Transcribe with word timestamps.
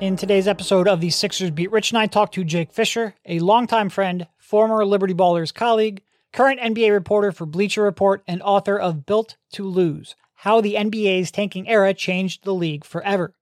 In 0.00 0.16
today's 0.16 0.48
episode 0.48 0.88
of 0.88 1.02
the 1.02 1.10
Sixers 1.10 1.50
Beat, 1.50 1.70
Rich 1.70 1.90
and 1.90 1.98
I 1.98 2.06
talked 2.06 2.32
to 2.32 2.42
Jake 2.42 2.72
Fischer, 2.72 3.16
a 3.26 3.38
longtime 3.38 3.90
friend, 3.90 4.26
former 4.38 4.82
Liberty 4.82 5.12
Ballers 5.12 5.52
colleague, 5.52 6.00
current 6.32 6.58
NBA 6.58 6.90
reporter 6.90 7.32
for 7.32 7.44
Bleacher 7.44 7.82
Report, 7.82 8.22
and 8.26 8.40
author 8.40 8.78
of 8.78 9.04
Built 9.04 9.36
to 9.52 9.68
Lose 9.68 10.16
How 10.36 10.62
the 10.62 10.76
NBA's 10.76 11.30
Tanking 11.30 11.68
Era 11.68 11.92
Changed 11.92 12.44
the 12.44 12.54
League 12.54 12.86
Forever. 12.86 13.34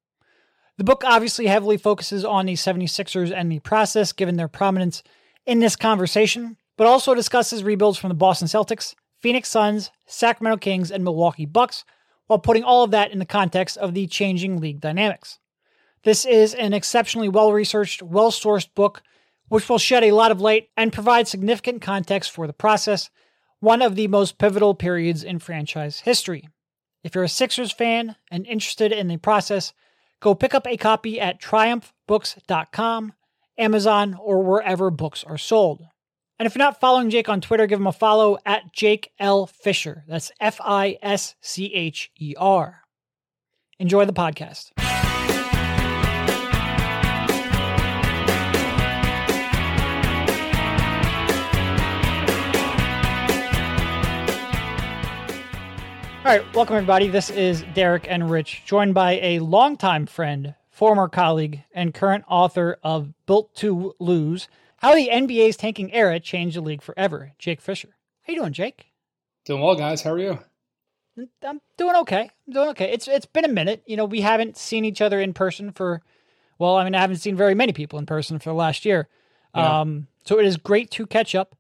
The 0.79 0.83
book 0.83 1.05
obviously 1.07 1.47
heavily 1.47 1.77
focuses 1.77 2.25
on 2.25 2.47
the 2.47 2.55
76ers 2.55 3.33
and 3.33 3.53
the 3.53 3.61
process, 3.61 4.11
given 4.11 4.37
their 4.37 4.49
prominence 4.49 5.05
in 5.47 5.61
this 5.61 5.77
conversation, 5.77 6.57
but 6.77 6.89
also 6.89 7.15
discusses 7.15 7.63
rebuilds 7.63 7.99
from 7.99 8.09
the 8.09 8.15
Boston 8.15 8.49
Celtics, 8.49 8.97
Phoenix 9.21 9.49
Suns, 9.49 9.93
Sacramento 10.07 10.57
Kings, 10.57 10.91
and 10.91 11.05
Milwaukee 11.05 11.47
Bucks, 11.47 11.85
while 12.27 12.41
putting 12.41 12.65
all 12.65 12.83
of 12.83 12.91
that 12.91 13.13
in 13.13 13.21
the 13.21 13.25
context 13.25 13.77
of 13.77 13.95
the 13.95 14.09
changing 14.09 14.61
league 14.61 14.81
dynamics. 14.81 15.39
This 16.05 16.25
is 16.25 16.55
an 16.55 16.73
exceptionally 16.73 17.29
well 17.29 17.53
researched, 17.53 18.03
well 18.03 18.31
sourced 18.31 18.69
book, 18.75 19.03
which 19.49 19.69
will 19.69 19.79
shed 19.79 20.05
a 20.05 20.13
lot 20.13 20.31
of 20.31 20.41
light 20.41 20.69
and 20.77 20.93
provide 20.93 21.29
significant 21.29 21.83
context 21.83 22.31
for 22.31 22.47
the 22.47 22.53
process, 22.53 23.11
one 23.61 23.83
of 23.83 23.97
the 23.97 24.09
most 24.09 24.39
pivotal 24.39 24.75
periods 24.75 25.25
in 25.25 25.39
franchise 25.39 26.01
history. 26.01 26.49
If 27.03 27.15
you're 27.15 27.25
a 27.25 27.29
Sixers 27.29 27.73
fan 27.73 28.17
and 28.31 28.47
interested 28.47 28.93
in 28.93 29.09
the 29.09 29.17
process, 29.17 29.73
go 30.21 30.35
pick 30.35 30.55
up 30.55 30.67
a 30.67 30.77
copy 30.77 31.21
at 31.21 31.41
triumphbooks.com, 31.41 33.13
Amazon, 33.57 34.17
or 34.21 34.43
wherever 34.43 34.91
books 34.91 35.25
are 35.25 35.39
sold. 35.39 35.83
And 36.39 36.47
if 36.47 36.55
you're 36.55 36.65
not 36.65 36.81
following 36.81 37.11
Jake 37.11 37.29
on 37.29 37.41
Twitter, 37.41 37.67
give 37.67 37.81
him 37.81 37.87
a 37.87 37.93
follow 37.93 38.39
at 38.47 38.73
Jake 38.73 39.11
L. 39.19 39.47
Fischer. 39.47 40.05
That's 40.07 40.31
F 40.41 40.61
I 40.63 40.99
S 41.03 41.35
C 41.41 41.73
H 41.75 42.11
E 42.19 42.35
R. 42.39 42.83
Enjoy 43.81 44.05
the 44.05 44.13
podcast. 44.13 44.71
All 56.29 56.35
right, 56.35 56.55
welcome 56.55 56.77
everybody. 56.77 57.09
This 57.09 57.31
is 57.31 57.65
Derek 57.73 58.05
and 58.07 58.29
Rich, 58.29 58.67
joined 58.67 58.93
by 58.93 59.13
a 59.13 59.39
longtime 59.39 60.05
friend, 60.05 60.55
former 60.69 61.09
colleague, 61.09 61.63
and 61.73 61.95
current 61.95 62.23
author 62.29 62.77
of 62.83 63.15
Built 63.25 63.55
to 63.55 63.95
Lose 63.99 64.47
How 64.77 64.95
the 64.95 65.09
NBA's 65.09 65.57
Tanking 65.57 65.91
Era 65.91 66.21
Changed 66.21 66.59
the 66.59 66.61
League 66.61 66.83
Forever, 66.83 67.33
Jake 67.39 67.63
Fischer. 67.63 67.97
How 68.25 68.35
you 68.35 68.41
doing, 68.41 68.53
Jake? 68.53 68.89
Doing 69.47 69.63
well, 69.63 69.75
guys. 69.75 70.03
How 70.03 70.11
are 70.11 70.19
you? 70.19 70.39
I'm 71.43 71.63
doing 71.79 71.97
okay. 71.97 72.31
I'm 72.47 72.53
doing 72.53 72.69
okay. 72.69 72.93
It's 72.93 73.09
it's 73.09 73.25
been 73.25 73.47
a 73.47 73.49
minute. 73.49 73.83
You 73.87 73.97
know, 73.97 74.05
we 74.05 74.21
haven't 74.21 74.59
seen 74.59 74.85
each 74.85 75.01
other 75.01 75.23
in 75.23 75.33
person 75.33 75.73
for 75.73 76.03
well, 76.59 76.77
I 76.77 76.85
mean, 76.85 76.95
I 76.95 77.01
haven't 77.01 77.17
seen 77.17 77.37
very 77.37 77.55
many 77.55 77.73
people 77.73 77.99
in 77.99 78.05
person 78.05 78.39
for 78.39 78.51
the 78.51 78.55
last 78.55 78.85
year. 78.85 79.09
Yeah. 79.57 79.81
Um, 79.81 80.09
so 80.27 80.39
it 80.39 80.45
is 80.45 80.59
great 80.59 80.91
to 80.91 81.07
catch 81.07 81.35
up. 81.35 81.57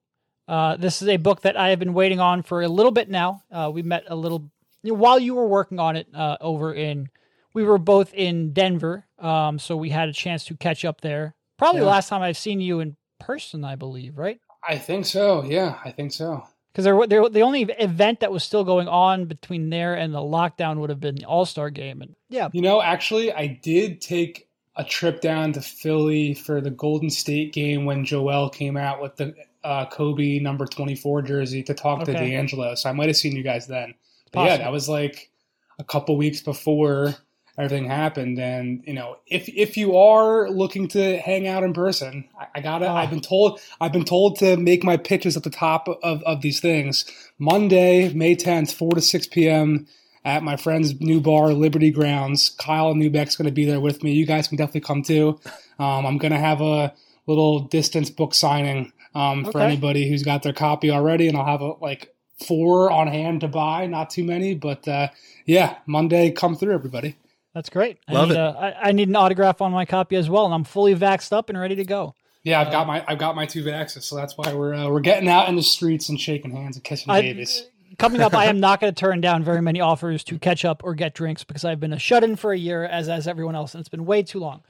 Uh, 0.47 0.77
this 0.77 1.01
is 1.01 1.09
a 1.09 1.17
book 1.17 1.41
that 1.41 1.57
I 1.57 1.71
have 1.71 1.79
been 1.79 1.95
waiting 1.95 2.21
on 2.21 2.43
for 2.43 2.61
a 2.61 2.69
little 2.69 2.93
bit 2.93 3.09
now. 3.09 3.45
Uh, 3.51 3.71
we 3.73 3.83
met 3.83 4.05
a 4.09 4.17
little 4.17 4.51
you 4.83 4.93
know, 4.93 4.99
while 4.99 5.19
you 5.19 5.35
were 5.35 5.49
working 5.49 5.79
on 5.79 5.97
it 5.97 6.09
uh, 6.15 6.37
over 6.41 6.73
in. 6.75 7.09
We 7.55 7.65
were 7.65 7.79
both 7.79 8.15
in 8.15 8.53
Denver, 8.53 9.07
um, 9.19 9.59
so 9.59 9.77
we 9.77 9.89
had 9.89 10.09
a 10.09 10.13
chance 10.13 10.45
to 10.45 10.57
catch 10.57 10.85
up 10.85 11.01
there. 11.01 11.35
Probably 11.57 11.81
the 11.81 11.87
last 11.87 12.09
time 12.09 12.23
I've 12.23 12.37
seen 12.37 12.61
you 12.61 12.79
in 12.79 12.97
person, 13.19 13.65
I 13.65 13.75
believe, 13.75 14.17
right? 14.17 14.39
I 14.67 14.79
think 14.79 15.07
so. 15.07 15.43
Yeah, 15.43 15.79
I 15.85 15.91
think 15.91 16.13
so. 16.13 16.47
Because 16.71 16.85
there, 16.85 17.07
there, 17.07 17.29
the 17.29 17.41
only 17.41 17.63
event 17.63 18.21
that 18.21 18.31
was 18.31 18.45
still 18.45 18.63
going 18.63 18.87
on 18.87 19.25
between 19.25 19.71
there 19.71 19.95
and 19.95 20.15
the 20.15 20.21
lockdown 20.21 20.79
would 20.79 20.91
have 20.91 21.01
been 21.01 21.17
the 21.17 21.25
All 21.25 21.47
Star 21.47 21.71
game, 21.71 22.03
and 22.03 22.15
yeah, 22.29 22.49
You 22.53 22.63
know, 22.63 22.81
actually, 22.81 23.33
I 23.33 23.47
did 23.49 24.01
take 24.01 24.49
a 24.77 24.85
trip 24.85 25.21
down 25.21 25.53
to 25.55 25.61
Philly 25.61 26.35
for 26.35 26.61
the 26.61 26.71
Golden 26.71 27.11
State 27.11 27.53
game 27.53 27.85
when 27.85 28.05
Joel 28.05 28.49
came 28.51 28.77
out 28.77 29.03
with 29.03 29.17
the 29.17 29.35
uh, 29.65 29.87
Kobe 29.87 30.39
number 30.39 30.67
24 30.67 31.23
jersey 31.23 31.65
to 31.65 31.75
talk 31.75 32.05
to 32.05 32.13
D'Angelo. 32.13 32.77
So 32.77 32.89
I 32.89 32.93
might 32.93 33.09
have 33.09 33.17
seen 33.17 33.35
you 33.35 33.43
guys 33.43 33.67
then. 33.67 33.95
Yeah, 34.35 34.57
that 34.59 34.73
was 34.73 34.89
like 34.89 35.31
a 35.79 35.85
couple 35.85 36.17
weeks 36.17 36.41
before 36.41 37.15
everything 37.57 37.87
happened. 37.89 38.39
And, 38.39 38.83
you 38.87 38.93
know, 38.95 39.17
if 39.27 39.49
if 39.49 39.77
you 39.77 39.97
are 39.97 40.49
looking 40.49 40.87
to 40.89 41.19
hang 41.19 41.49
out 41.49 41.65
in 41.65 41.73
person, 41.73 42.29
I, 42.39 42.47
I 42.57 42.61
gotta, 42.61 42.87
Oh. 42.89 42.95
I've 42.95 43.11
been 43.11 43.21
told, 43.21 43.61
I've 43.81 43.93
been 43.93 44.05
told 44.05 44.39
to 44.39 44.57
make 44.57 44.85
my 44.85 44.97
pitches 44.97 45.37
at 45.37 45.43
the 45.43 45.51
top 45.51 45.89
of, 46.03 46.23
of 46.23 46.41
these 46.43 46.61
things. 46.61 47.05
Monday, 47.39 48.13
May 48.13 48.37
10th, 48.37 48.73
4 48.73 48.93
to 48.93 49.01
6 49.01 49.27
p.m. 49.29 49.87
at 50.25 50.43
my 50.43 50.57
friend's 50.57 51.01
new 51.01 51.21
bar, 51.21 51.53
Liberty 51.53 51.91
Grounds. 51.91 52.51
Kyle 52.51 52.95
Neubeck's 52.95 53.37
going 53.37 53.47
to 53.47 53.53
be 53.53 53.65
there 53.65 53.81
with 53.81 54.03
me. 54.05 54.13
You 54.13 54.27
guys 54.27 54.47
can 54.49 54.57
definitely 54.57 54.83
come 54.83 55.03
too. 55.03 55.41
Um, 55.79 56.07
I'm 56.07 56.19
going 56.19 56.33
to 56.33 56.39
have 56.39 56.61
a 56.61 56.95
little 57.27 57.61
distance 57.61 58.11
book 58.11 58.35
signing 58.35 58.93
um, 59.15 59.45
for 59.51 59.61
anybody 59.61 60.09
who's 60.09 60.23
got 60.23 60.43
their 60.43 60.53
copy 60.53 60.91
already, 60.91 61.29
and 61.29 61.37
I'll 61.37 61.47
have 61.47 61.61
a, 61.61 61.73
like 61.81 62.15
four 62.47 62.91
on 62.91 63.07
hand 63.07 63.41
to 63.43 63.49
buy, 63.49 63.87
not 63.87 64.11
too 64.11 64.25
many, 64.25 64.55
but 64.55 64.87
uh, 64.87 65.09
yeah, 65.47 65.77
Monday, 65.87 66.31
come 66.31 66.57
through, 66.57 66.75
everybody. 66.75 67.17
that's 67.55 67.71
great. 67.71 67.99
I 68.09 68.13
Love 68.13 68.29
need 68.29 68.35
it. 68.35 68.41
A, 68.41 68.75
I, 68.83 68.89
I 68.89 68.93
need 68.93 69.09
an 69.09 69.17
autograph 69.17 69.61
on 69.61 69.73
my 69.73 69.85
copy 69.85 70.17
as 70.17 70.31
well, 70.31 70.45
and 70.45 70.55
I'm 70.55 70.65
fully 70.65 70.95
vaxxed 70.95 71.33
up 71.33 71.49
and 71.49 71.59
ready 71.59 71.75
to 71.77 71.85
go. 71.85 72.15
Yeah, 72.45 72.61
I've 72.61 72.71
got 72.71 72.87
my 72.87 73.05
I've 73.07 73.19
got 73.19 73.35
my 73.35 73.47
two 73.47 73.65
vaxes, 73.65 74.05
so 74.05 74.17
that's 74.17 74.37
why 74.39 74.55
we're 74.55 74.75
uh, 74.75 74.89
we're 74.89 75.01
getting 75.01 75.29
out 75.29 75.49
in 75.49 75.57
the 75.57 75.63
streets 75.63 76.09
and 76.09 76.21
shaking 76.21 76.53
hands 76.53 76.77
and 76.77 76.85
kissing 76.85 77.11
I- 77.11 77.21
babies. 77.21 77.65
Coming 77.99 78.21
up, 78.21 78.33
I 78.33 78.45
am 78.47 78.61
not 78.61 78.81
going 78.81 78.95
to 78.95 78.99
turn 78.99 79.21
down 79.21 79.43
very 79.43 79.61
many 79.61 79.81
offers 79.81 80.23
to 80.25 80.39
catch 80.39 80.65
up 80.65 80.83
or 80.85 80.95
get 80.95 81.15
drinks 81.15 81.43
because 81.43 81.65
I've 81.65 81.81
been 81.81 81.93
a 81.93 81.99
shut 81.99 82.23
in 82.23 82.37
for 82.37 82.53
a 82.53 82.59
year, 82.59 82.85
as 82.85 83.09
as 83.09 83.27
everyone 83.27 83.57
else, 83.57 83.75
and 83.75 83.81
it's 83.81 83.89
been 83.89 84.07
way 84.07 84.23
too 84.23 84.39
long. 84.39 84.63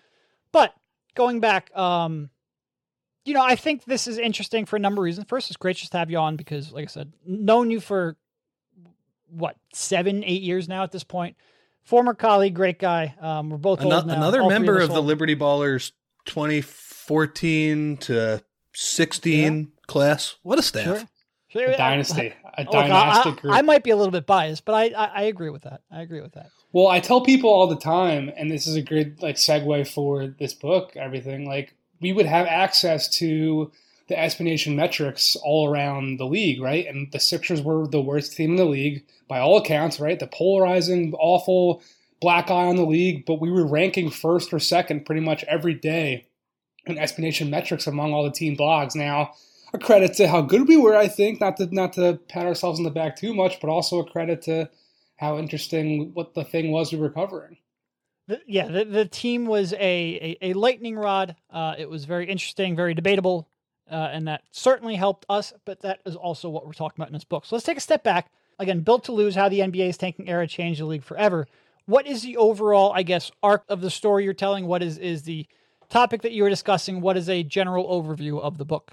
But 0.51 0.73
going 1.15 1.41
back, 1.41 1.71
um, 1.77 2.31
you 3.29 3.35
know, 3.35 3.45
I 3.45 3.55
think 3.57 3.85
this 3.85 4.07
is 4.09 4.17
interesting 4.19 4.65
for 4.65 4.77
a 4.77 4.79
number 4.79 5.03
of 5.03 5.05
reasons. 5.05 5.27
First, 5.29 5.51
it's 5.51 5.57
great 5.57 5.77
just 5.77 5.93
to 5.93 5.99
have 5.99 6.11
you 6.11 6.19
on 6.19 6.37
because, 6.37 6.73
like 6.73 6.85
I 6.85 6.89
said, 6.89 7.13
known 7.27 7.71
you 7.71 7.81
for 7.81 8.17
what 9.31 9.57
seven, 9.75 10.25
eight 10.25 10.43
years 10.43 10.69
now 10.69 10.83
at 10.83 10.91
this 10.93 11.05
point. 11.05 11.37
Former 11.83 12.15
colleague, 12.15 12.55
great 12.55 12.79
guy. 12.79 13.15
Um, 13.21 13.51
we're 13.51 13.59
both 13.59 13.81
Ano- 13.81 13.97
old 13.97 14.07
now. 14.07 14.15
another 14.15 14.43
All 14.43 14.49
member 14.51 14.79
us 14.79 14.85
of 14.85 14.95
the. 14.95 15.03
Liberty 15.03 15.37
Ballers 15.37 15.93
2014 16.27 17.97
to 17.99 18.43
16 18.75 19.73
class. 19.87 20.37
What 20.43 20.59
a 20.59 20.63
staff. 20.63 20.85
Sure. 20.85 21.03
Sure, 21.51 21.67
A 21.71 21.75
I- 21.75 21.77
dynasty, 21.79 22.35
a 22.59 22.63
Look, 22.65 22.75
I- 22.75 22.89
dynastic 22.89 23.33
I, 23.39 23.41
group. 23.41 23.55
I 23.55 23.63
might 23.63 23.83
be 23.83 23.91
a 23.91 23.97
little 23.97 24.13
bit 24.13 24.27
biased, 24.27 24.65
but 24.67 24.75
I, 24.75 24.85
I 24.95 25.07
I 25.07 25.23
agree 25.23 25.49
with 25.49 25.63
that. 25.63 25.81
I 25.91 26.03
agree 26.03 26.21
with 26.21 26.33
that. 26.33 26.49
Well, 26.73 26.89
I 26.89 27.01
tell 27.01 27.23
people 27.23 27.49
all 27.49 27.67
the 27.67 27.77
time, 27.79 28.31
and 28.37 28.51
this 28.51 28.67
is 28.67 28.77
a 28.77 28.83
good 28.83 29.23
like 29.23 29.37
segue 29.37 29.89
for 29.89 30.27
this 30.27 30.53
book. 30.53 30.93
Everything 30.95 31.47
like 31.49 31.75
we 32.01 32.13
would 32.13 32.27
have 32.27 32.47
access 32.47 33.09
to 33.19 33.71
the 34.09 34.15
SB 34.15 34.41
Nation 34.41 34.75
metrics 34.75 35.37
all 35.37 35.69
around 35.69 36.19
the 36.19 36.27
league, 36.27 36.61
right? 36.61 36.87
And 36.87 37.13
the 37.13 37.21
Sixers 37.21 37.63
were 37.63 37.87
the 37.87 38.01
worst 38.01 38.37
team 38.37 38.53
in 38.53 38.57
the 38.57 38.65
league 38.65 39.05
by 39.29 39.39
all 39.39 39.59
accounts, 39.59 40.01
right? 40.01 40.19
The 40.19 40.27
polarizing, 40.27 41.15
awful 41.19 41.83
black 42.21 42.51
eye 42.51 42.67
on 42.67 42.77
the 42.77 42.87
league, 42.87 43.27
but 43.27 43.41
we 43.41 43.51
were 43.51 43.67
ranking 43.67 44.11
first 44.11 44.53
or 44.53 44.59
second 44.59 45.05
pretty 45.05 45.21
much 45.21 45.45
every 45.45 45.75
day 45.75 46.27
in 46.87 46.97
SB 46.97 47.19
Nation 47.19 47.51
metrics 47.51 47.87
among 47.87 48.13
all 48.13 48.25
the 48.25 48.31
team 48.31 48.57
blogs. 48.57 48.97
Now, 48.97 49.33
a 49.73 49.79
credit 49.79 50.15
to 50.15 50.29
how 50.29 50.41
good 50.41 50.67
we 50.67 50.77
were, 50.77 50.97
I 50.97 51.09
think, 51.09 51.41
not 51.41 51.59
to 51.59 51.67
not 51.67 51.93
to 51.95 52.19
pat 52.29 52.47
ourselves 52.47 52.81
on 52.81 52.85
the 52.85 52.91
back 52.91 53.17
too 53.17 53.35
much, 53.35 53.61
but 53.61 53.69
also 53.69 53.99
a 53.99 54.11
credit 54.11 54.43
to 54.43 54.71
how 55.17 55.39
interesting 55.39 56.13
what 56.15 56.35
the 56.35 56.45
thing 56.45 56.71
was 56.71 56.93
we 56.93 56.99
were 56.99 57.11
covering. 57.11 57.59
The, 58.29 58.41
yeah, 58.47 58.69
the, 58.69 58.85
the 58.85 59.05
team 59.07 59.47
was 59.47 59.73
a, 59.73 59.79
a, 59.81 60.39
a 60.51 60.53
lightning 60.53 60.97
rod. 60.97 61.35
Uh, 61.51 61.75
it 61.79 61.89
was 61.89 62.05
very 62.05 62.29
interesting, 62.29 62.77
very 62.77 62.93
debatable, 62.93 63.49
uh, 63.91 64.11
and 64.13 64.29
that 64.29 64.43
certainly 64.51 64.97
helped 64.97 65.25
us. 65.31 65.55
But 65.65 65.81
that 65.81 66.01
is 66.05 66.15
also 66.15 66.51
what 66.51 66.67
we're 66.67 66.73
talking 66.73 67.01
about 67.01 67.09
in 67.09 67.15
this 67.15 67.25
book. 67.25 67.47
So 67.47 67.57
let's 67.57 67.65
take 67.65 67.79
a 67.79 67.81
step 67.81 68.05
back. 68.05 68.31
Again, 68.59 68.81
built 68.81 69.05
to 69.05 69.13
lose: 69.13 69.35
how 69.35 69.49
the 69.49 69.61
NBA's 69.61 69.97
tanking 69.97 70.29
era 70.29 70.47
changed 70.47 70.81
the 70.81 70.85
league 70.85 71.05
forever. 71.05 71.47
What 71.87 72.07
is 72.07 72.21
the 72.21 72.37
overall, 72.37 72.93
I 72.95 73.03
guess, 73.03 73.31
arc 73.43 73.65
of 73.71 73.81
the 73.81 73.91
story 73.91 74.25
you're 74.25 74.35
telling? 74.35 74.67
What 74.67 74.83
is 74.83 74.99
is 74.99 75.23
the 75.23 75.47
topic 75.89 76.21
that 76.23 76.33
you 76.33 76.43
were 76.43 76.51
discussing? 76.51 77.01
What 77.01 77.17
is 77.17 77.31
a 77.31 77.43
general 77.43 77.89
overview 77.89 78.41
of 78.41 78.59
the 78.59 78.67
book? 78.67 78.93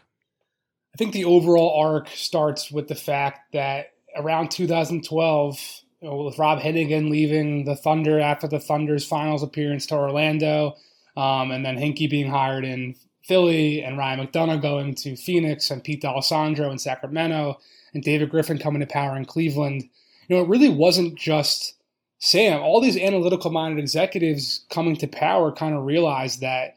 I 0.94 0.98
think 0.98 1.12
the 1.12 1.26
overall 1.26 1.78
arc 1.78 2.08
starts 2.12 2.72
with 2.72 2.88
the 2.88 2.96
fact 2.96 3.52
that 3.52 3.88
around 4.16 4.50
2012, 4.52 5.82
you 6.02 6.10
know, 6.10 6.18
with 6.18 6.38
Rob 6.38 6.60
Hennigan 6.60 7.10
leaving 7.10 7.66
the 7.66 7.76
Thunder 7.76 8.20
after 8.20 8.48
the 8.48 8.60
Thunder's 8.60 9.06
finals 9.06 9.44
appearance 9.44 9.86
to 9.88 9.96
Orlando, 9.96 10.76
um, 11.18 11.52
and 11.52 11.66
then 11.66 11.78
Hinkie 11.78 12.10
being 12.10 12.30
hired 12.30 12.66
in 12.66 12.96
Philly, 13.24 13.82
and 13.82 13.98
Ryan 13.98 14.28
McDonough 14.28 14.62
going 14.62 14.96
to 14.96 15.16
Phoenix, 15.16 15.72
and 15.72 15.84
Pete 15.84 16.02
D'Alessandro 16.02 16.70
in 16.72 16.78
Sacramento, 16.78 17.60
and 17.94 18.04
David 18.04 18.30
Griffin 18.30 18.60
coming 18.60 18.82
to 18.82 18.88
power 18.88 19.16
in 19.16 19.26
Cleveland. 19.26 19.84
You 20.28 20.36
know, 20.36 20.44
it 20.44 20.50
really 20.50 20.70
wasn't 20.70 21.16
just 21.16 21.76
Sam. 22.20 22.62
All 22.62 22.82
these 22.82 22.98
analytical 22.98 23.52
minded 23.52 23.80
executives 23.80 24.66
coming 24.70 24.96
to 24.98 25.08
power 25.08 25.52
kind 25.52 25.76
of 25.76 25.86
realized 25.86 26.42
that 26.42 26.76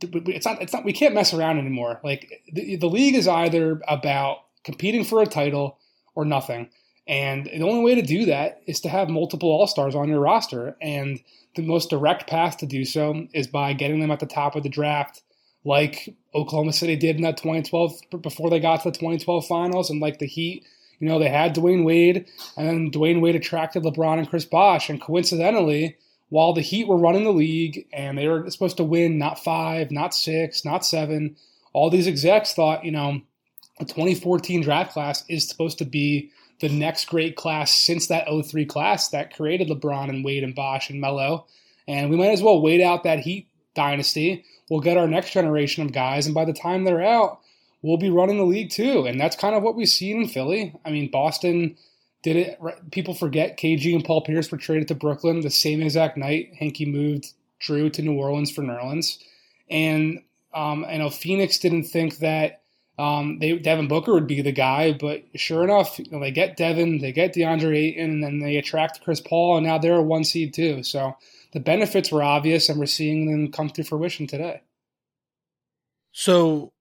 it's 0.00 0.46
not 0.46 0.62
it's 0.62 0.72
not 0.72 0.84
we 0.84 0.92
can't 0.92 1.14
mess 1.14 1.34
around 1.34 1.58
anymore 1.58 2.00
like 2.04 2.42
the, 2.52 2.76
the 2.76 2.88
league 2.88 3.14
is 3.14 3.26
either 3.26 3.80
about 3.88 4.38
competing 4.62 5.04
for 5.04 5.20
a 5.20 5.26
title 5.26 5.78
or 6.14 6.24
nothing 6.24 6.68
And 7.08 7.46
the 7.46 7.62
only 7.62 7.82
way 7.82 7.94
to 7.94 8.02
do 8.02 8.26
that 8.26 8.60
is 8.66 8.80
to 8.80 8.90
have 8.90 9.08
multiple 9.08 9.48
All 9.48 9.66
Stars 9.66 9.94
on 9.94 10.08
your 10.08 10.20
roster. 10.20 10.76
And 10.80 11.20
the 11.56 11.62
most 11.62 11.88
direct 11.88 12.28
path 12.28 12.58
to 12.58 12.66
do 12.66 12.84
so 12.84 13.26
is 13.32 13.46
by 13.46 13.72
getting 13.72 14.00
them 14.00 14.10
at 14.10 14.20
the 14.20 14.26
top 14.26 14.54
of 14.54 14.62
the 14.62 14.68
draft, 14.68 15.22
like 15.64 16.14
Oklahoma 16.34 16.74
City 16.74 16.96
did 16.96 17.16
in 17.16 17.22
that 17.22 17.38
2012 17.38 18.22
before 18.22 18.50
they 18.50 18.60
got 18.60 18.82
to 18.82 18.90
the 18.90 18.98
2012 18.98 19.46
finals, 19.46 19.88
and 19.88 20.00
like 20.00 20.18
the 20.18 20.26
Heat. 20.26 20.64
You 21.00 21.08
know, 21.08 21.18
they 21.18 21.28
had 21.28 21.54
Dwyane 21.54 21.84
Wade, 21.84 22.26
and 22.56 22.68
then 22.68 22.90
Dwyane 22.90 23.22
Wade 23.22 23.36
attracted 23.36 23.84
LeBron 23.84 24.18
and 24.18 24.28
Chris 24.28 24.44
Bosh. 24.44 24.90
And 24.90 25.00
coincidentally, 25.00 25.96
while 26.28 26.52
the 26.52 26.60
Heat 26.60 26.88
were 26.88 26.96
running 26.96 27.24
the 27.24 27.32
league 27.32 27.86
and 27.92 28.18
they 28.18 28.28
were 28.28 28.50
supposed 28.50 28.76
to 28.78 28.84
win 28.84 29.16
not 29.16 29.42
five, 29.42 29.90
not 29.90 30.12
six, 30.12 30.64
not 30.64 30.84
seven, 30.84 31.36
all 31.72 31.88
these 31.88 32.08
execs 32.08 32.52
thought, 32.52 32.84
you 32.84 32.90
know, 32.90 33.22
the 33.78 33.84
2014 33.84 34.60
draft 34.60 34.92
class 34.92 35.24
is 35.28 35.48
supposed 35.48 35.78
to 35.78 35.84
be 35.84 36.32
the 36.60 36.68
next 36.68 37.06
great 37.06 37.36
class 37.36 37.70
since 37.70 38.08
that 38.08 38.26
03 38.28 38.66
class 38.66 39.08
that 39.10 39.34
created 39.34 39.68
LeBron 39.68 40.08
and 40.08 40.24
Wade 40.24 40.44
and 40.44 40.54
Bosh 40.54 40.90
and 40.90 41.00
Melo. 41.00 41.46
And 41.86 42.10
we 42.10 42.16
might 42.16 42.32
as 42.32 42.42
well 42.42 42.60
wait 42.60 42.82
out 42.82 43.04
that 43.04 43.20
Heat 43.20 43.48
dynasty. 43.74 44.44
We'll 44.68 44.80
get 44.80 44.96
our 44.96 45.08
next 45.08 45.30
generation 45.30 45.84
of 45.84 45.92
guys, 45.92 46.26
and 46.26 46.34
by 46.34 46.44
the 46.44 46.52
time 46.52 46.84
they're 46.84 47.02
out, 47.02 47.40
we'll 47.82 47.96
be 47.96 48.10
running 48.10 48.36
the 48.36 48.44
league 48.44 48.70
too. 48.70 49.06
And 49.06 49.20
that's 49.20 49.36
kind 49.36 49.54
of 49.54 49.62
what 49.62 49.76
we've 49.76 49.88
seen 49.88 50.22
in 50.22 50.28
Philly. 50.28 50.74
I 50.84 50.90
mean, 50.90 51.10
Boston 51.10 51.76
did 52.22 52.36
it. 52.36 52.60
People 52.90 53.14
forget 53.14 53.56
KG 53.56 53.94
and 53.94 54.04
Paul 54.04 54.22
Pierce 54.22 54.50
were 54.50 54.58
traded 54.58 54.88
to 54.88 54.94
Brooklyn 54.94 55.40
the 55.40 55.50
same 55.50 55.80
exact 55.80 56.16
night. 56.16 56.52
Hinkie 56.60 56.92
moved 56.92 57.32
Drew 57.60 57.88
to 57.90 58.02
New 58.02 58.14
Orleans 58.14 58.50
for 58.50 58.62
Nerlens. 58.62 59.18
And 59.70 60.22
um, 60.52 60.84
I 60.84 60.96
know 60.96 61.10
Phoenix 61.10 61.58
didn't 61.58 61.84
think 61.84 62.18
that 62.18 62.62
um, 62.98 63.38
they 63.38 63.56
Devin 63.56 63.86
Booker 63.86 64.12
would 64.12 64.26
be 64.26 64.42
the 64.42 64.52
guy, 64.52 64.92
but 64.92 65.22
sure 65.36 65.62
enough, 65.62 65.98
you 65.98 66.10
know, 66.10 66.18
they 66.18 66.32
get 66.32 66.56
Devin, 66.56 66.98
they 66.98 67.12
get 67.12 67.32
DeAndre 67.32 67.76
Ayton, 67.76 68.10
and 68.10 68.24
then 68.24 68.38
they 68.40 68.56
attract 68.56 69.02
Chris 69.02 69.20
Paul, 69.20 69.56
and 69.56 69.66
now 69.66 69.78
they're 69.78 69.94
a 69.94 70.02
one 70.02 70.24
seed 70.24 70.52
too. 70.52 70.82
So 70.82 71.16
the 71.52 71.60
benefits 71.60 72.10
were 72.10 72.24
obvious, 72.24 72.68
and 72.68 72.78
we're 72.78 72.86
seeing 72.86 73.30
them 73.30 73.52
come 73.52 73.70
to 73.70 73.84
fruition 73.84 74.26
today. 74.26 74.62
So, 76.10 76.72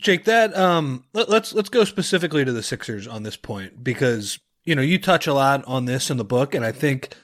Jake, 0.00 0.24
that 0.24 0.56
um, 0.56 1.04
let, 1.12 1.28
let's 1.28 1.54
let's 1.54 1.68
go 1.68 1.84
specifically 1.84 2.44
to 2.44 2.52
the 2.52 2.62
Sixers 2.64 3.06
on 3.06 3.22
this 3.22 3.36
point 3.36 3.84
because 3.84 4.40
you 4.64 4.74
know 4.74 4.82
you 4.82 4.98
touch 4.98 5.28
a 5.28 5.34
lot 5.34 5.62
on 5.68 5.84
this 5.84 6.10
in 6.10 6.16
the 6.16 6.24
book, 6.24 6.56
and 6.56 6.64
I 6.64 6.72
think 6.72 7.14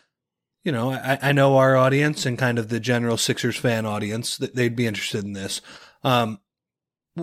you 0.63 0.71
know 0.71 0.93
I, 0.93 1.19
I 1.21 1.33
know 1.33 1.57
our 1.57 1.77
audience 1.77 2.25
and 2.25 2.39
kind 2.39 2.57
of 2.57 2.69
the 2.69 2.79
general 2.79 3.17
Sixers 3.17 3.57
fan 3.57 3.85
audience 3.85 4.37
that 4.37 4.55
they'd 4.55 4.77
be 4.77 4.87
interested 4.87 5.25
in 5.25 5.33
this. 5.33 5.61
Um, 6.05 6.39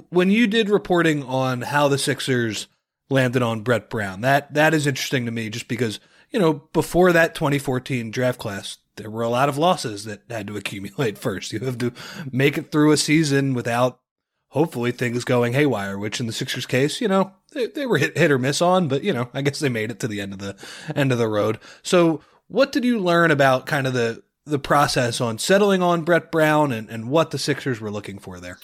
when 0.10 0.32
you 0.32 0.48
did 0.48 0.70
reporting 0.70 1.24
on 1.24 1.62
how 1.62 1.88
the 1.88 1.98
Sixers 1.98 2.68
landed 3.10 3.42
on 3.42 3.62
Brett 3.62 3.90
Brown, 3.90 4.22
that 4.22 4.54
that 4.54 4.74
is 4.74 4.88
interesting 4.88 5.26
to 5.26 5.32
me, 5.32 5.50
just 5.50 5.68
because 5.68 6.00
you 6.32 6.40
know 6.40 6.54
before 6.74 7.12
that 7.12 7.36
2014 7.36 8.12
draft 8.12 8.40
class, 8.40 8.78
there 8.96 9.10
were 9.10 9.24
a 9.24 9.30
lot 9.30 9.50
of 9.50 9.58
losses 9.58 10.06
that 10.06 10.22
had 10.30 10.48
to 10.48 10.58
accumulate 10.58 11.18
first. 11.18 11.52
You 11.52 11.60
have 11.60 11.78
to 11.80 11.92
make 12.32 12.58
it 12.58 12.72
through 12.72 12.92
a 12.92 12.98
season 12.98 13.54
without 13.54 14.00
hopefully 14.50 14.92
things 14.92 15.26
going 15.26 15.54
haywire, 15.54 15.98
which 15.98 16.20
in 16.20 16.28
the 16.28 16.34
Sixers 16.34 16.66
case, 16.66 17.02
you 17.02 17.10
know, 17.10 17.34
they, 17.52 17.68
they 17.68 17.86
were 17.86 17.98
hit, 17.98 18.18
hit 18.18 18.32
or 18.32 18.40
miss 18.40 18.62
on, 18.62 18.88
but 18.88 19.04
you 19.04 19.12
know, 19.14 19.30
I 19.34 19.42
guess 19.42 19.60
they 19.60 19.70
made 19.70 19.92
it 19.92 20.00
to 20.00 20.08
the 20.08 20.22
end 20.22 20.34
of 20.34 20.40
the 20.40 20.56
end 20.96 21.12
of 21.12 21.18
the 21.18 21.28
road. 21.28 21.60
So 21.84 22.22
what 22.48 22.72
did 22.72 22.86
you 22.86 23.00
learn 23.00 23.32
about 23.32 23.66
kind 23.66 23.88
of 23.88 23.94
the 23.94 24.24
the 24.46 24.60
process 24.60 25.20
on 25.20 25.40
settling 25.40 25.82
on 25.82 26.04
Brett 26.04 26.32
Brown 26.32 26.72
and, 26.72 26.88
and 26.88 27.10
what 27.10 27.32
the 27.32 27.40
Sixers 27.40 27.82
were 27.82 27.92
looking 27.92 28.20
for 28.20 28.40
there? 28.40 28.60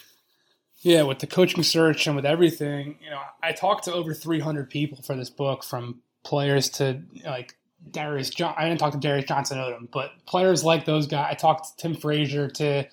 Yeah, 0.82 1.02
with 1.02 1.20
the 1.20 1.28
coaching 1.28 1.62
search 1.62 2.08
and 2.08 2.16
with 2.16 2.26
everything, 2.26 2.98
you 3.02 3.10
know, 3.10 3.20
I 3.40 3.52
talked 3.52 3.84
to 3.84 3.92
over 3.92 4.12
300 4.12 4.68
people 4.68 5.00
for 5.02 5.14
this 5.14 5.30
book, 5.30 5.62
from 5.62 6.00
players 6.24 6.70
to 6.70 7.02
like 7.24 7.54
Darius. 7.88 8.30
John- 8.30 8.54
I 8.58 8.68
didn't 8.68 8.80
talk 8.80 8.92
to 8.92 8.98
Darius 8.98 9.26
Johnson 9.26 9.58
Odom, 9.58 9.88
but 9.92 10.10
players 10.26 10.64
like 10.64 10.84
those 10.84 11.06
guys. 11.06 11.28
I 11.30 11.34
talked 11.34 11.66
to 11.66 11.82
Tim 11.82 11.94
Frazier, 11.94 12.48
to 12.48 12.88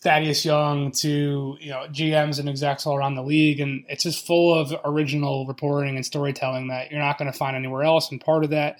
Thaddeus 0.00 0.44
Young, 0.44 0.92
to 0.92 1.56
you 1.60 1.70
know 1.70 1.86
GMs 1.90 2.38
and 2.38 2.48
execs 2.48 2.86
all 2.86 2.96
around 2.96 3.16
the 3.16 3.22
league, 3.22 3.58
and 3.58 3.84
it's 3.88 4.04
just 4.04 4.24
full 4.24 4.54
of 4.54 4.72
original 4.84 5.44
reporting 5.46 5.96
and 5.96 6.06
storytelling 6.06 6.68
that 6.68 6.92
you're 6.92 7.00
not 7.00 7.18
going 7.18 7.30
to 7.30 7.36
find 7.36 7.56
anywhere 7.56 7.82
else. 7.82 8.12
And 8.12 8.20
part 8.20 8.44
of 8.44 8.50
that, 8.50 8.78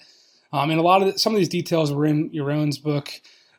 um, 0.53 0.71
and 0.71 0.79
a 0.79 0.83
lot 0.83 1.01
of 1.01 1.11
the, 1.11 1.19
some 1.19 1.33
of 1.33 1.39
these 1.39 1.49
details 1.49 1.91
were 1.91 2.05
in 2.05 2.29
Yaron's 2.29 2.77
book 2.77 3.09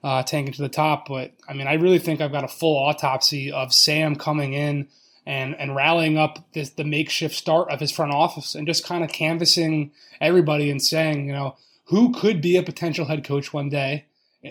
uh, 0.03 0.23
tanking 0.23 0.55
to 0.55 0.63
the 0.63 0.69
top. 0.69 1.09
But 1.09 1.33
I 1.49 1.55
mean, 1.55 1.67
I 1.67 1.75
really 1.75 1.99
think 1.99 2.21
I've 2.21 2.33
got 2.33 2.45
a 2.45 2.49
full 2.49 2.77
autopsy 2.77 3.51
of 3.51 3.73
Sam 3.73 4.17
coming 4.17 4.53
in 4.53 4.89
and 5.25 5.55
and 5.57 5.75
rallying 5.75 6.19
up 6.19 6.53
this, 6.53 6.71
the 6.71 6.85
makeshift 6.85 7.35
start 7.35 7.71
of 7.71 7.81
his 7.81 7.93
front 7.93 8.13
office 8.13 8.55
and 8.55 8.67
just 8.67 8.87
kind 8.87 9.03
of 9.05 9.11
canvassing 9.11 9.91
everybody 10.21 10.71
and 10.71 10.83
saying, 10.83 11.27
you 11.27 11.33
know, 11.33 11.57
who 11.85 12.13
could 12.13 12.41
be 12.41 12.57
a 12.57 12.63
potential 12.63 13.07
head 13.07 13.25
coach 13.25 13.53
one 13.53 13.69
day 13.69 14.07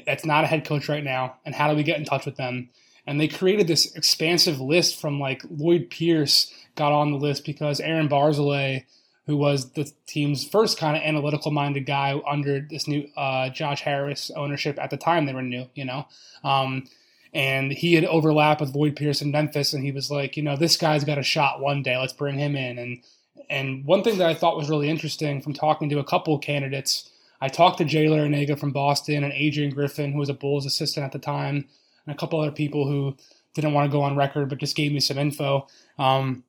that's 0.05 0.25
not 0.25 0.43
a 0.43 0.47
head 0.47 0.65
coach 0.65 0.89
right 0.89 1.03
now, 1.03 1.37
and 1.45 1.55
how 1.55 1.69
do 1.69 1.75
we 1.75 1.83
get 1.83 1.97
in 1.97 2.05
touch 2.05 2.25
with 2.25 2.35
them? 2.35 2.69
And 3.07 3.21
they 3.21 3.27
created 3.27 3.67
this 3.67 3.93
expansive 3.95 4.59
list 4.59 4.99
from 4.99 5.19
like 5.19 5.43
Lloyd 5.49 5.89
Pierce 5.89 6.51
got 6.75 6.91
on 6.91 7.11
the 7.11 7.17
list 7.17 7.45
because 7.45 7.79
Aaron 7.79 8.09
Barzilay 8.09 8.85
who 9.25 9.37
was 9.37 9.71
the 9.71 9.91
team's 10.05 10.47
first 10.47 10.77
kind 10.77 10.95
of 10.95 11.03
analytical 11.03 11.51
minded 11.51 11.85
guy 11.85 12.19
under 12.27 12.61
this 12.61 12.87
new 12.87 13.07
uh, 13.17 13.49
Josh 13.49 13.81
Harris 13.81 14.31
ownership 14.35 14.77
at 14.79 14.91
the 14.91 14.97
time 14.97 15.25
they 15.25 15.33
were 15.33 15.41
new, 15.41 15.67
you 15.73 15.85
know. 15.85 16.07
Um, 16.43 16.87
and 17.33 17.71
he 17.71 17.95
had 17.95 18.05
overlapped 18.05 18.61
with 18.61 18.75
Lloyd 18.75 18.95
Pierce 18.95 19.21
in 19.21 19.31
Memphis, 19.31 19.73
and 19.73 19.83
he 19.83 19.91
was 19.91 20.09
like, 20.09 20.37
you 20.37 20.43
know, 20.43 20.55
this 20.55 20.77
guy's 20.77 21.03
got 21.03 21.17
a 21.17 21.23
shot 21.23 21.59
one 21.59 21.83
day. 21.83 21.97
Let's 21.97 22.13
bring 22.13 22.39
him 22.39 22.55
in. 22.55 22.77
And 22.79 23.03
and 23.49 23.85
one 23.85 24.03
thing 24.03 24.17
that 24.19 24.29
I 24.29 24.33
thought 24.33 24.57
was 24.57 24.69
really 24.69 24.89
interesting 24.89 25.41
from 25.41 25.53
talking 25.53 25.89
to 25.89 25.99
a 25.99 26.03
couple 26.03 26.35
of 26.35 26.41
candidates, 26.41 27.09
I 27.41 27.49
talked 27.49 27.79
to 27.79 27.85
Jay 27.85 28.05
Larranaga 28.05 28.57
from 28.57 28.71
Boston 28.71 29.23
and 29.23 29.33
Adrian 29.33 29.73
Griffin, 29.73 30.13
who 30.13 30.19
was 30.19 30.29
a 30.29 30.33
Bulls 30.33 30.65
assistant 30.65 31.05
at 31.05 31.11
the 31.11 31.19
time, 31.19 31.67
and 32.05 32.15
a 32.15 32.17
couple 32.17 32.39
other 32.39 32.51
people 32.51 32.87
who 32.87 33.17
didn't 33.53 33.73
want 33.73 33.89
to 33.89 33.95
go 33.95 34.01
on 34.01 34.15
record 34.15 34.47
but 34.49 34.59
just 34.59 34.75
gave 34.75 34.93
me 34.93 34.99
some 35.01 35.17
info. 35.17 35.67
Um, 35.99 36.43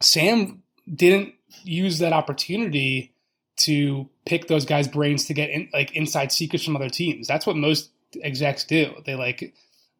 Sam 0.00 0.63
didn't 0.92 1.34
use 1.62 1.98
that 1.98 2.12
opportunity 2.12 3.12
to 3.56 4.08
pick 4.26 4.48
those 4.48 4.64
guys' 4.64 4.88
brains 4.88 5.26
to 5.26 5.34
get 5.34 5.50
in, 5.50 5.68
like 5.72 5.94
inside 5.94 6.32
secrets 6.32 6.64
from 6.64 6.76
other 6.76 6.88
teams. 6.88 7.26
That's 7.26 7.46
what 7.46 7.56
most 7.56 7.90
execs 8.22 8.64
do. 8.64 8.94
They 9.04 9.14
like 9.14 9.54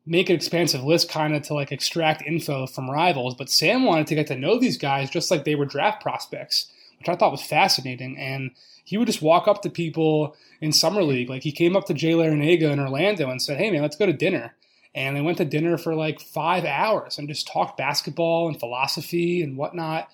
make 0.06 0.28
an 0.28 0.36
expansive 0.36 0.84
list 0.84 1.08
kind 1.08 1.34
of 1.34 1.42
to 1.42 1.54
like 1.54 1.72
extract 1.72 2.22
info 2.22 2.66
from 2.66 2.90
rivals. 2.90 3.34
But 3.34 3.50
Sam 3.50 3.84
wanted 3.84 4.06
to 4.08 4.14
get 4.14 4.26
to 4.28 4.36
know 4.36 4.58
these 4.58 4.76
guys 4.76 5.10
just 5.10 5.30
like 5.30 5.44
they 5.44 5.54
were 5.54 5.64
draft 5.64 6.02
prospects, 6.02 6.70
which 6.98 7.08
I 7.08 7.16
thought 7.16 7.32
was 7.32 7.42
fascinating. 7.42 8.18
And 8.18 8.50
he 8.84 8.98
would 8.98 9.06
just 9.06 9.22
walk 9.22 9.48
up 9.48 9.62
to 9.62 9.70
people 9.70 10.36
in 10.60 10.72
summer 10.72 11.02
league. 11.02 11.30
Like 11.30 11.42
he 11.42 11.52
came 11.52 11.76
up 11.76 11.86
to 11.86 11.94
Jay 11.94 12.12
Larranaga 12.12 12.70
in 12.70 12.80
Orlando 12.80 13.30
and 13.30 13.40
said, 13.40 13.58
"Hey 13.58 13.70
man, 13.70 13.82
let's 13.82 13.96
go 13.96 14.06
to 14.06 14.12
dinner." 14.12 14.54
And 14.94 15.16
they 15.16 15.22
went 15.22 15.38
to 15.38 15.44
dinner 15.44 15.76
for 15.76 15.94
like 15.94 16.20
five 16.20 16.64
hours 16.64 17.18
and 17.18 17.26
just 17.26 17.48
talked 17.48 17.76
basketball 17.76 18.46
and 18.46 18.60
philosophy 18.60 19.42
and 19.42 19.56
whatnot. 19.56 20.08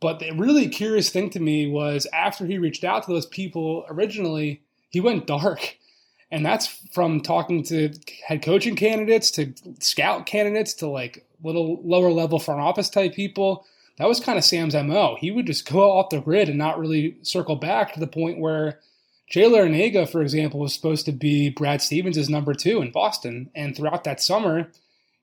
But 0.00 0.18
the 0.18 0.32
really 0.32 0.68
curious 0.68 1.10
thing 1.10 1.30
to 1.30 1.40
me 1.40 1.70
was 1.70 2.06
after 2.12 2.44
he 2.46 2.58
reached 2.58 2.84
out 2.84 3.04
to 3.04 3.12
those 3.12 3.26
people 3.26 3.86
originally, 3.88 4.62
he 4.90 5.00
went 5.00 5.26
dark. 5.26 5.78
And 6.30 6.44
that's 6.44 6.66
from 6.92 7.20
talking 7.20 7.62
to 7.64 7.94
head 8.26 8.42
coaching 8.42 8.76
candidates 8.76 9.30
to 9.32 9.54
scout 9.80 10.26
candidates 10.26 10.74
to 10.74 10.88
like 10.88 11.24
little 11.42 11.80
lower 11.82 12.10
level 12.10 12.38
front 12.38 12.60
office 12.60 12.90
type 12.90 13.14
people. 13.14 13.64
That 13.98 14.08
was 14.08 14.20
kind 14.20 14.36
of 14.36 14.44
Sam's 14.44 14.74
MO. 14.74 15.16
He 15.18 15.30
would 15.30 15.46
just 15.46 15.68
go 15.72 15.92
off 15.92 16.10
the 16.10 16.20
grid 16.20 16.48
and 16.48 16.58
not 16.58 16.78
really 16.78 17.16
circle 17.22 17.56
back 17.56 17.94
to 17.94 18.00
the 18.00 18.06
point 18.06 18.38
where 18.38 18.80
Jay 19.28 19.42
Larranaga, 19.42 20.08
for 20.08 20.22
example, 20.22 20.60
was 20.60 20.74
supposed 20.74 21.06
to 21.06 21.12
be 21.12 21.50
Brad 21.50 21.82
Stevens' 21.82 22.28
number 22.28 22.54
two 22.54 22.80
in 22.80 22.92
Boston. 22.92 23.50
And 23.54 23.74
throughout 23.74 24.04
that 24.04 24.20
summer, 24.20 24.70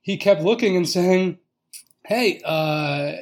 he 0.02 0.18
kept 0.18 0.42
looking 0.42 0.76
and 0.76 0.88
saying, 0.88 1.38
hey, 2.06 2.42
uh, 2.44 3.14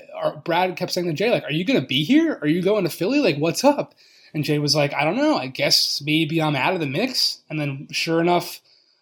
Brad 0.43 0.75
kept 0.75 0.91
saying 0.91 1.07
to 1.07 1.13
Jay, 1.13 1.31
like, 1.31 1.43
are 1.43 1.51
you 1.51 1.65
going 1.65 1.79
to 1.81 1.85
be 1.85 2.03
here? 2.03 2.37
Are 2.41 2.47
you 2.47 2.61
going 2.61 2.83
to 2.83 2.89
Philly? 2.89 3.19
Like, 3.19 3.37
what's 3.37 3.63
up? 3.63 3.93
And 4.33 4.43
Jay 4.43 4.59
was 4.59 4.75
like, 4.75 4.93
I 4.93 5.03
don't 5.03 5.17
know. 5.17 5.37
I 5.37 5.47
guess 5.47 6.01
maybe 6.05 6.41
I'm 6.41 6.55
out 6.55 6.73
of 6.73 6.79
the 6.79 6.85
mix. 6.85 7.39
And 7.49 7.59
then 7.59 7.87
sure 7.91 8.21
enough, 8.21 8.61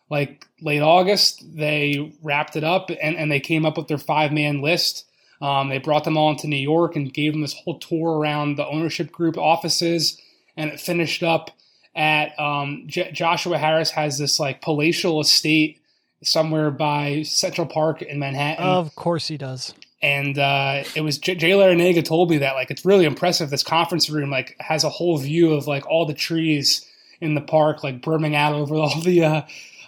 like 0.10 0.48
late 0.62 0.82
August, 0.82 1.44
they 1.56 2.14
wrapped 2.24 2.56
it 2.56 2.64
up 2.64 2.90
and, 2.90 3.16
and 3.16 3.32
they 3.32 3.40
came 3.40 3.66
up 3.66 3.78
with 3.78 3.88
their 3.88 3.98
five 3.98 4.32
man 4.32 4.62
list. 4.62 5.06
Um, 5.42 5.70
they 5.70 5.78
brought 5.78 6.04
them 6.04 6.18
all 6.18 6.32
into 6.32 6.48
New 6.48 6.58
York 6.58 6.96
and 6.96 7.14
gave 7.14 7.32
them 7.32 7.42
this 7.42 7.54
whole 7.54 7.80
tour 7.80 8.18
around 8.18 8.56
the 8.56 8.68
ownership 8.68 9.12
group 9.12 9.38
offices. 9.38 10.20
And 10.58 10.72
it 10.72 10.80
finished 10.80 11.24
up 11.24 11.52
at 11.96 12.38
um, 12.40 12.84
J- 12.88 13.12
Joshua 13.12 13.58
Harris 13.58 13.92
has 13.92 14.18
this 14.18 14.40
like 14.40 14.62
palatial 14.62 15.22
estate 15.22 15.80
somewhere 16.24 16.72
by 16.72 17.22
Central 17.24 17.68
Park 17.68 18.02
in 18.02 18.20
Manhattan. 18.20 18.66
Of 18.66 18.96
course 18.96 19.28
he 19.28 19.38
does. 19.38 19.74
And 20.02 20.38
uh, 20.38 20.84
it 20.96 21.02
was 21.02 21.18
J- 21.18 21.36
Jay 21.36 21.52
Larranaga 21.52 22.04
told 22.04 22.30
me 22.30 22.38
that 22.38 22.56
like 22.56 22.72
it's 22.72 22.86
really 22.86 23.06
impressive. 23.06 23.50
This 23.50 23.64
conference 23.64 24.10
room 24.10 24.30
like 24.30 24.56
has 24.60 24.84
a 24.84 24.90
whole 24.90 25.18
view 25.18 25.54
of 25.54 25.68
like 25.68 25.86
all 25.88 26.06
the 26.06 26.14
trees 26.14 26.86
in 27.20 27.36
the 27.36 27.42
park, 27.42 27.84
like 27.84 28.02
brimming 28.02 28.36
out 28.36 28.54
over 28.54 28.76
all 28.76 29.02
the 29.02 29.24
uh, 29.24 29.42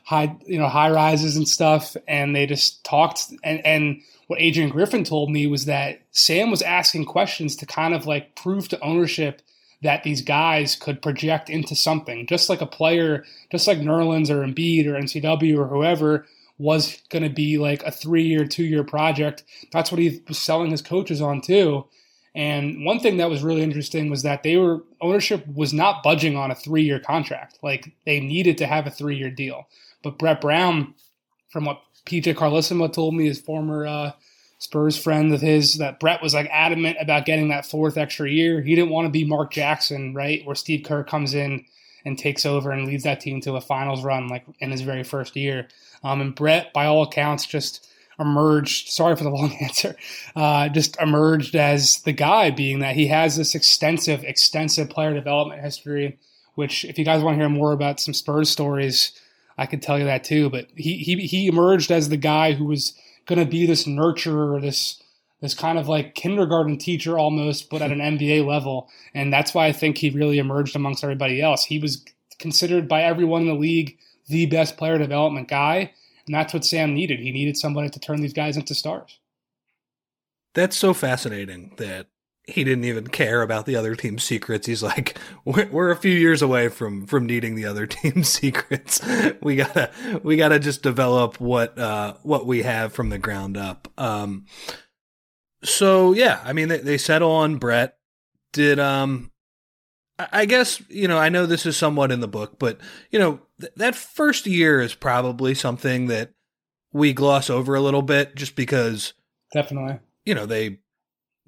high 0.03 0.36
you 0.46 0.58
know 0.58 0.68
high 0.68 0.91
rises 0.91 1.38
and 1.38 1.48
stuff. 1.48 1.96
And 2.08 2.36
they 2.36 2.46
just 2.46 2.84
talked. 2.84 3.32
And 3.44 3.65
and 3.65 4.01
what 4.27 4.41
Adrian 4.41 4.70
Griffin 4.70 5.06
told 5.06 5.30
me 5.30 5.48
was 5.48 5.65
that 5.65 6.01
Sam 6.12 6.51
was 6.51 6.62
asking 6.62 7.06
questions 7.06 7.56
to 7.58 7.65
kind 7.65 7.94
of 7.94 8.06
like 8.06 8.36
prove 8.36 8.68
to 8.70 8.80
ownership 8.82 9.41
that 9.82 10.03
these 10.03 10.22
guys 10.22 10.75
could 10.75 11.01
project 11.01 11.50
into 11.50 11.75
something, 11.75 12.27
just 12.27 12.50
like 12.50 12.62
a 12.62 12.68
player, 12.68 13.24
just 13.50 13.65
like 13.65 13.80
Nerlens 13.80 14.30
or 14.30 14.46
Embiid 14.46 14.86
or 14.86 14.94
MCW 14.94 15.58
or 15.58 15.68
whoever 15.68 16.25
was 16.62 17.01
going 17.10 17.24
to 17.24 17.30
be 17.30 17.58
like 17.58 17.82
a 17.84 17.91
three 17.91 18.24
year, 18.24 18.46
two 18.46 18.63
year 18.63 18.84
project. 18.84 19.44
That's 19.72 19.91
what 19.91 20.00
he 20.00 20.22
was 20.27 20.38
selling 20.38 20.70
his 20.70 20.82
coaches 20.82 21.22
on 21.22 21.41
too. 21.41 21.88
And 22.34 22.86
one 22.86 23.00
thing 23.00 23.18
that 23.18 23.30
was 23.30 23.44
really 23.44 23.63
interesting 23.63 24.10
was 24.10 24.24
that 24.24 24.44
they 24.44 24.56
were 24.56 24.84
ownership 25.01 25.46
was 25.48 25.74
not 25.74 26.03
budging 26.03 26.38
on 26.38 26.51
a 26.51 26.56
three 26.56 26.84
year 26.84 27.00
contract. 27.00 27.58
Like 27.63 27.94
they 28.06 28.20
needed 28.20 28.60
to 28.60 28.68
have 28.68 28.86
a 28.86 28.91
three 28.91 29.18
year 29.18 29.32
deal. 29.32 29.68
But 30.03 30.20
Brett 30.20 30.39
Brown, 30.39 30.94
from 31.50 31.65
what 31.65 31.82
PJ 32.06 32.36
Carlesimo 32.36 32.94
told 32.94 33.15
me, 33.15 33.25
his 33.25 33.41
former 33.41 33.86
uh, 33.86 34.12
Spurs 34.60 34.98
friend 34.98 35.34
of 35.34 35.41
his, 35.41 35.75
that 35.80 36.00
Brett 36.00 36.22
was 36.22 36.36
like 36.36 36.48
adamant 36.51 36.98
about 37.01 37.25
getting 37.25 37.50
that 37.50 37.65
fourth 37.65 37.98
extra 37.98 38.30
year. 38.30 38.62
He 38.62 38.75
didn't 38.75 38.91
want 38.91 39.06
to 39.06 39.12
be 39.12 39.25
Mark 39.25 39.51
Jackson, 39.51 40.13
right? 40.13 40.46
Where 40.46 40.56
Steve 40.56 40.86
Kerr 40.86 41.03
comes 41.03 41.34
in 41.34 41.65
and 42.05 42.17
takes 42.17 42.46
over 42.46 42.72
and 42.72 42.88
leads 42.88 43.03
that 43.03 43.20
team 43.20 43.41
to 43.41 43.55
a 43.55 43.62
finals 43.62 44.03
run 44.03 44.27
like 44.27 44.46
in 44.60 44.72
his 44.72 44.81
very 44.81 45.03
first 45.03 45.36
year. 45.36 45.67
Um, 46.03 46.22
and 46.22 46.36
Brett, 46.36 46.74
by 46.74 46.86
all 46.86 47.03
accounts, 47.03 47.46
just 47.46 47.88
emerged. 48.20 48.89
Sorry 48.89 49.15
for 49.15 49.24
the 49.24 49.29
long 49.31 49.53
answer. 49.62 49.96
Uh, 50.36 50.70
just 50.70 51.00
emerged 51.01 51.55
as 51.55 52.01
the 52.01 52.13
guy, 52.13 52.51
being 52.51 52.79
that 52.79 52.96
he 52.96 53.08
has 53.08 53.36
this 53.36 53.55
extensive, 53.55 54.24
extensive 54.24 54.89
player 54.89 55.13
development 55.13 55.62
history. 55.62 56.17
Which, 56.55 56.84
if 56.84 57.00
you 57.00 57.05
guys 57.05 57.24
want 57.24 57.36
to 57.36 57.39
hear 57.39 57.50
more 57.50 57.72
about 57.72 58.01
some 58.01 58.13
Spurs 58.13 58.50
stories, 58.50 59.13
I 59.58 59.65
could 59.65 59.81
tell 59.81 59.98
you 59.98 60.05
that 60.05 60.25
too. 60.25 60.50
But 60.50 60.67
he 60.75 60.98
he 60.98 61.15
he 61.25 61.48
emerged 61.48 61.91
as 61.91 62.10
the 62.10 62.17
guy 62.17 62.53
who 62.53 62.65
was 62.65 62.93
going 63.25 63.39
to 63.39 63.50
be 63.50 63.65
this 63.65 63.86
nurturer, 63.86 64.62
this 64.62 65.01
this 65.41 65.53
kind 65.55 65.79
of 65.79 65.88
like 65.88 66.15
kindergarten 66.15 66.77
teacher 66.77 67.17
almost, 67.17 67.69
but 67.69 67.81
at 67.81 67.91
an 67.91 68.00
NBA 68.00 68.45
level. 68.45 68.89
And 69.13 69.33
that's 69.33 69.53
why 69.53 69.65
I 69.65 69.71
think 69.71 69.98
he 69.98 70.12
really 70.12 70.38
emerged 70.38 70.75
amongst 70.75 71.03
everybody 71.03 71.41
else. 71.41 71.65
He 71.65 71.79
was 71.79 72.05
considered 72.39 72.88
by 72.88 73.01
everyone 73.01 73.41
in 73.41 73.48
the 73.48 73.55
league 73.55 73.98
the 74.27 74.45
best 74.45 74.77
player 74.77 74.98
development 74.98 75.48
guy. 75.48 75.91
And 76.25 76.36
that's 76.36 76.53
what 76.53 76.63
Sam 76.63 76.93
needed. 76.93 77.19
He 77.19 77.31
needed 77.31 77.57
somebody 77.57 77.89
to 77.89 78.00
turn 78.00 78.21
these 78.21 78.33
guys 78.33 78.55
into 78.55 78.75
stars. 78.75 79.19
That's 80.53 80.77
so 80.77 80.93
fascinating 80.93 81.74
that 81.77 82.07
he 82.43 82.63
didn't 82.63 82.83
even 82.83 83.07
care 83.07 83.41
about 83.41 83.65
the 83.65 83.75
other 83.75 83.95
team's 83.95 84.24
secrets. 84.24 84.67
He's 84.67 84.83
like, 84.83 85.17
we're, 85.45 85.91
a 85.91 85.95
few 85.95 86.12
years 86.12 86.41
away 86.41 86.67
from 86.69 87.05
from 87.05 87.25
needing 87.25 87.55
the 87.55 87.65
other 87.65 87.88
team's 87.88 88.29
secrets. 88.29 89.01
We 89.41 89.55
gotta 89.55 89.91
we 90.24 90.36
gotta 90.36 90.60
just 90.60 90.83
develop 90.83 91.39
what 91.39 91.77
uh 91.77 92.15
what 92.24 92.45
we 92.45 92.63
have 92.63 92.93
from 92.93 93.10
the 93.10 93.17
ground 93.19 93.57
up. 93.57 93.88
Um. 93.98 94.45
So 95.63 96.13
yeah, 96.13 96.41
I 96.44 96.53
mean 96.53 96.68
they, 96.70 96.77
they 96.77 96.98
settle 96.98 97.32
on 97.32 97.58
Brett. 97.58 97.98
Did 98.53 98.80
um, 98.80 99.32
I 100.32 100.46
guess 100.46 100.82
you 100.89 101.08
know 101.08 101.18
I 101.18 101.30
know 101.30 101.46
this 101.46 101.65
is 101.65 101.77
somewhat 101.77 102.12
in 102.12 102.20
the 102.20 102.27
book, 102.27 102.60
but 102.60 102.80
you 103.10 103.20
know 103.20 103.41
th- 103.60 103.74
that 103.75 103.96
first 103.96 104.46
year 104.46 104.82
is 104.82 104.94
probably 104.94 105.53
something 105.53 106.08
that 106.08 106.34
we 106.91 107.13
gloss 107.13 107.50
over 107.50 107.75
a 107.75 107.82
little 107.82 108.01
bit, 108.01 108.36
just 108.36 108.56
because 108.56 109.13
definitely 109.53 110.00
you 110.25 110.36
know 110.36 110.46
they 110.46 110.80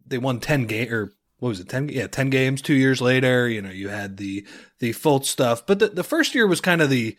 they 0.05 0.17
won 0.17 0.39
10 0.39 0.65
game 0.65 0.91
or 0.91 1.13
what 1.39 1.49
was 1.49 1.59
it 1.59 1.69
10 1.69 1.89
yeah 1.89 2.07
10 2.07 2.29
games 2.29 2.61
2 2.61 2.73
years 2.73 3.01
later 3.01 3.47
you 3.47 3.61
know 3.61 3.69
you 3.69 3.89
had 3.89 4.17
the 4.17 4.45
the 4.79 4.91
Fultz 4.91 5.25
stuff 5.25 5.65
but 5.65 5.79
the, 5.79 5.87
the 5.87 6.03
first 6.03 6.35
year 6.35 6.45
was 6.45 6.61
kind 6.61 6.81
of 6.81 6.89
the 6.89 7.17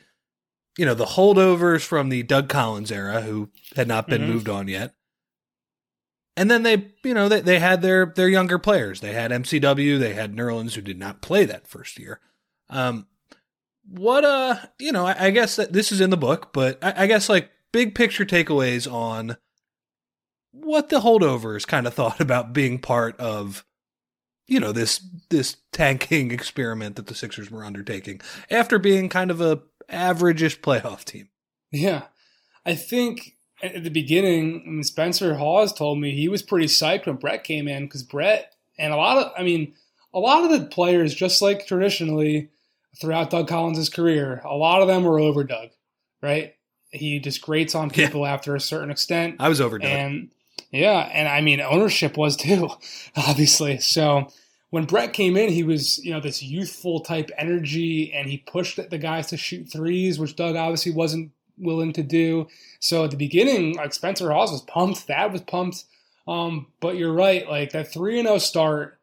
you 0.76 0.84
know 0.84 0.94
the 0.94 1.04
holdovers 1.04 1.84
from 1.84 2.08
the 2.08 2.22
Doug 2.22 2.48
Collins 2.48 2.92
era 2.92 3.22
who 3.22 3.50
had 3.76 3.88
not 3.88 4.06
been 4.06 4.22
mm-hmm. 4.22 4.32
moved 4.32 4.48
on 4.48 4.68
yet 4.68 4.94
and 6.36 6.50
then 6.50 6.62
they 6.62 6.92
you 7.02 7.14
know 7.14 7.28
they, 7.28 7.40
they 7.40 7.58
had 7.58 7.82
their 7.82 8.06
their 8.06 8.28
younger 8.28 8.58
players 8.58 9.00
they 9.00 9.12
had 9.12 9.30
MCW 9.30 9.98
they 9.98 10.14
had 10.14 10.34
Nerlens 10.34 10.74
who 10.74 10.80
did 10.80 10.98
not 10.98 11.22
play 11.22 11.44
that 11.44 11.66
first 11.66 11.98
year 11.98 12.20
um 12.70 13.06
what 13.88 14.24
uh 14.24 14.56
you 14.78 14.92
know 14.92 15.06
I, 15.06 15.26
I 15.26 15.30
guess 15.30 15.56
that 15.56 15.72
this 15.72 15.92
is 15.92 16.00
in 16.00 16.10
the 16.10 16.16
book 16.16 16.52
but 16.52 16.82
I, 16.82 17.04
I 17.04 17.06
guess 17.06 17.28
like 17.28 17.50
big 17.72 17.94
picture 17.94 18.24
takeaways 18.24 18.90
on 18.90 19.36
what 20.52 20.88
the 20.88 21.00
holdovers 21.00 21.66
kind 21.66 21.86
of 21.86 21.94
thought 21.94 22.20
about 22.20 22.52
being 22.52 22.78
part 22.78 23.18
of 23.18 23.64
you 24.46 24.60
know 24.60 24.72
this 24.72 25.04
this 25.30 25.56
tanking 25.72 26.30
experiment 26.32 26.96
that 26.96 27.06
the 27.06 27.14
Sixers 27.14 27.50
were 27.50 27.64
undertaking 27.64 28.20
after 28.50 28.78
being 28.78 29.08
kind 29.08 29.30
of 29.30 29.40
a 29.40 29.62
averageish 29.90 30.60
playoff 30.60 31.04
team. 31.04 31.28
Yeah. 31.70 32.04
I 32.64 32.74
think 32.74 33.33
at 33.64 33.84
the 33.84 33.90
beginning, 33.90 34.82
Spencer 34.82 35.34
Hawes 35.34 35.72
told 35.72 35.98
me 35.98 36.12
he 36.12 36.28
was 36.28 36.42
pretty 36.42 36.66
psyched 36.66 37.06
when 37.06 37.16
Brett 37.16 37.44
came 37.44 37.68
in 37.68 37.84
because 37.84 38.02
Brett 38.02 38.52
and 38.78 38.92
a 38.92 38.96
lot 38.96 39.18
of, 39.18 39.32
I 39.38 39.42
mean, 39.42 39.74
a 40.12 40.18
lot 40.18 40.44
of 40.44 40.50
the 40.50 40.66
players, 40.66 41.14
just 41.14 41.40
like 41.40 41.66
traditionally 41.66 42.50
throughout 43.00 43.30
Doug 43.30 43.48
Collins' 43.48 43.88
career, 43.88 44.40
a 44.44 44.54
lot 44.54 44.82
of 44.82 44.88
them 44.88 45.04
were 45.04 45.18
over 45.18 45.44
Doug, 45.44 45.70
right? 46.22 46.54
He 46.90 47.18
just 47.18 47.40
grates 47.40 47.74
on 47.74 47.90
people 47.90 48.22
yeah. 48.22 48.34
after 48.34 48.54
a 48.54 48.60
certain 48.60 48.90
extent. 48.90 49.36
I 49.38 49.48
was 49.48 49.60
over 49.60 49.78
Doug. 49.78 49.90
And 49.90 50.30
yeah, 50.70 51.08
and 51.12 51.28
I 51.28 51.40
mean 51.40 51.60
ownership 51.60 52.16
was 52.16 52.36
too, 52.36 52.68
obviously. 53.16 53.78
So 53.78 54.28
when 54.70 54.84
Brett 54.84 55.12
came 55.12 55.36
in, 55.36 55.50
he 55.50 55.62
was 55.62 56.04
you 56.04 56.12
know 56.12 56.20
this 56.20 56.42
youthful 56.42 57.00
type 57.00 57.30
energy, 57.38 58.12
and 58.12 58.28
he 58.28 58.38
pushed 58.38 58.78
the 58.90 58.98
guys 58.98 59.28
to 59.28 59.36
shoot 59.36 59.70
threes, 59.72 60.18
which 60.18 60.36
Doug 60.36 60.56
obviously 60.56 60.92
wasn't 60.92 61.30
willing 61.58 61.92
to 61.94 62.02
do. 62.02 62.48
So 62.80 63.04
at 63.04 63.10
the 63.10 63.16
beginning, 63.16 63.76
like 63.76 63.94
Spencer 63.94 64.30
Hawes 64.30 64.50
was 64.50 64.62
pumped, 64.62 65.00
Thad 65.00 65.32
was 65.32 65.42
pumped. 65.42 65.84
Um, 66.26 66.68
but 66.80 66.96
you're 66.96 67.12
right, 67.12 67.48
like 67.48 67.72
that 67.72 67.92
three 67.92 68.18
and 68.18 68.26
zero 68.26 68.36
oh 68.36 68.38
start 68.38 68.98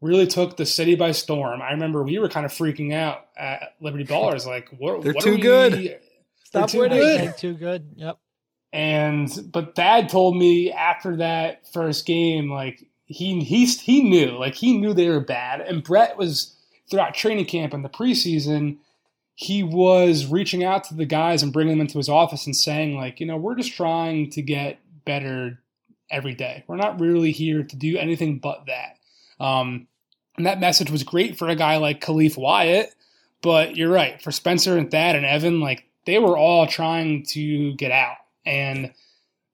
really 0.00 0.26
took 0.26 0.56
the 0.56 0.66
city 0.66 0.94
by 0.94 1.12
storm. 1.12 1.62
I 1.62 1.70
remember 1.72 2.02
we 2.02 2.18
were 2.18 2.28
kind 2.28 2.46
of 2.46 2.52
freaking 2.52 2.94
out 2.94 3.26
at 3.36 3.74
Liberty 3.80 4.04
Ballers, 4.06 4.46
like 4.46 4.68
what, 4.70 5.02
they're 5.02 5.12
what 5.12 5.24
too 5.24 5.38
good. 5.38 5.98
Stop 6.44 6.70
too 6.70 6.80
winning. 6.80 6.98
Good. 6.98 7.36
Too 7.36 7.54
good. 7.54 7.86
Yep. 7.96 8.18
And 8.72 9.50
but 9.52 9.74
Thad 9.74 10.08
told 10.08 10.36
me 10.36 10.72
after 10.72 11.16
that 11.16 11.72
first 11.72 12.06
game, 12.06 12.50
like 12.50 12.86
he 13.06 13.40
he 13.40 13.66
he 13.66 14.02
knew, 14.02 14.38
like 14.38 14.54
he 14.54 14.76
knew 14.76 14.92
they 14.92 15.08
were 15.08 15.20
bad. 15.20 15.60
And 15.60 15.82
Brett 15.82 16.16
was 16.16 16.54
throughout 16.90 17.14
training 17.14 17.46
camp 17.46 17.74
and 17.74 17.84
the 17.84 17.88
preseason, 17.88 18.78
he 19.36 19.62
was 19.62 20.26
reaching 20.26 20.64
out 20.64 20.84
to 20.84 20.94
the 20.94 21.04
guys 21.04 21.42
and 21.42 21.52
bringing 21.52 21.74
them 21.74 21.82
into 21.82 21.98
his 21.98 22.08
office 22.08 22.46
and 22.46 22.56
saying, 22.56 22.96
like, 22.96 23.20
you 23.20 23.26
know, 23.26 23.36
we're 23.36 23.54
just 23.54 23.74
trying 23.74 24.30
to 24.30 24.40
get 24.40 24.78
better 25.04 25.58
every 26.10 26.34
day. 26.34 26.64
We're 26.66 26.76
not 26.76 26.98
really 27.00 27.32
here 27.32 27.62
to 27.62 27.76
do 27.76 27.98
anything 27.98 28.38
but 28.38 28.64
that. 28.66 28.96
Um, 29.38 29.88
and 30.38 30.46
that 30.46 30.58
message 30.58 30.90
was 30.90 31.02
great 31.02 31.36
for 31.36 31.48
a 31.48 31.54
guy 31.54 31.76
like 31.76 32.00
Khalif 32.00 32.38
Wyatt, 32.38 32.94
but 33.42 33.76
you're 33.76 33.92
right 33.92 34.20
for 34.22 34.32
Spencer 34.32 34.78
and 34.78 34.90
Thad 34.90 35.16
and 35.16 35.26
Evan, 35.26 35.60
like 35.60 35.84
they 36.06 36.18
were 36.18 36.38
all 36.38 36.66
trying 36.66 37.24
to 37.26 37.74
get 37.74 37.92
out 37.92 38.16
and 38.46 38.90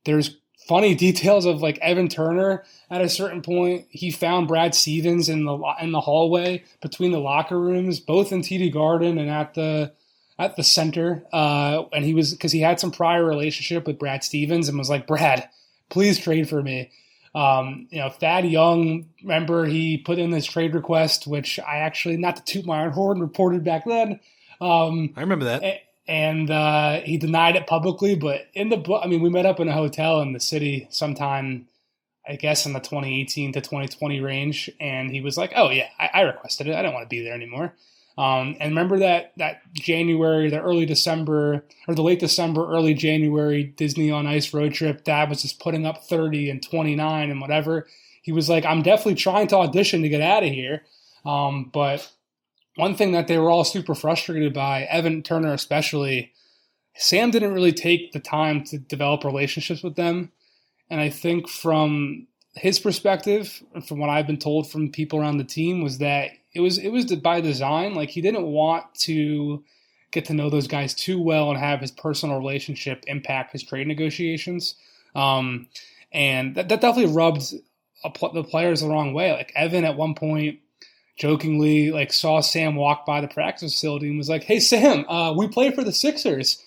there's 0.05 0.37
funny 0.73 0.95
details 0.95 1.45
of 1.45 1.61
like 1.61 1.79
Evan 1.81 2.09
Turner. 2.09 2.65
At 2.91 3.03
a 3.03 3.09
certain 3.11 3.43
point 3.43 3.87
he 3.91 4.11
found 4.11 4.49
Brad 4.49 4.75
Stevens 4.75 5.29
in 5.29 5.45
the 5.45 5.59
in 5.83 5.93
the 5.93 6.01
hallway 6.01 6.65
between 6.81 7.13
the 7.13 7.21
locker 7.21 7.61
rooms 7.61 8.01
both 8.01 8.33
in 8.33 8.41
TD 8.41 8.73
Garden 8.73 9.19
and 9.19 9.29
at 9.29 9.53
the 9.53 9.93
at 10.39 10.57
the 10.57 10.63
center 10.63 11.25
uh, 11.31 11.83
and 11.93 12.07
he 12.07 12.15
was 12.15 12.33
because 12.33 12.53
he 12.53 12.61
had 12.61 12.81
some 12.81 12.91
prior 12.91 13.23
relationship 13.23 13.87
with 13.87 13.99
Brad 13.99 14.25
Stevens 14.25 14.71
and 14.71 14.79
was 14.79 14.89
like 14.89 15.07
Brad 15.07 15.47
please 15.91 16.19
trade 16.19 16.49
for 16.49 16.63
me. 16.63 16.91
Um, 17.35 17.87
you 17.91 17.99
know 17.99 18.09
Thad 18.09 18.47
Young 18.47 19.11
remember 19.23 19.67
he 19.67 19.99
put 19.99 20.19
in 20.19 20.31
this 20.31 20.47
trade 20.47 20.75
request 20.75 21.27
which 21.27 21.59
I 21.61 21.81
actually 21.81 22.17
not 22.17 22.37
to 22.37 22.45
toot 22.45 22.65
my 22.65 22.85
own 22.85 22.93
horn 22.93 23.21
reported 23.21 23.63
back 23.63 23.85
then. 23.85 24.21
Um, 24.59 25.13
I 25.17 25.21
remember 25.21 25.45
that 25.45 25.83
and 26.07 26.51
uh, 26.51 27.01
he 27.01 27.17
denied 27.17 27.57
it 27.57 27.67
publicly. 27.67 28.15
But 28.15 28.47
in 28.55 28.69
the 28.69 28.77
book, 28.77 29.03
I 29.05 29.09
mean, 29.09 29.23
we 29.23 29.31
met 29.31 29.47
up 29.47 29.61
in 29.61 29.69
a 29.69 29.73
hotel 29.73 30.21
in 30.21 30.33
the 30.33 30.41
city 30.41 30.89
sometime, 30.91 31.69
I 32.27 32.37
guess, 32.37 32.67
in 32.67 32.73
the 32.73 32.81
2018 32.81 33.53
to 33.53 33.61
2020 33.61 34.21
range, 34.21 34.71
and 34.81 35.11
he 35.11 35.21
was 35.21 35.37
like, 35.37 35.53
"Oh 35.57 35.71
yeah, 35.71 35.89
I, 35.99 36.11
I 36.15 36.21
requested 36.23 36.67
it. 36.67 36.75
I 36.75 36.83
don't 36.83 36.95
want 36.95 37.05
to 37.05 37.15
be 37.15 37.23
there 37.23 37.35
anymore." 37.35 37.75
Um, 38.19 38.57
and 38.61 38.71
remember 38.71 38.99
that 38.99 39.33
that 39.39 39.63
January, 39.73 40.51
the 40.51 40.61
early 40.61 40.85
December 40.85 41.65
or 41.89 41.95
the 41.95 42.03
late 42.03 42.21
December, 42.21 42.67
early 42.69 42.95
January 42.95 43.65
Disney 43.65 44.11
on 44.11 44.27
Ice 44.27 44.53
road 44.53 44.75
trip. 44.75 45.05
Thad 45.05 45.31
was 45.31 45.43
just 45.43 45.61
putting 45.61 45.87
up 45.87 46.05
30 46.05 46.51
and 46.51 46.63
29 46.63 47.31
and 47.31 47.41
whatever. 47.41 47.87
He 48.23 48.33
was 48.33 48.49
like, 48.49 48.65
"I'm 48.65 48.83
definitely 48.83 49.15
trying 49.15 49.47
to 49.49 49.57
audition 49.57 50.03
to 50.03 50.09
get 50.09 50.21
out 50.21 50.45
of 50.45 50.51
here." 50.51 50.83
Um, 51.25 51.71
but 51.73 52.11
one 52.77 52.95
thing 52.95 53.13
that 53.13 53.29
they 53.29 53.39
were 53.39 53.51
all 53.51 53.65
super 53.65 53.95
frustrated 53.95 54.55
by, 54.55 54.83
Evan 54.85 55.23
Turner 55.23 55.53
especially, 55.53 56.33
Sam 56.97 57.31
didn't 57.31 57.55
really 57.55 57.73
take 57.73 58.13
the 58.13 58.21
time 58.21 58.65
to 58.65 58.79
develop 58.79 59.25
relationships 59.25 59.83
with 59.83 59.97
them. 59.97 60.33
And 60.91 61.01
I 61.01 61.11
think 61.11 61.49
from 61.49 62.27
his 62.55 62.79
perspective, 62.79 63.63
and 63.75 63.87
from 63.87 63.99
what 63.99 64.11
I've 64.11 64.27
been 64.27 64.39
told 64.39 64.71
from 64.71 64.91
people 64.91 65.19
around 65.19 65.39
the 65.39 65.45
team, 65.45 65.83
was 65.83 65.99
that 65.99 66.31
it 66.55 66.61
was 66.61 66.79
it 66.79 66.91
was 66.91 67.07
by 67.17 67.41
design. 67.41 67.95
Like 67.95 68.11
he 68.11 68.21
didn't 68.21 68.47
want 68.47 68.95
to 69.01 69.65
get 70.11 70.27
to 70.27 70.35
know 70.35 70.51
those 70.51 70.69
guys 70.69 70.93
too 70.95 71.21
well 71.21 71.51
and 71.51 71.59
have 71.59 71.81
his 71.81 71.91
personal 71.91 72.39
relationship 72.39 73.05
impact 73.07 73.53
his 73.53 73.63
trade 73.63 73.87
negotiations. 73.87 74.75
Um, 75.15 75.69
and 76.13 76.55
that, 76.55 76.69
that 76.69 76.83
definitely 76.83 77.15
rubbed 77.15 77.55
the 78.03 78.45
players 78.45 78.83
the 78.83 78.89
wrong 78.89 79.15
way. 79.15 79.33
Like 79.33 79.53
Evan 79.57 79.85
at 79.85 79.97
one 79.97 80.15
point 80.15 80.59
jokingly 81.17 81.91
like 81.91 82.13
saw 82.13 82.41
Sam 82.41 82.75
walk 82.75 83.05
by 83.07 83.21
the 83.21 83.29
practice 83.29 83.73
facility 83.73 84.09
and 84.09 84.19
was 84.19 84.29
like, 84.29 84.45
"Hey 84.45 84.61
Sam, 84.61 85.09
uh, 85.09 85.33
we 85.33 85.49
play 85.49 85.71
for 85.71 85.85
the 85.85 85.93
Sixers." 85.93 86.63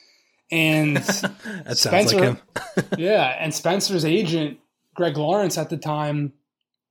And 0.51 0.97
that 0.97 1.77
Spencer, 1.77 1.77
sounds 1.77 2.13
like 2.13 2.23
him. 2.23 2.37
yeah, 2.97 3.35
and 3.39 3.53
Spencer's 3.53 4.05
agent 4.05 4.59
Greg 4.93 5.17
Lawrence 5.17 5.57
at 5.57 5.69
the 5.69 5.77
time 5.77 6.33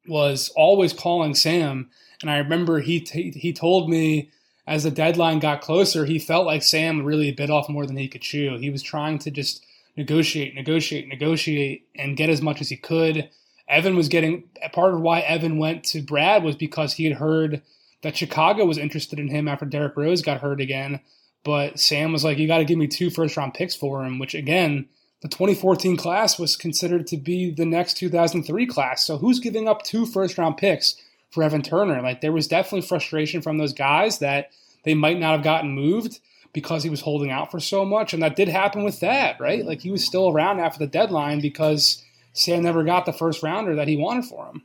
was 0.07 0.51
always 0.57 0.93
calling 0.93 1.35
Sam, 1.35 1.91
and 2.21 2.31
I 2.31 2.39
remember 2.39 2.81
he 2.81 3.01
t- 3.01 3.31
he 3.31 3.53
told 3.53 3.89
me 3.89 4.31
as 4.67 4.85
the 4.85 4.91
deadline 4.91 5.41
got 5.41 5.61
closer, 5.61 6.05
he 6.05 6.19
felt 6.19 6.47
like 6.47 6.63
Sam 6.63 7.05
really 7.05 7.31
bit 7.33 7.51
off 7.51 7.69
more 7.69 7.87
than 7.87 7.97
he 7.97 8.09
could 8.09 8.23
chew. 8.23 8.57
He 8.59 8.71
was 8.71 8.83
trying 8.83 9.19
to 9.21 9.31
just 9.31 9.65
negotiate, 9.97 10.55
negotiate, 10.55 11.07
negotiate, 11.09 11.87
and 11.97 12.17
get 12.17 12.31
as 12.31 12.41
much 12.41 12.61
as 12.61 12.71
he 12.71 12.77
could. 12.77 13.29
Evan 13.69 13.97
was 13.97 14.09
getting 14.09 14.45
part 14.73 14.95
of 14.95 15.01
why 15.01 15.21
Evan 15.21 15.59
went 15.59 15.85
to 15.85 16.03
Brad 16.03 16.43
was 16.43 16.57
because 16.57 16.95
he 16.95 17.05
had 17.05 17.15
heard 17.15 17.63
that 18.03 18.17
Chicago 18.17 18.67
was 18.67 18.79
interested 18.79 19.19
in 19.19 19.29
him 19.29 19.49
after 19.49 19.65
Derrick 19.65 19.97
Rose 19.97 20.23
got 20.23 20.41
hurt 20.41 20.61
again. 20.61 21.01
But 21.43 21.79
Sam 21.79 22.13
was 22.13 22.25
like, 22.25 22.39
"You 22.39 22.47
got 22.47 22.59
to 22.59 22.65
give 22.65 22.79
me 22.79 22.87
two 22.87 23.11
first 23.11 23.37
round 23.37 23.55
picks 23.55 23.75
for 23.75 24.05
him," 24.05 24.19
which 24.19 24.35
again, 24.35 24.87
the 25.23 25.29
2014 25.29 25.97
class 25.97 26.39
was 26.39 26.57
considered 26.57 27.07
to 27.07 27.17
be 27.17 27.51
the 27.51 27.65
next 27.65 27.95
2003 27.95 28.67
class. 28.67 29.07
So 29.07 29.19
who's 29.19 29.41
giving 29.41 29.67
up 29.67 29.83
two 29.83 30.05
first 30.05 30.37
round 30.37 30.59
picks 30.59 30.97
for 31.31 31.43
Evan 31.43 31.63
Turner? 31.63 32.03
Like 32.03 32.21
there 32.21 32.33
was 32.33 32.47
definitely 32.47 32.87
frustration 32.87 33.41
from 33.41 33.57
those 33.57 33.73
guys 33.73 34.19
that 34.19 34.51
they 34.85 34.95
might 34.95 35.19
not 35.19 35.33
have 35.33 35.43
gotten 35.43 35.71
moved 35.71 36.21
because 36.53 36.85
he 36.85 36.91
was 36.91 37.01
holding 37.01 37.31
out 37.31 37.51
for 37.51 37.59
so 37.59 37.87
much, 37.87 38.13
and 38.13 38.23
that 38.23 38.37
did 38.37 38.49
happen 38.49 38.85
with 38.85 39.01
that, 39.01 39.41
right? 39.41 39.65
Like 39.65 39.81
he 39.81 39.91
was 39.91 40.05
still 40.05 40.29
around 40.29 40.61
after 40.61 40.79
the 40.79 40.87
deadline 40.87 41.41
because 41.41 42.04
Sam 42.35 42.63
never 42.63 42.85
got 42.85 43.07
the 43.07 43.13
first 43.13 43.43
rounder 43.43 43.77
that 43.77 43.89
he 43.89 43.97
wanted 43.97 44.27
for 44.27 44.47
him. 44.49 44.63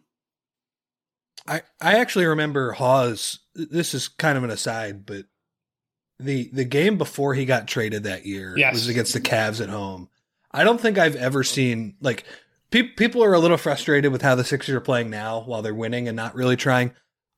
I, 1.48 1.62
I 1.82 2.00
actually 2.00 2.26
remember 2.26 2.74
Hawes. 2.74 3.40
This 3.56 3.94
is 3.94 4.08
kind 4.08 4.38
of 4.38 4.44
an 4.44 4.50
aside, 4.52 5.06
but 5.06 5.26
the 6.20 6.50
the 6.52 6.66
game 6.66 6.98
before 6.98 7.34
he 7.34 7.46
got 7.46 7.68
traded 7.68 8.04
that 8.04 8.26
year 8.26 8.54
Yes. 8.58 8.74
was 8.74 8.88
against 8.90 9.14
the 9.14 9.22
Cavs 9.22 9.62
at 9.62 9.70
home. 9.70 10.10
I 10.52 10.64
don't 10.64 10.82
think 10.82 10.98
I've 10.98 11.16
ever 11.16 11.44
seen 11.44 11.96
like 12.02 12.26
pe- 12.72 12.84
people 12.84 13.24
are 13.24 13.34
a 13.34 13.40
little 13.40 13.58
frustrated 13.58 14.12
with 14.12 14.22
how 14.22 14.36
the 14.36 14.44
Sixers 14.44 14.76
are 14.76 14.82
playing 14.82 15.10
now 15.10 15.42
while 15.42 15.62
they're 15.62 15.74
winning 15.74 16.08
and 16.08 16.16
not 16.16 16.36
really 16.36 16.58
trying. 16.58 16.92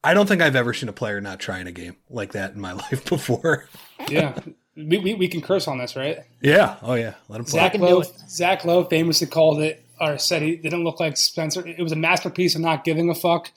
I 0.03 0.15
don't 0.15 0.25
think 0.27 0.41
I've 0.41 0.55
ever 0.55 0.73
seen 0.73 0.89
a 0.89 0.93
player 0.93 1.21
not 1.21 1.39
trying 1.39 1.67
a 1.67 1.71
game 1.71 1.95
like 2.09 2.31
that 2.31 2.53
in 2.53 2.59
my 2.59 2.71
life 2.73 3.05
before. 3.07 3.67
Yeah, 4.09 4.37
we, 4.75 4.97
we, 4.97 5.13
we 5.13 5.27
can 5.27 5.41
curse 5.41 5.67
on 5.67 5.77
this, 5.77 5.95
right? 5.95 6.19
Yeah. 6.41 6.77
Oh 6.81 6.95
yeah. 6.95 7.13
Let 7.29 7.39
him 7.39 7.45
play. 7.45 7.59
Zach 7.59 7.73
do 7.73 7.79
Lowe, 7.79 8.01
it. 8.01 8.11
Zach 8.27 8.65
Lowe 8.65 8.83
famously 8.85 9.27
called 9.27 9.61
it 9.61 9.85
or 10.01 10.17
said 10.17 10.41
he 10.41 10.55
didn't 10.55 10.83
look 10.83 10.99
like 10.99 11.15
Spencer. 11.15 11.65
It 11.65 11.81
was 11.81 11.91
a 11.91 11.97
masterpiece 11.97 12.55
of 12.55 12.61
not 12.61 12.83
giving 12.83 13.09
a 13.09 13.15
fuck. 13.15 13.51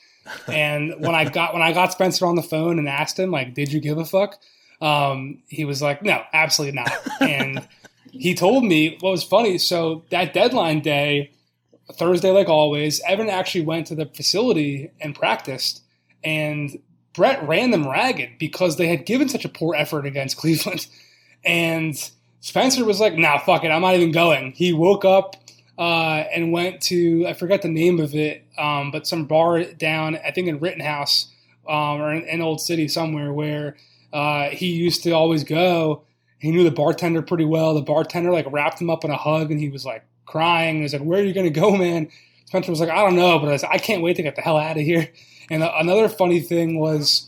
And 0.46 0.94
when 0.98 1.14
I 1.14 1.24
got 1.24 1.54
when 1.54 1.62
I 1.62 1.72
got 1.72 1.92
Spencer 1.92 2.26
on 2.26 2.36
the 2.36 2.42
phone 2.42 2.78
and 2.78 2.88
asked 2.88 3.18
him 3.18 3.30
like, 3.30 3.54
"Did 3.54 3.72
you 3.72 3.80
give 3.80 3.98
a 3.98 4.04
fuck?" 4.04 4.38
Um, 4.80 5.42
he 5.48 5.64
was 5.64 5.80
like, 5.80 6.02
"No, 6.02 6.22
absolutely 6.32 6.78
not." 6.78 6.92
And 7.20 7.66
he 8.10 8.34
told 8.34 8.64
me 8.64 8.98
what 9.00 9.10
was 9.10 9.24
funny. 9.24 9.56
So 9.58 10.04
that 10.10 10.34
deadline 10.34 10.80
day, 10.80 11.32
Thursday, 11.94 12.30
like 12.30 12.48
always, 12.48 13.00
Evan 13.00 13.30
actually 13.30 13.64
went 13.64 13.86
to 13.88 13.94
the 13.94 14.06
facility 14.06 14.90
and 15.00 15.14
practiced, 15.14 15.82
and 16.22 16.78
Brett 17.14 17.46
ran 17.48 17.70
them 17.70 17.88
ragged 17.88 18.38
because 18.38 18.76
they 18.76 18.88
had 18.88 19.06
given 19.06 19.30
such 19.30 19.46
a 19.46 19.48
poor 19.48 19.74
effort 19.74 20.04
against 20.04 20.36
Cleveland. 20.38 20.86
And 21.42 21.96
Spencer 22.40 22.84
was 22.84 23.00
like, 23.00 23.16
nah, 23.16 23.38
fuck 23.38 23.64
it, 23.64 23.68
I'm 23.68 23.82
not 23.82 23.94
even 23.94 24.12
going. 24.12 24.52
He 24.52 24.72
woke 24.74 25.04
up 25.04 25.36
uh, 25.78 26.24
and 26.32 26.52
went 26.52 26.80
to, 26.82 27.26
I 27.26 27.32
forget 27.32 27.62
the 27.62 27.68
name 27.68 28.00
of 28.00 28.14
it, 28.14 28.44
um, 28.58 28.90
but 28.90 29.06
some 29.06 29.26
bar 29.26 29.64
down, 29.64 30.16
I 30.16 30.30
think 30.30 30.48
in 30.48 30.58
Rittenhouse 30.58 31.32
um, 31.68 32.00
or 32.00 32.12
in, 32.12 32.22
in 32.24 32.40
Old 32.40 32.60
City 32.60 32.88
somewhere 32.88 33.32
where 33.32 33.76
uh, 34.12 34.50
he 34.50 34.72
used 34.72 35.02
to 35.04 35.12
always 35.12 35.44
go. 35.44 36.04
He 36.38 36.50
knew 36.50 36.62
the 36.62 36.70
bartender 36.70 37.22
pretty 37.22 37.44
well. 37.44 37.74
The 37.74 37.82
bartender 37.82 38.30
like 38.30 38.46
wrapped 38.50 38.80
him 38.80 38.90
up 38.90 39.04
in 39.04 39.10
a 39.10 39.16
hug 39.16 39.50
and 39.50 39.58
he 39.58 39.68
was 39.68 39.84
like 39.84 40.04
crying. 40.26 40.76
He 40.76 40.82
was 40.82 40.92
like, 40.92 41.02
where 41.02 41.20
are 41.20 41.24
you 41.24 41.32
going 41.32 41.52
to 41.52 41.60
go, 41.60 41.76
man? 41.76 42.08
Spencer 42.46 42.70
was 42.70 42.80
like, 42.80 42.90
I 42.90 43.02
don't 43.02 43.16
know, 43.16 43.38
but 43.38 43.64
I, 43.64 43.74
I 43.74 43.78
can't 43.78 44.02
wait 44.02 44.16
to 44.16 44.22
get 44.22 44.36
the 44.36 44.42
hell 44.42 44.56
out 44.56 44.76
of 44.76 44.82
here. 44.82 45.08
And 45.50 45.62
uh, 45.62 45.72
another 45.76 46.08
funny 46.08 46.40
thing 46.40 46.78
was 46.78 47.26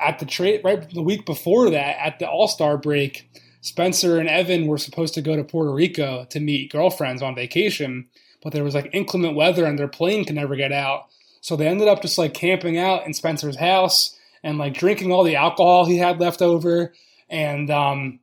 at 0.00 0.18
the 0.18 0.26
trade 0.26 0.60
right 0.64 0.88
the 0.90 1.02
week 1.02 1.24
before 1.24 1.70
that 1.70 1.96
at 1.98 2.18
the 2.18 2.28
All 2.28 2.48
Star 2.48 2.76
break, 2.76 3.30
Spencer 3.66 4.18
and 4.18 4.28
Evan 4.28 4.66
were 4.66 4.78
supposed 4.78 5.14
to 5.14 5.22
go 5.22 5.34
to 5.34 5.42
Puerto 5.42 5.72
Rico 5.72 6.24
to 6.30 6.40
meet 6.40 6.70
girlfriends 6.70 7.22
on 7.22 7.34
vacation, 7.34 8.06
but 8.42 8.52
there 8.52 8.64
was 8.64 8.74
like 8.74 8.90
inclement 8.92 9.34
weather 9.34 9.64
and 9.64 9.78
their 9.78 9.88
plane 9.88 10.24
could 10.24 10.36
never 10.36 10.54
get 10.54 10.72
out. 10.72 11.06
So 11.40 11.56
they 11.56 11.66
ended 11.66 11.88
up 11.88 12.02
just 12.02 12.18
like 12.18 12.32
camping 12.32 12.78
out 12.78 13.06
in 13.06 13.14
Spencer's 13.14 13.56
house 13.56 14.16
and 14.42 14.58
like 14.58 14.74
drinking 14.74 15.10
all 15.10 15.24
the 15.24 15.36
alcohol 15.36 15.84
he 15.84 15.98
had 15.98 16.20
left 16.20 16.42
over. 16.42 16.92
And 17.28 17.70
um, 17.70 18.20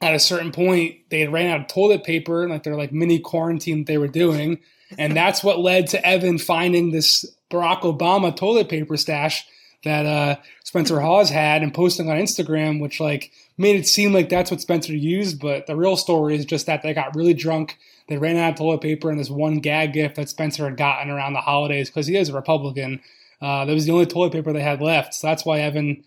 at 0.00 0.14
a 0.14 0.18
certain 0.18 0.52
point, 0.52 0.96
they 1.10 1.20
had 1.20 1.32
ran 1.32 1.50
out 1.50 1.60
of 1.60 1.68
toilet 1.68 2.04
paper 2.04 2.42
and 2.42 2.50
like 2.50 2.62
their 2.62 2.76
like 2.76 2.92
mini 2.92 3.18
quarantine 3.18 3.84
they 3.84 3.98
were 3.98 4.08
doing. 4.08 4.58
And 4.96 5.14
that's 5.14 5.44
what 5.44 5.58
led 5.58 5.88
to 5.88 6.06
Evan 6.06 6.38
finding 6.38 6.92
this 6.92 7.26
Barack 7.50 7.82
Obama 7.82 8.34
toilet 8.34 8.70
paper 8.70 8.96
stash 8.96 9.46
that 9.84 10.06
uh, 10.06 10.36
Spencer 10.64 11.00
Hawes 11.00 11.30
had 11.30 11.62
and 11.62 11.74
posting 11.74 12.10
on 12.10 12.16
Instagram, 12.16 12.80
which 12.80 13.00
like 13.00 13.30
made 13.58 13.76
it 13.76 13.86
seem 13.86 14.12
like 14.12 14.28
that's 14.28 14.50
what 14.50 14.60
Spencer 14.60 14.94
used. 14.94 15.40
But 15.40 15.66
the 15.66 15.76
real 15.76 15.96
story 15.96 16.36
is 16.36 16.44
just 16.44 16.66
that 16.66 16.82
they 16.82 16.94
got 16.94 17.14
really 17.14 17.34
drunk. 17.34 17.78
They 18.08 18.16
ran 18.16 18.36
out 18.36 18.52
of 18.52 18.58
toilet 18.58 18.80
paper 18.80 19.10
and 19.10 19.20
this 19.20 19.28
one 19.28 19.58
gag 19.58 19.92
gift 19.92 20.16
that 20.16 20.30
Spencer 20.30 20.64
had 20.64 20.76
gotten 20.78 21.10
around 21.10 21.34
the 21.34 21.40
holidays 21.40 21.90
because 21.90 22.06
he 22.06 22.16
is 22.16 22.30
a 22.30 22.34
Republican. 22.34 23.00
Uh, 23.42 23.66
that 23.66 23.74
was 23.74 23.84
the 23.84 23.92
only 23.92 24.06
toilet 24.06 24.32
paper 24.32 24.52
they 24.52 24.62
had 24.62 24.80
left. 24.80 25.14
So 25.14 25.26
that's 25.26 25.44
why 25.44 25.60
Evan, 25.60 26.04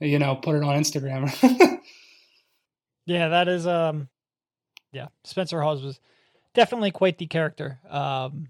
you 0.00 0.18
know, 0.18 0.34
put 0.34 0.56
it 0.56 0.64
on 0.64 0.76
Instagram. 0.76 1.30
Yeah, 3.06 3.28
that 3.28 3.48
is 3.48 3.66
um 3.66 4.08
yeah, 4.92 5.08
Spencer 5.24 5.60
Hawes 5.60 5.82
was 5.82 6.00
definitely 6.54 6.90
quite 6.90 7.18
the 7.18 7.26
character. 7.26 7.78
Um 7.90 8.48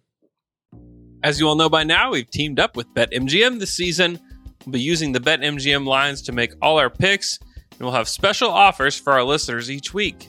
As 1.22 1.40
you 1.40 1.48
all 1.48 1.56
know 1.56 1.68
by 1.68 1.84
now, 1.84 2.10
we've 2.12 2.30
teamed 2.30 2.60
up 2.60 2.76
with 2.76 2.86
BetMGM 2.94 3.58
this 3.58 3.74
season. 3.74 4.20
We'll 4.64 4.74
be 4.74 4.80
using 4.80 5.12
the 5.12 5.20
BetMGM 5.20 5.86
lines 5.86 6.22
to 6.22 6.32
make 6.32 6.52
all 6.62 6.78
our 6.78 6.90
picks, 6.90 7.38
and 7.74 7.80
we'll 7.80 7.92
have 7.92 8.08
special 8.08 8.50
offers 8.50 8.98
for 8.98 9.12
our 9.12 9.24
listeners 9.24 9.70
each 9.70 9.92
week. 9.92 10.28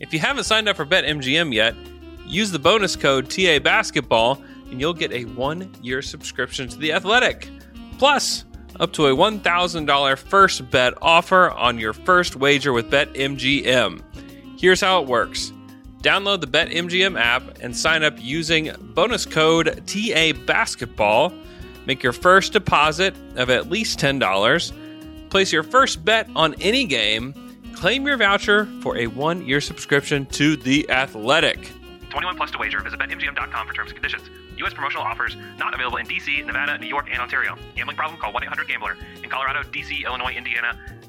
If 0.00 0.12
you 0.12 0.18
haven't 0.18 0.44
signed 0.44 0.68
up 0.68 0.76
for 0.76 0.86
BetMGM 0.86 1.52
yet, 1.52 1.74
use 2.26 2.50
the 2.50 2.58
bonus 2.58 2.96
code 2.96 3.30
TA 3.30 3.58
Basketball, 3.58 4.42
and 4.70 4.80
you'll 4.80 4.94
get 4.94 5.12
a 5.12 5.24
one-year 5.24 6.02
subscription 6.02 6.68
to 6.68 6.78
the 6.78 6.92
Athletic. 6.92 7.48
Plus, 7.98 8.44
up 8.78 8.92
to 8.94 9.06
a 9.06 9.16
$1,000 9.16 10.18
first 10.18 10.70
bet 10.70 10.94
offer 11.02 11.50
on 11.50 11.78
your 11.78 11.92
first 11.92 12.36
wager 12.36 12.72
with 12.72 12.90
BetMGM. 12.90 14.02
Here's 14.58 14.80
how 14.80 15.02
it 15.02 15.08
works. 15.08 15.52
Download 16.02 16.40
the 16.40 16.46
BetMGM 16.46 17.20
app 17.20 17.58
and 17.60 17.76
sign 17.76 18.02
up 18.02 18.14
using 18.16 18.70
bonus 18.94 19.26
code 19.26 19.82
TA 19.86 20.32
Basketball. 20.46 21.32
Make 21.84 22.02
your 22.02 22.14
first 22.14 22.54
deposit 22.54 23.14
of 23.36 23.50
at 23.50 23.68
least 23.68 23.98
$10. 23.98 24.72
Place 25.30 25.52
your 25.52 25.62
first 25.62 26.04
bet 26.04 26.28
on 26.34 26.54
any 26.60 26.84
game. 26.84 27.34
Claim 27.72 28.04
your 28.04 28.16
voucher 28.16 28.66
for 28.82 28.98
a 28.98 29.06
one 29.06 29.46
year 29.46 29.60
subscription 29.60 30.26
to 30.26 30.56
The 30.56 30.90
Athletic. 30.90 31.70
21 32.10 32.36
plus 32.36 32.50
to 32.50 32.58
wager. 32.58 32.80
Visit 32.80 32.98
BetMGM.com 32.98 33.66
for 33.66 33.72
terms 33.72 33.92
and 33.92 34.00
conditions. 34.02 34.28
U.S. 34.58 34.74
promotional 34.74 35.04
offers 35.04 35.36
not 35.56 35.72
available 35.72 35.96
in 35.96 36.06
D.C., 36.06 36.42
Nevada, 36.42 36.76
New 36.78 36.88
York, 36.88 37.06
and 37.10 37.22
Ontario. 37.22 37.56
Gambling 37.76 37.96
problem? 37.96 38.20
Call 38.20 38.32
1-800-GAMBLER. 38.32 38.96
In 39.22 39.30
Colorado, 39.30 39.62
D.C., 39.62 40.04
Illinois, 40.04 40.34
Indiana, 40.34 40.78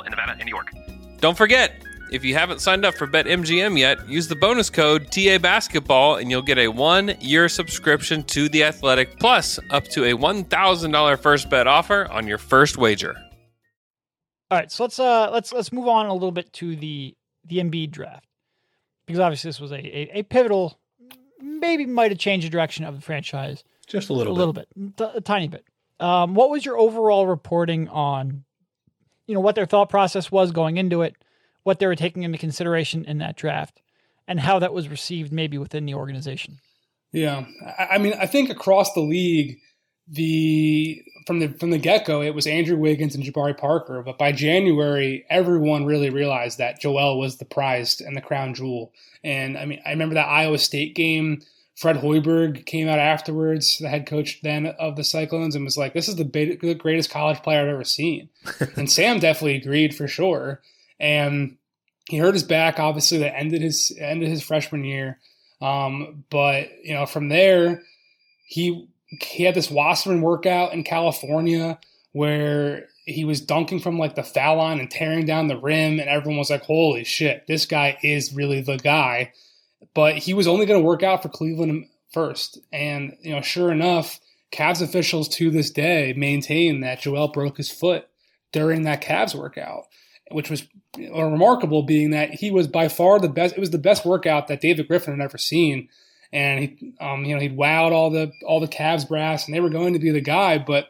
in 0.00 0.10
Nevada 0.10 0.32
and 0.32 0.44
New 0.44 0.50
York. 0.50 0.72
Don't 1.20 1.36
forget, 1.36 1.82
if 2.10 2.24
you 2.24 2.34
haven't 2.34 2.60
signed 2.60 2.84
up 2.84 2.94
for 2.94 3.06
BetMGM 3.06 3.78
yet, 3.78 4.08
use 4.08 4.26
the 4.28 4.34
bonus 4.34 4.70
code 4.70 5.12
TA 5.12 5.38
Basketball 5.38 6.16
and 6.16 6.30
you'll 6.30 6.42
get 6.42 6.58
a 6.58 6.68
one 6.68 7.14
year 7.20 7.48
subscription 7.48 8.22
to 8.24 8.48
The 8.48 8.64
Athletic, 8.64 9.18
plus 9.20 9.58
up 9.70 9.84
to 9.88 10.04
a 10.04 10.16
$1,000 10.16 11.18
first 11.20 11.48
bet 11.50 11.66
offer 11.66 12.08
on 12.10 12.26
your 12.26 12.38
first 12.38 12.76
wager. 12.78 13.14
all 14.50 14.58
right, 14.58 14.70
so 14.72 14.84
let's 14.84 14.98
uh 14.98 15.30
let's 15.30 15.52
let's 15.52 15.72
move 15.72 15.86
on 15.88 16.06
a 16.06 16.12
little 16.14 16.32
bit 16.32 16.52
to 16.54 16.74
the 16.76 17.14
the 17.44 17.58
Embiid 17.58 17.90
draft. 17.90 18.26
Because 19.06 19.20
obviously 19.20 19.48
this 19.48 19.60
was 19.60 19.72
a 19.72 19.76
a, 19.76 20.18
a 20.18 20.22
pivotal 20.24 20.78
maybe 21.40 21.86
might 21.86 22.10
have 22.10 22.18
changed 22.18 22.46
the 22.46 22.50
direction 22.50 22.84
of 22.84 22.94
the 22.94 23.00
franchise 23.00 23.64
Just 23.86 24.10
a 24.10 24.12
little 24.12 24.32
a 24.32 24.34
little, 24.34 24.52
little 24.52 24.66
bit. 24.84 24.96
bit, 24.96 25.12
t- 25.12 25.16
a 25.18 25.20
tiny 25.20 25.48
bit. 25.48 25.64
Um, 26.00 26.34
what 26.34 26.50
was 26.50 26.64
your 26.64 26.78
overall 26.78 27.26
reporting 27.26 27.88
on, 27.88 28.44
you 29.26 29.34
know, 29.34 29.40
what 29.40 29.54
their 29.54 29.66
thought 29.66 29.88
process 29.88 30.30
was 30.30 30.52
going 30.52 30.76
into 30.76 31.02
it, 31.02 31.14
what 31.62 31.78
they 31.78 31.86
were 31.86 31.96
taking 31.96 32.22
into 32.22 32.38
consideration 32.38 33.04
in 33.04 33.18
that 33.18 33.36
draft, 33.36 33.80
and 34.26 34.40
how 34.40 34.58
that 34.58 34.72
was 34.72 34.88
received 34.88 35.32
maybe 35.32 35.58
within 35.58 35.86
the 35.86 35.94
organization? 35.94 36.58
Yeah, 37.12 37.44
I 37.78 37.98
mean, 37.98 38.14
I 38.18 38.26
think 38.26 38.50
across 38.50 38.94
the 38.94 39.00
league, 39.00 39.58
the 40.08 41.02
from 41.26 41.38
the 41.38 41.48
from 41.48 41.70
the 41.70 41.78
get 41.78 42.06
go, 42.06 42.22
it 42.22 42.34
was 42.34 42.46
Andrew 42.46 42.76
Wiggins 42.76 43.14
and 43.14 43.22
Jabari 43.22 43.56
Parker. 43.56 44.02
But 44.02 44.18
by 44.18 44.32
January, 44.32 45.24
everyone 45.30 45.84
really 45.84 46.10
realized 46.10 46.58
that 46.58 46.80
Joel 46.80 47.18
was 47.18 47.36
the 47.36 47.44
prized 47.44 48.00
and 48.00 48.16
the 48.16 48.20
crown 48.20 48.54
jewel. 48.54 48.92
And 49.22 49.56
I 49.56 49.66
mean, 49.66 49.80
I 49.86 49.90
remember 49.90 50.14
that 50.14 50.28
Iowa 50.28 50.58
State 50.58 50.94
game. 50.94 51.42
Fred 51.74 51.96
Hoiberg 51.96 52.66
came 52.66 52.88
out 52.88 52.98
afterwards, 52.98 53.78
the 53.78 53.88
head 53.88 54.06
coach 54.06 54.40
then 54.42 54.66
of 54.66 54.96
the 54.96 55.04
Cyclones, 55.04 55.54
and 55.54 55.64
was 55.64 55.78
like, 55.78 55.94
"This 55.94 56.08
is 56.08 56.16
the, 56.16 56.24
the 56.24 56.74
greatest 56.74 57.10
college 57.10 57.42
player 57.42 57.62
I've 57.62 57.68
ever 57.68 57.84
seen." 57.84 58.28
and 58.76 58.90
Sam 58.90 59.18
definitely 59.18 59.56
agreed 59.56 59.94
for 59.94 60.06
sure. 60.06 60.60
And 61.00 61.56
he 62.08 62.18
hurt 62.18 62.34
his 62.34 62.42
back, 62.42 62.78
obviously, 62.78 63.18
that 63.18 63.36
ended 63.36 63.62
his 63.62 63.96
ended 63.98 64.28
his 64.28 64.42
freshman 64.42 64.84
year. 64.84 65.18
Um, 65.60 66.24
but 66.30 66.68
you 66.82 66.92
know, 66.94 67.06
from 67.06 67.28
there, 67.28 67.82
he 68.46 68.88
he 69.06 69.44
had 69.44 69.54
this 69.54 69.70
Wasserman 69.70 70.20
workout 70.20 70.72
in 70.72 70.84
California 70.84 71.78
where 72.12 72.88
he 73.06 73.24
was 73.24 73.40
dunking 73.40 73.80
from 73.80 73.98
like 73.98 74.14
the 74.14 74.22
foul 74.22 74.58
line 74.58 74.78
and 74.78 74.90
tearing 74.90 75.24
down 75.24 75.48
the 75.48 75.58
rim, 75.58 75.98
and 75.98 76.08
everyone 76.08 76.38
was 76.38 76.50
like, 76.50 76.64
"Holy 76.64 77.04
shit, 77.04 77.46
this 77.46 77.64
guy 77.64 77.98
is 78.02 78.34
really 78.34 78.60
the 78.60 78.76
guy." 78.76 79.32
But 79.94 80.18
he 80.18 80.34
was 80.34 80.46
only 80.46 80.66
going 80.66 80.80
to 80.80 80.86
work 80.86 81.02
out 81.02 81.22
for 81.22 81.28
Cleveland 81.28 81.86
first, 82.12 82.58
and 82.72 83.16
you 83.20 83.34
know, 83.34 83.42
sure 83.42 83.70
enough, 83.70 84.20
Cavs 84.52 84.82
officials 84.82 85.28
to 85.30 85.50
this 85.50 85.70
day 85.70 86.14
maintain 86.16 86.80
that 86.80 87.00
Joel 87.00 87.28
broke 87.28 87.56
his 87.56 87.70
foot 87.70 88.08
during 88.52 88.82
that 88.82 89.02
Cavs 89.02 89.34
workout, 89.34 89.84
which 90.30 90.50
was 90.50 90.66
remarkable, 90.96 91.82
being 91.82 92.10
that 92.10 92.34
he 92.34 92.50
was 92.50 92.66
by 92.66 92.88
far 92.88 93.18
the 93.18 93.28
best. 93.28 93.54
It 93.54 93.60
was 93.60 93.70
the 93.70 93.78
best 93.78 94.04
workout 94.04 94.48
that 94.48 94.60
David 94.60 94.88
Griffin 94.88 95.18
had 95.18 95.24
ever 95.24 95.38
seen 95.38 95.88
and 96.32 96.60
he, 96.60 96.94
um, 97.00 97.24
you 97.24 97.34
know, 97.34 97.40
he'd 97.40 97.56
wowed 97.56 97.92
all 97.92 98.10
the 98.10 98.32
all 98.46 98.60
the 98.60 98.68
Cavs 98.68 99.06
brass, 99.06 99.46
and 99.46 99.54
they 99.54 99.60
were 99.60 99.70
going 99.70 99.92
to 99.92 99.98
be 99.98 100.10
the 100.10 100.20
guy. 100.20 100.58
But 100.58 100.88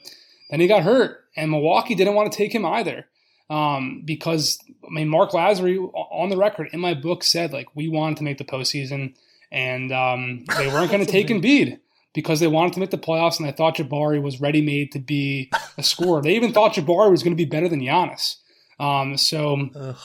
then 0.51 0.61
he 0.61 0.69
got 0.69 0.85
hurt, 0.85 1.25
and 1.37 1.51
Milwaukee 1.51 1.95
didn't 1.95 2.15
want 2.15 2.31
to 2.31 2.37
take 2.37 2.55
him 2.55 2.65
either, 2.65 3.07
um, 3.53 4.01
because 4.03 4.59
I 4.83 4.91
mean, 4.91 5.09
Mark 5.09 5.33
Lasry 5.33 5.77
on 5.93 6.31
the 6.31 6.39
record 6.39 6.71
in 6.73 6.81
my 6.81 6.95
book 6.95 7.23
said 7.23 7.53
like 7.53 7.69
we 7.77 7.87
wanted 7.87 8.17
to 8.17 8.25
make 8.25 8.39
the 8.39 8.45
postseason, 8.45 9.15
and 9.51 9.93
um, 9.93 10.45
they 10.57 10.69
weren't 10.69 10.91
going 10.91 11.05
to 11.05 11.11
take 11.11 11.29
Embiid 11.29 11.79
because 12.15 12.41
they 12.41 12.47
wanted 12.47 12.73
to 12.73 12.81
make 12.81 12.91
the 12.91 12.99
playoffs, 12.99 13.39
and 13.39 13.47
they 13.47 13.53
thought 13.53 13.77
Jabari 13.77 14.23
was 14.23 14.41
ready 14.41 14.63
made 14.63 14.91
to 14.93 14.99
be 14.99 15.51
a 15.77 15.83
scorer. 15.83 16.23
They 16.23 16.35
even 16.35 16.55
thought 16.55 16.75
Jabari 16.75 17.11
was 17.11 17.23
going 17.23 17.37
to 17.37 17.45
be 17.45 17.49
better 17.49 17.69
than 17.69 17.81
Giannis. 17.81 18.37
Um, 18.81 19.17
so. 19.17 19.69
Ugh. 19.77 19.97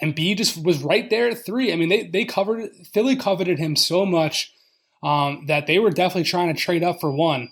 Embiid 0.00 0.36
just 0.36 0.62
was 0.62 0.80
right 0.84 1.10
there 1.10 1.28
at 1.28 1.44
three. 1.44 1.72
I 1.72 1.76
mean, 1.76 1.88
they 1.88 2.04
they 2.06 2.24
covered 2.24 2.70
Philly 2.92 3.16
coveted 3.16 3.58
him 3.58 3.74
so 3.74 4.06
much 4.06 4.54
um, 5.02 5.46
that 5.48 5.66
they 5.66 5.80
were 5.80 5.90
definitely 5.90 6.22
trying 6.22 6.54
to 6.54 6.60
trade 6.60 6.84
up 6.84 7.00
for 7.00 7.10
one 7.10 7.50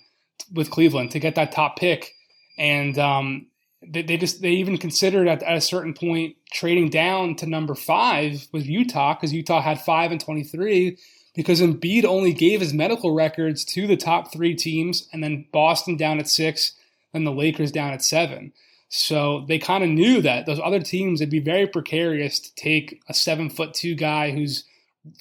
with 0.55 0.71
Cleveland 0.71 1.11
to 1.11 1.19
get 1.19 1.35
that 1.35 1.51
top 1.51 1.77
pick, 1.77 2.15
and 2.57 2.97
um, 3.01 3.50
they, 3.87 4.03
they, 4.03 4.17
just 4.17 4.43
they 4.43 4.51
even 4.51 4.77
considered 4.77 5.27
at, 5.27 5.43
at, 5.43 5.57
a 5.57 5.61
certain 5.61 5.95
point 5.95 6.37
trading 6.53 6.91
down 6.91 7.37
to 7.37 7.47
number 7.47 7.75
five 7.75 8.47
with 8.53 8.67
Utah 8.67 9.15
because 9.15 9.33
Utah 9.33 9.63
had 9.63 9.81
five 9.81 10.13
and 10.13 10.21
twenty 10.21 10.45
three 10.45 10.99
because 11.35 11.61
Embiid 11.61 12.05
only 12.05 12.33
gave 12.33 12.61
his 12.61 12.75
medical 12.75 13.15
records 13.15 13.65
to 13.65 13.87
the 13.87 13.97
top 13.97 14.33
three 14.33 14.55
teams, 14.55 15.09
and 15.13 15.23
then 15.23 15.47
Boston 15.53 15.97
down 15.97 16.19
at 16.19 16.29
six, 16.29 16.73
and 17.15 17.27
the 17.27 17.33
Lakers 17.33 17.71
down 17.71 17.93
at 17.93 18.03
seven. 18.03 18.53
So 18.89 19.45
they 19.47 19.59
kind 19.59 19.85
of 19.85 19.91
knew 19.91 20.21
that 20.23 20.47
those 20.47 20.61
other 20.63 20.81
teams 20.81 21.21
would 21.21 21.31
be 21.31 21.39
very 21.39 21.67
precarious 21.67 22.41
to 22.41 22.55
take 22.57 23.01
a 23.09 23.15
seven 23.15 23.49
foot 23.49 23.73
two 23.73 23.95
guy 23.95 24.33
who's 24.33 24.65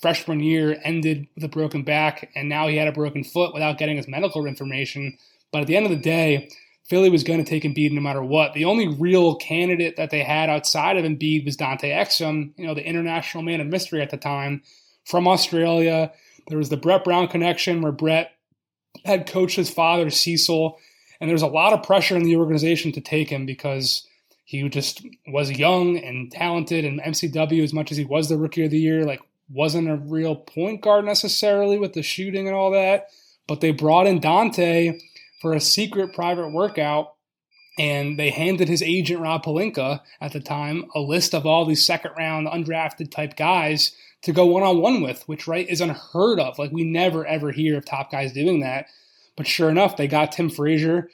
freshman 0.02 0.40
year 0.40 0.80
ended 0.84 1.28
with 1.36 1.44
a 1.44 1.48
broken 1.48 1.84
back, 1.84 2.32
and 2.36 2.50
now 2.50 2.68
he 2.68 2.78
had 2.78 2.88
a 2.88 2.92
broken 2.92 3.24
foot 3.24 3.54
without 3.54 3.78
getting 3.78 3.98
his 3.98 4.08
medical 4.08 4.46
information. 4.46 5.18
But 5.52 5.62
at 5.62 5.68
the 5.68 5.78
end 5.78 5.86
of 5.86 5.92
the 5.92 5.98
day, 5.98 6.50
Philly 6.90 7.10
was 7.10 7.24
going 7.24 7.44
to 7.44 7.50
take 7.50 7.64
Embiid 7.64 7.92
no 7.92 8.02
matter 8.02 8.24
what. 8.24 8.54
The 8.54 8.66
only 8.66 8.88
real 8.88 9.36
candidate 9.36 9.96
that 9.98 10.10
they 10.10 10.24
had 10.24 10.50
outside 10.50 10.98
of 10.98 11.06
Embiid 11.06 11.46
was 11.46 11.56
Dante 11.56 11.92
Exum, 11.92 12.52
you 12.58 12.66
know, 12.66 12.74
the 12.74 12.86
international 12.86 13.44
man 13.44 13.62
of 13.62 13.68
mystery 13.68 14.02
at 14.02 14.10
the 14.10 14.18
time 14.18 14.64
from 15.06 15.28
Australia. 15.28 16.12
There 16.48 16.58
was 16.58 16.70
the 16.70 16.78
Brett 16.78 17.04
Brown 17.04 17.28
connection 17.28 17.82
where 17.82 17.92
Brett 17.92 18.32
had 19.06 19.28
coached 19.28 19.56
his 19.56 19.70
father, 19.70 20.10
Cecil, 20.10 20.80
and 21.22 21.30
there 21.30 21.36
was 21.36 21.44
a 21.44 21.48
lot 21.48 21.74
of 21.74 21.84
pressure 21.84 22.18
in 22.18 22.24
the 22.24 22.38
organization 22.38 22.92
to 22.94 23.02
take 23.02 23.30
him 23.30 23.46
because 23.46 24.08
he 24.46 24.68
just 24.68 25.06
was 25.28 25.52
young 25.52 25.98
and 25.98 26.32
talented 26.32 26.86
and 26.86 27.02
MCW 27.02 27.64
as 27.64 27.72
much 27.72 27.92
as 27.92 27.98
he 27.98 28.06
was 28.06 28.30
the 28.30 28.38
rookie 28.38 28.66
of 28.66 28.72
the 28.72 28.80
year. 28.80 29.06
Like 29.06 29.22
wasn't 29.48 29.90
a 29.90 29.96
real 29.96 30.36
point 30.36 30.82
guard 30.82 31.06
necessarily 31.06 31.78
with 31.78 31.94
the 31.94 32.02
shooting 32.02 32.48
and 32.48 32.56
all 32.56 32.72
that, 32.72 33.10
but 33.48 33.62
they 33.62 33.72
brought 33.72 34.08
in 34.08 34.20
Dante 34.20 35.00
for 35.40 35.54
a 35.54 35.62
secret 35.62 36.14
private 36.14 36.50
workout 36.50 37.14
and 37.80 38.20
they 38.20 38.30
handed 38.30 38.68
his 38.68 38.84
agent 38.84 39.22
Rob 39.22 39.44
Pelinka, 39.44 40.02
at 40.20 40.34
the 40.34 40.42
time 40.42 40.86
a 40.94 41.00
list 41.00 41.34
of 41.34 41.46
all 41.46 41.66
these 41.66 41.86
second 41.86 42.12
round 42.18 42.46
undrafted 42.48 43.10
type 43.10 43.38
guys 43.38 43.94
to 44.22 44.34
go 44.34 44.46
one 44.46 44.64
on 44.64 44.82
one 44.82 45.02
with, 45.02 45.24
which 45.30 45.48
right 45.48 45.68
is 45.70 45.80
unheard 45.80 46.42
of. 46.42 46.60
Like 46.60 46.74
we 46.74 46.84
never 46.84 47.26
ever 47.26 47.52
hear 47.52 47.78
of 47.78 47.86
top 47.86 48.12
guys 48.12 48.34
doing 48.34 48.60
that. 48.60 48.88
But 49.38 49.48
sure 49.48 49.70
enough, 49.70 49.96
they 49.96 50.08
got 50.08 50.34
Tim 50.34 50.50
Frazier 50.50 51.10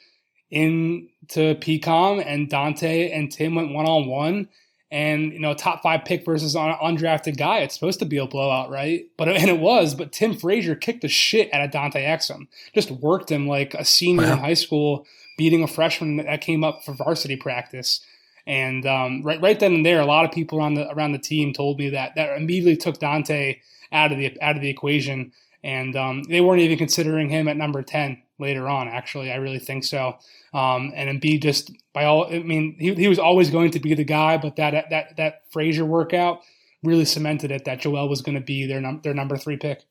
into 0.50 1.08
PCOM 1.36 2.24
and 2.26 2.50
Dante 2.50 3.10
and 3.10 3.30
Tim 3.30 3.54
went 3.54 3.72
one 3.72 3.86
on 3.86 4.08
one 4.08 4.48
and 4.90 5.32
you 5.32 5.40
know 5.40 5.54
top 5.54 5.82
five 5.82 6.04
pick 6.04 6.24
versus 6.24 6.54
an 6.54 6.74
undrafted 6.82 7.36
guy 7.36 7.58
it's 7.58 7.74
supposed 7.74 7.98
to 7.98 8.04
be 8.04 8.18
a 8.18 8.26
blowout 8.26 8.70
right? 8.70 9.06
But 9.16 9.28
and 9.28 9.48
it 9.48 9.58
was 9.58 9.94
but 9.94 10.12
tim 10.12 10.36
frazier 10.36 10.74
kicked 10.74 11.02
the 11.02 11.08
shit 11.08 11.52
out 11.52 11.64
of 11.64 11.70
dante 11.70 12.04
exum. 12.04 12.48
Just 12.74 12.90
worked 12.90 13.30
him 13.30 13.48
like 13.48 13.74
a 13.74 13.84
senior 13.84 14.26
wow. 14.26 14.32
in 14.34 14.38
high 14.38 14.54
school 14.54 15.06
beating 15.36 15.62
a 15.62 15.68
freshman 15.68 16.16
that 16.16 16.40
came 16.40 16.64
up 16.64 16.84
for 16.84 16.94
varsity 16.94 17.36
practice. 17.36 18.00
And 18.46 18.86
um, 18.86 19.22
right 19.22 19.40
right 19.40 19.58
then 19.58 19.74
and 19.74 19.86
there 19.86 20.00
a 20.00 20.06
lot 20.06 20.24
of 20.24 20.30
people 20.30 20.58
around 20.58 20.74
the 20.74 20.88
around 20.90 21.12
the 21.12 21.18
team 21.18 21.52
told 21.52 21.78
me 21.78 21.90
that 21.90 22.14
that 22.14 22.36
immediately 22.36 22.76
took 22.76 22.98
dante 22.98 23.60
out 23.92 24.12
of 24.12 24.18
the 24.18 24.40
out 24.40 24.56
of 24.56 24.62
the 24.62 24.70
equation. 24.70 25.32
And 25.64 25.96
um, 25.96 26.22
they 26.24 26.40
weren't 26.40 26.62
even 26.62 26.78
considering 26.78 27.28
him 27.28 27.48
at 27.48 27.56
number 27.56 27.82
10 27.82 28.22
later 28.38 28.68
on 28.68 28.88
actually 28.88 29.32
i 29.32 29.36
really 29.36 29.58
think 29.58 29.84
so 29.84 30.16
um, 30.56 30.92
and 30.94 31.20
Embiid 31.20 31.42
just 31.42 31.70
by 31.92 32.06
all, 32.06 32.32
I 32.32 32.38
mean, 32.38 32.76
he, 32.78 32.94
he 32.94 33.08
was 33.08 33.18
always 33.18 33.50
going 33.50 33.72
to 33.72 33.78
be 33.78 33.92
the 33.92 34.04
guy, 34.04 34.38
but 34.38 34.56
that 34.56 34.88
that 34.88 35.16
that 35.18 35.42
Frazier 35.50 35.84
workout 35.84 36.40
really 36.82 37.04
cemented 37.04 37.50
it 37.50 37.66
that 37.66 37.80
Joel 37.80 38.08
was 38.08 38.22
going 38.22 38.36
to 38.36 38.40
be 38.40 38.66
their 38.66 38.80
num- 38.80 39.02
their 39.02 39.12
number 39.12 39.36
three 39.36 39.58
pick. 39.58 39.84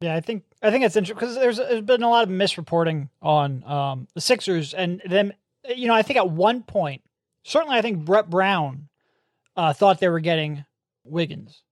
Yeah, 0.00 0.14
I 0.14 0.22
think 0.22 0.44
I 0.62 0.70
think 0.70 0.84
it's 0.84 0.96
interesting 0.96 1.18
because 1.18 1.34
there's, 1.34 1.58
there's 1.58 1.82
been 1.82 2.02
a 2.02 2.08
lot 2.08 2.24
of 2.24 2.30
misreporting 2.30 3.10
on 3.20 3.62
um, 3.64 4.08
the 4.14 4.22
Sixers 4.22 4.72
and 4.72 5.02
them. 5.04 5.34
You 5.68 5.88
know, 5.88 5.94
I 5.94 6.00
think 6.00 6.16
at 6.16 6.30
one 6.30 6.62
point, 6.62 7.02
certainly, 7.42 7.76
I 7.76 7.82
think 7.82 8.06
Brett 8.06 8.30
Brown 8.30 8.88
uh, 9.54 9.74
thought 9.74 10.00
they 10.00 10.08
were 10.08 10.20
getting 10.20 10.64
Wiggins. 11.04 11.62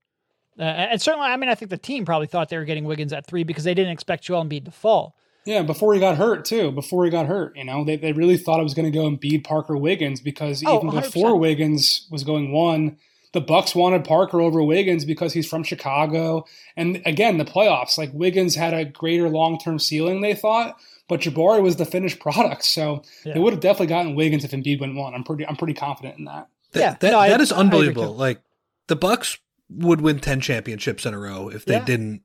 Uh, 0.59 0.65
and 0.65 1.01
certainly, 1.01 1.29
I 1.29 1.37
mean, 1.39 1.49
I 1.49 1.55
think 1.55 1.71
the 1.71 1.79
team 1.79 2.05
probably 2.05 2.27
thought 2.27 2.51
they 2.51 2.59
were 2.59 2.65
getting 2.65 2.85
Wiggins 2.85 3.13
at 3.15 3.27
three 3.27 3.43
because 3.43 3.65
they 3.65 3.75
didn't 3.75 3.93
expect 3.93 4.25
Joel 4.25 4.45
Embiid 4.45 4.67
to 4.67 4.71
fall. 4.71 5.17
Yeah, 5.44 5.62
before 5.62 5.92
he 5.92 6.00
got 6.00 6.16
hurt 6.16 6.44
too. 6.44 6.70
Before 6.70 7.04
he 7.04 7.11
got 7.11 7.26
hurt, 7.26 7.57
you 7.57 7.64
know, 7.64 7.85
they, 7.85 7.96
they 7.96 8.12
really 8.12 8.38
thought 8.38 8.61
it 8.61 8.64
was 8.64 8.74
going 8.74 8.90
to 8.90 8.96
go 8.96 9.09
Embiid 9.09 9.44
Parker, 9.44 9.76
Wiggins 9.76 10.20
because 10.20 10.62
oh, 10.64 10.78
even 10.78 10.90
100%. 10.90 11.02
before 11.02 11.37
Wiggins 11.37 12.07
was 12.11 12.24
going 12.24 12.50
one, 12.50 12.96
the 13.35 13.40
Bucks 13.40 13.74
wanted 13.74 14.04
Parker 14.04 14.40
over 14.40 14.62
Wiggins 14.62 15.04
because 15.04 15.33
he's 15.35 15.48
from 15.48 15.62
Chicago. 15.62 16.46
And 16.76 17.02
again, 17.04 17.37
the 17.37 17.44
playoffs, 17.44 17.98
like 17.98 18.11
Wiggins 18.14 18.54
had 18.54 18.72
a 18.72 18.85
greater 18.85 19.28
long 19.28 19.59
term 19.59 19.78
ceiling, 19.78 20.22
they 20.22 20.35
thought, 20.35 20.76
but 21.09 21.20
Jabari 21.20 21.62
was 21.62 21.76
the 21.76 21.85
finished 21.85 22.20
product. 22.20 22.64
So 22.64 23.02
yeah. 23.24 23.35
they 23.35 23.40
would 23.40 23.52
have 23.52 23.61
definitely 23.61 23.88
gotten 23.88 24.14
Wiggins 24.14 24.44
if 24.44 24.52
Embiid 24.52 24.80
went 24.80 24.94
one. 24.94 25.14
I'm 25.14 25.24
pretty 25.24 25.46
I'm 25.46 25.57
pretty 25.57 25.74
confident 25.74 26.18
in 26.18 26.24
that. 26.24 26.48
that 26.72 26.80
yeah, 26.80 26.96
that, 27.00 27.11
no, 27.11 27.20
that 27.20 27.40
I, 27.40 27.42
is 27.42 27.52
unbelievable. 27.52 28.14
Like 28.14 28.40
the 28.87 28.96
Bucks 28.96 29.38
would 29.68 30.00
win 30.00 30.20
ten 30.20 30.40
championships 30.40 31.04
in 31.04 31.12
a 31.12 31.18
row 31.18 31.48
if 31.48 31.64
they 31.64 31.74
yeah. 31.74 31.85
didn't 31.85 32.22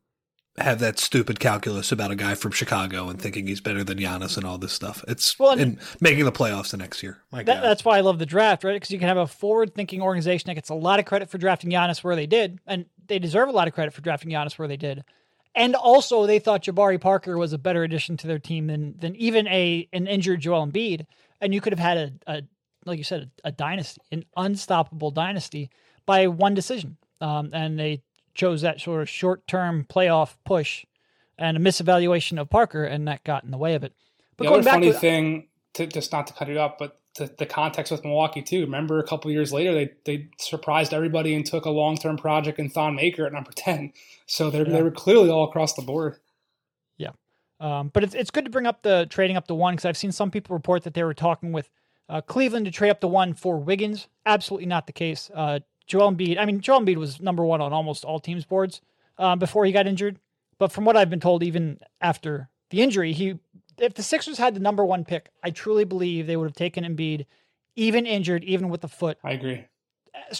have 0.61 0.79
that 0.79 0.99
stupid 0.99 1.39
calculus 1.39 1.91
about 1.91 2.11
a 2.11 2.15
guy 2.15 2.35
from 2.35 2.51
Chicago 2.51 3.09
and 3.09 3.21
thinking 3.21 3.47
he's 3.47 3.61
better 3.61 3.83
than 3.83 3.97
Giannis 3.97 4.37
and 4.37 4.45
all 4.45 4.57
this 4.57 4.73
stuff. 4.73 5.03
It's 5.07 5.37
well, 5.39 5.57
and 5.57 5.79
making 5.99 6.25
the 6.25 6.31
playoffs 6.31 6.71
the 6.71 6.77
next 6.77 7.01
year. 7.03 7.17
That, 7.31 7.45
that's 7.45 7.85
why 7.85 7.97
I 7.97 8.01
love 8.01 8.19
the 8.19 8.25
draft, 8.25 8.63
right? 8.63 8.73
Because 8.73 8.91
you 8.91 8.99
can 8.99 9.07
have 9.07 9.17
a 9.17 9.27
forward-thinking 9.27 10.01
organization 10.01 10.47
that 10.47 10.55
gets 10.55 10.69
a 10.69 10.75
lot 10.75 10.99
of 10.99 11.05
credit 11.05 11.29
for 11.29 11.37
drafting 11.37 11.69
Giannis 11.69 12.03
where 12.03 12.15
they 12.15 12.27
did, 12.27 12.59
and 12.67 12.85
they 13.07 13.19
deserve 13.19 13.49
a 13.49 13.51
lot 13.51 13.67
of 13.67 13.73
credit 13.73 13.93
for 13.93 14.01
drafting 14.01 14.31
Giannis 14.31 14.57
where 14.57 14.67
they 14.67 14.77
did. 14.77 15.03
And 15.55 15.75
also, 15.75 16.25
they 16.25 16.39
thought 16.39 16.63
Jabari 16.63 17.01
Parker 17.01 17.37
was 17.37 17.53
a 17.53 17.57
better 17.57 17.83
addition 17.83 18.17
to 18.17 18.27
their 18.27 18.39
team 18.39 18.67
than 18.67 18.95
than 18.99 19.15
even 19.15 19.47
a 19.47 19.87
an 19.91 20.07
injured 20.07 20.41
Joel 20.41 20.67
Embiid. 20.67 21.05
And 21.41 21.53
you 21.53 21.61
could 21.61 21.73
have 21.73 21.79
had 21.79 21.97
a, 21.97 22.11
a 22.27 22.41
like 22.85 22.97
you 22.97 23.03
said, 23.03 23.31
a, 23.43 23.49
a 23.49 23.51
dynasty, 23.51 24.01
an 24.11 24.25
unstoppable 24.37 25.11
dynasty 25.11 25.69
by 26.05 26.27
one 26.27 26.53
decision. 26.53 26.97
Um, 27.19 27.49
and 27.51 27.77
they 27.79 28.01
chose 28.39 28.61
that 28.61 28.79
sort 28.79 29.01
of 29.01 29.09
short 29.09 29.45
term 29.47 29.85
playoff 29.89 30.35
push 30.45 30.85
and 31.37 31.57
a 31.57 31.59
misevaluation 31.59 32.39
of 32.39 32.49
Parker, 32.49 32.83
and 32.83 33.07
that 33.07 33.23
got 33.23 33.43
in 33.43 33.51
the 33.51 33.57
way 33.57 33.75
of 33.75 33.83
it. 33.83 33.93
But 34.37 34.45
the 34.45 34.51
other 34.51 34.63
funny 34.63 34.91
to, 34.91 34.97
thing 34.97 35.47
to, 35.73 35.85
just 35.85 36.11
not 36.11 36.27
to 36.27 36.33
cut 36.33 36.49
it 36.49 36.57
up, 36.57 36.77
but 36.79 36.99
the, 37.17 37.31
the 37.37 37.45
context 37.45 37.91
with 37.91 38.03
Milwaukee 38.03 38.41
too. 38.41 38.61
Remember, 38.61 38.99
a 38.99 39.03
couple 39.03 39.29
years 39.31 39.51
later, 39.51 39.73
they 39.73 39.91
they 40.05 40.29
surprised 40.37 40.93
everybody 40.93 41.35
and 41.35 41.45
took 41.45 41.65
a 41.65 41.69
long 41.69 41.97
term 41.97 42.17
project 42.17 42.59
in 42.59 42.69
Thon 42.69 42.95
Maker 42.95 43.25
at 43.25 43.33
number 43.33 43.51
ten. 43.51 43.91
So 44.25 44.49
they 44.49 44.59
Yeah. 44.59 44.63
they 44.65 44.81
were 44.81 44.91
clearly 44.91 45.29
all 45.29 45.43
across 45.43 45.73
the 45.73 45.81
board. 45.81 46.17
Yeah, 46.97 47.11
um, 47.59 47.89
but 47.93 48.03
it's 48.03 48.15
it's 48.15 48.31
good 48.31 48.45
to 48.45 48.51
bring 48.51 48.65
up 48.65 48.83
the 48.83 49.05
trading 49.09 49.35
up 49.35 49.47
to 49.47 49.55
one 49.55 49.73
because 49.73 49.85
I've 49.85 49.97
seen 49.97 50.11
some 50.11 50.31
people 50.31 50.53
report 50.53 50.83
that 50.83 50.93
they 50.93 51.03
were 51.03 51.13
talking 51.13 51.51
with 51.51 51.69
uh, 52.07 52.21
Cleveland 52.21 52.65
to 52.65 52.71
trade 52.71 52.89
up 52.89 53.01
to 53.01 53.07
one 53.07 53.33
for 53.33 53.57
Wiggins. 53.57 54.07
Absolutely 54.25 54.67
not 54.67 54.87
the 54.87 54.93
case. 54.93 55.29
Uh, 55.33 55.59
Joel 55.89 56.13
Embiid. 56.13 56.37
I 56.37 56.45
mean, 56.45 56.61
Joel 56.61 56.81
Embiid 56.81 56.95
was 56.95 57.19
number 57.19 57.43
one 57.43 57.59
on 57.59 57.73
almost 57.73 58.05
all 58.05 58.19
teams' 58.19 58.45
boards 58.45 58.79
um, 59.17 59.39
before 59.39 59.65
he 59.65 59.73
got 59.73 59.87
injured. 59.87 60.19
But 60.59 60.71
from 60.71 60.85
what 60.85 60.95
I've 60.95 61.09
been 61.09 61.19
told, 61.19 61.43
even 61.43 61.79
after 61.99 62.47
the 62.69 62.81
injury, 62.81 63.11
he 63.11 63.39
if 63.77 63.95
the 63.95 64.03
Sixers 64.03 64.37
had 64.37 64.53
the 64.53 64.59
number 64.59 64.85
one 64.85 65.03
pick, 65.03 65.29
I 65.43 65.51
truly 65.51 65.85
believe 65.85 66.27
they 66.27 66.37
would 66.37 66.47
have 66.49 66.55
taken 66.55 66.83
Embiid, 66.83 67.25
even 67.75 68.05
injured, 68.05 68.43
even 68.43 68.69
with 68.69 68.81
the 68.81 68.87
foot. 68.87 69.17
I 69.23 69.31
agree. 69.31 69.65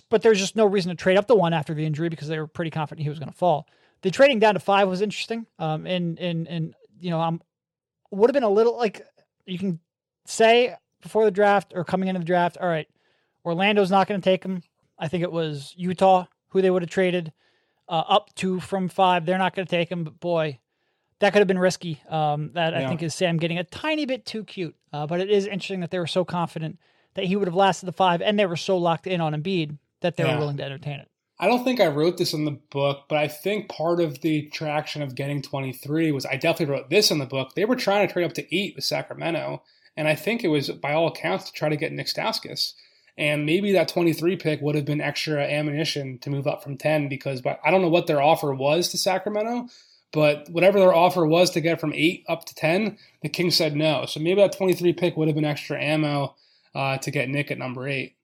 But 0.10 0.22
there's 0.22 0.40
just 0.40 0.56
no 0.56 0.66
reason 0.66 0.90
to 0.90 0.96
trade 0.96 1.18
up 1.18 1.28
the 1.28 1.36
one 1.36 1.54
after 1.54 1.74
the 1.74 1.86
injury 1.86 2.10
because 2.10 2.28
they 2.28 2.38
were 2.38 2.48
pretty 2.48 2.72
confident 2.72 3.04
he 3.04 3.10
was 3.10 3.20
going 3.20 3.32
to 3.32 3.38
fall. 3.38 3.66
The 4.02 4.12
trading 4.12 4.40
down 4.40 4.54
to 4.54 4.60
five 4.60 4.88
was 4.88 5.02
interesting. 5.02 5.46
Um, 5.58 5.88
and 5.88 6.20
and 6.20 6.48
and 6.48 6.76
you 7.00 7.10
know, 7.10 7.20
I'm 7.20 7.42
would 8.12 8.30
have 8.30 8.34
been 8.34 8.44
a 8.44 8.50
little 8.50 8.78
like 8.78 9.06
you 9.46 9.58
can 9.58 9.80
say 10.26 10.76
before 11.02 11.26
the 11.26 11.32
draft 11.32 11.72
or 11.74 11.84
coming 11.84 12.10
into 12.10 12.20
the 12.20 12.26
draft. 12.26 12.58
All 12.60 12.68
right, 12.68 12.88
Orlando's 13.46 13.90
not 13.90 14.08
going 14.08 14.20
to 14.20 14.24
take 14.24 14.44
him. 14.44 14.62
I 15.00 15.08
think 15.08 15.24
it 15.24 15.32
was 15.32 15.74
Utah 15.78 16.26
who 16.50 16.62
they 16.62 16.70
would 16.70 16.82
have 16.82 16.90
traded 16.90 17.32
uh, 17.88 18.04
up 18.08 18.34
to 18.36 18.60
from 18.60 18.90
five. 18.90 19.26
They're 19.26 19.38
not 19.38 19.56
going 19.56 19.66
to 19.66 19.70
take 19.70 19.90
him, 19.90 20.04
but 20.04 20.20
boy, 20.20 20.60
that 21.20 21.32
could 21.34 21.40
have 21.40 21.48
been 21.48 21.60
risky. 21.60 22.02
Um, 22.10 22.52
that 22.54 22.74
I 22.76 22.88
think 22.88 23.02
is 23.04 23.14
Sam 23.16 23.38
getting 23.38 23.58
a 23.58 23.64
tiny 23.64 24.06
bit 24.06 24.26
too 24.26 24.44
cute. 24.44 24.76
Uh, 24.92 25.06
but 25.08 25.20
it 25.20 25.30
is 25.30 25.46
interesting 25.46 25.82
that 25.82 25.92
they 25.92 26.00
were 26.00 26.08
so 26.08 26.26
confident 26.26 26.80
that 27.16 27.26
he 27.26 27.36
would 27.36 27.48
have 27.48 27.56
lasted 27.56 27.86
the 27.86 27.92
five, 27.92 28.22
and 28.22 28.38
they 28.38 28.46
were 28.46 28.56
so 28.56 28.78
locked 28.78 29.08
in 29.08 29.22
on 29.22 29.34
Embiid 29.34 29.78
that 30.02 30.16
they 30.18 30.24
Yeah. 30.24 30.34
were 30.36 30.40
willing 30.40 30.58
to 30.58 30.64
entertain 30.64 31.00
it. 31.00 31.08
I 31.40 31.48
don't 31.48 31.64
think 31.64 31.80
I 31.80 31.88
wrote 31.88 32.18
this 32.18 32.34
in 32.34 32.44
the 32.46 32.52
book, 32.70 33.06
but 33.08 33.18
I 33.18 33.28
think 33.30 33.70
part 33.70 34.02
of 34.02 34.20
the 34.22 34.44
traction 34.50 35.02
of 35.02 35.16
getting 35.16 35.42
23 35.42 36.12
was 36.12 36.26
I 36.26 36.36
definitely 36.36 36.74
wrote 36.76 36.90
this 36.90 37.12
in 37.12 37.20
the 37.20 37.26
book. 37.26 37.54
They 37.56 37.64
were 37.66 37.78
trying 37.78 38.06
to 38.08 38.12
trade 38.12 38.26
up 38.26 38.34
to 38.34 38.56
eight 38.56 38.76
with 38.76 38.84
Sacramento, 38.84 39.64
and 39.96 40.08
I 40.08 40.16
think 40.16 40.44
it 40.44 40.50
was, 40.50 40.70
by 40.70 40.94
all 40.94 41.08
accounts, 41.08 41.46
to 41.46 41.54
try 41.54 41.70
to 41.70 41.78
get 41.78 41.92
Nick 41.94 42.08
Stauskas. 42.08 42.74
And 43.20 43.46
maybe 43.46 43.74
that 43.74 43.90
23 43.90 44.38
pick 44.38 44.62
would 44.62 44.76
have 44.76 44.86
been 44.86 45.02
extra 45.02 45.44
ammunition 45.44 46.18
to 46.20 46.30
move 46.30 46.48
up 46.48 46.64
from 46.64 46.78
10 46.78 47.10
because 47.10 47.42
but 47.42 47.60
I 47.66 47.70
don't 47.70 47.82
know 47.82 47.90
what 47.90 48.08
their 48.08 48.22
offer 48.22 48.54
was 48.54 48.88
to 48.90 48.98
Sacramento, 48.98 49.68
but 50.14 50.50
whatever 50.50 50.80
their 50.80 50.94
offer 50.96 51.26
was 51.26 51.50
to 51.52 51.62
get 51.62 51.82
from 51.82 51.92
8 51.94 52.24
up 52.30 52.46
to 52.46 52.56
10, 52.56 52.98
the 53.22 53.28
Kings 53.30 53.58
said 53.58 53.76
no. 53.76 54.06
So 54.06 54.22
maybe 54.22 54.40
that 54.42 54.54
23 54.58 54.94
pick 54.94 55.18
would 55.18 55.28
have 55.28 55.36
been 55.36 55.44
extra 55.46 55.78
ammo 55.84 56.34
uh, 56.74 56.98
to 57.00 57.12
get 57.12 57.28
Nick 57.30 57.52
at 57.52 57.58
number 57.58 57.88
8. 57.88 58.16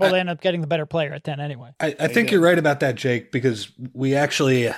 Well, 0.00 0.08
I- 0.08 0.12
they 0.12 0.20
end 0.20 0.28
up 0.30 0.40
getting 0.40 0.60
the 0.60 0.66
better 0.66 0.86
player 0.86 1.14
at 1.14 1.24
ten 1.24 1.40
anyway. 1.40 1.70
I, 1.80 1.94
I 1.98 2.08
think 2.08 2.28
did. 2.28 2.32
you're 2.32 2.42
right 2.42 2.58
about 2.58 2.80
that, 2.80 2.96
Jake, 2.96 3.32
because 3.32 3.70
we 3.94 4.14
actually 4.14 4.70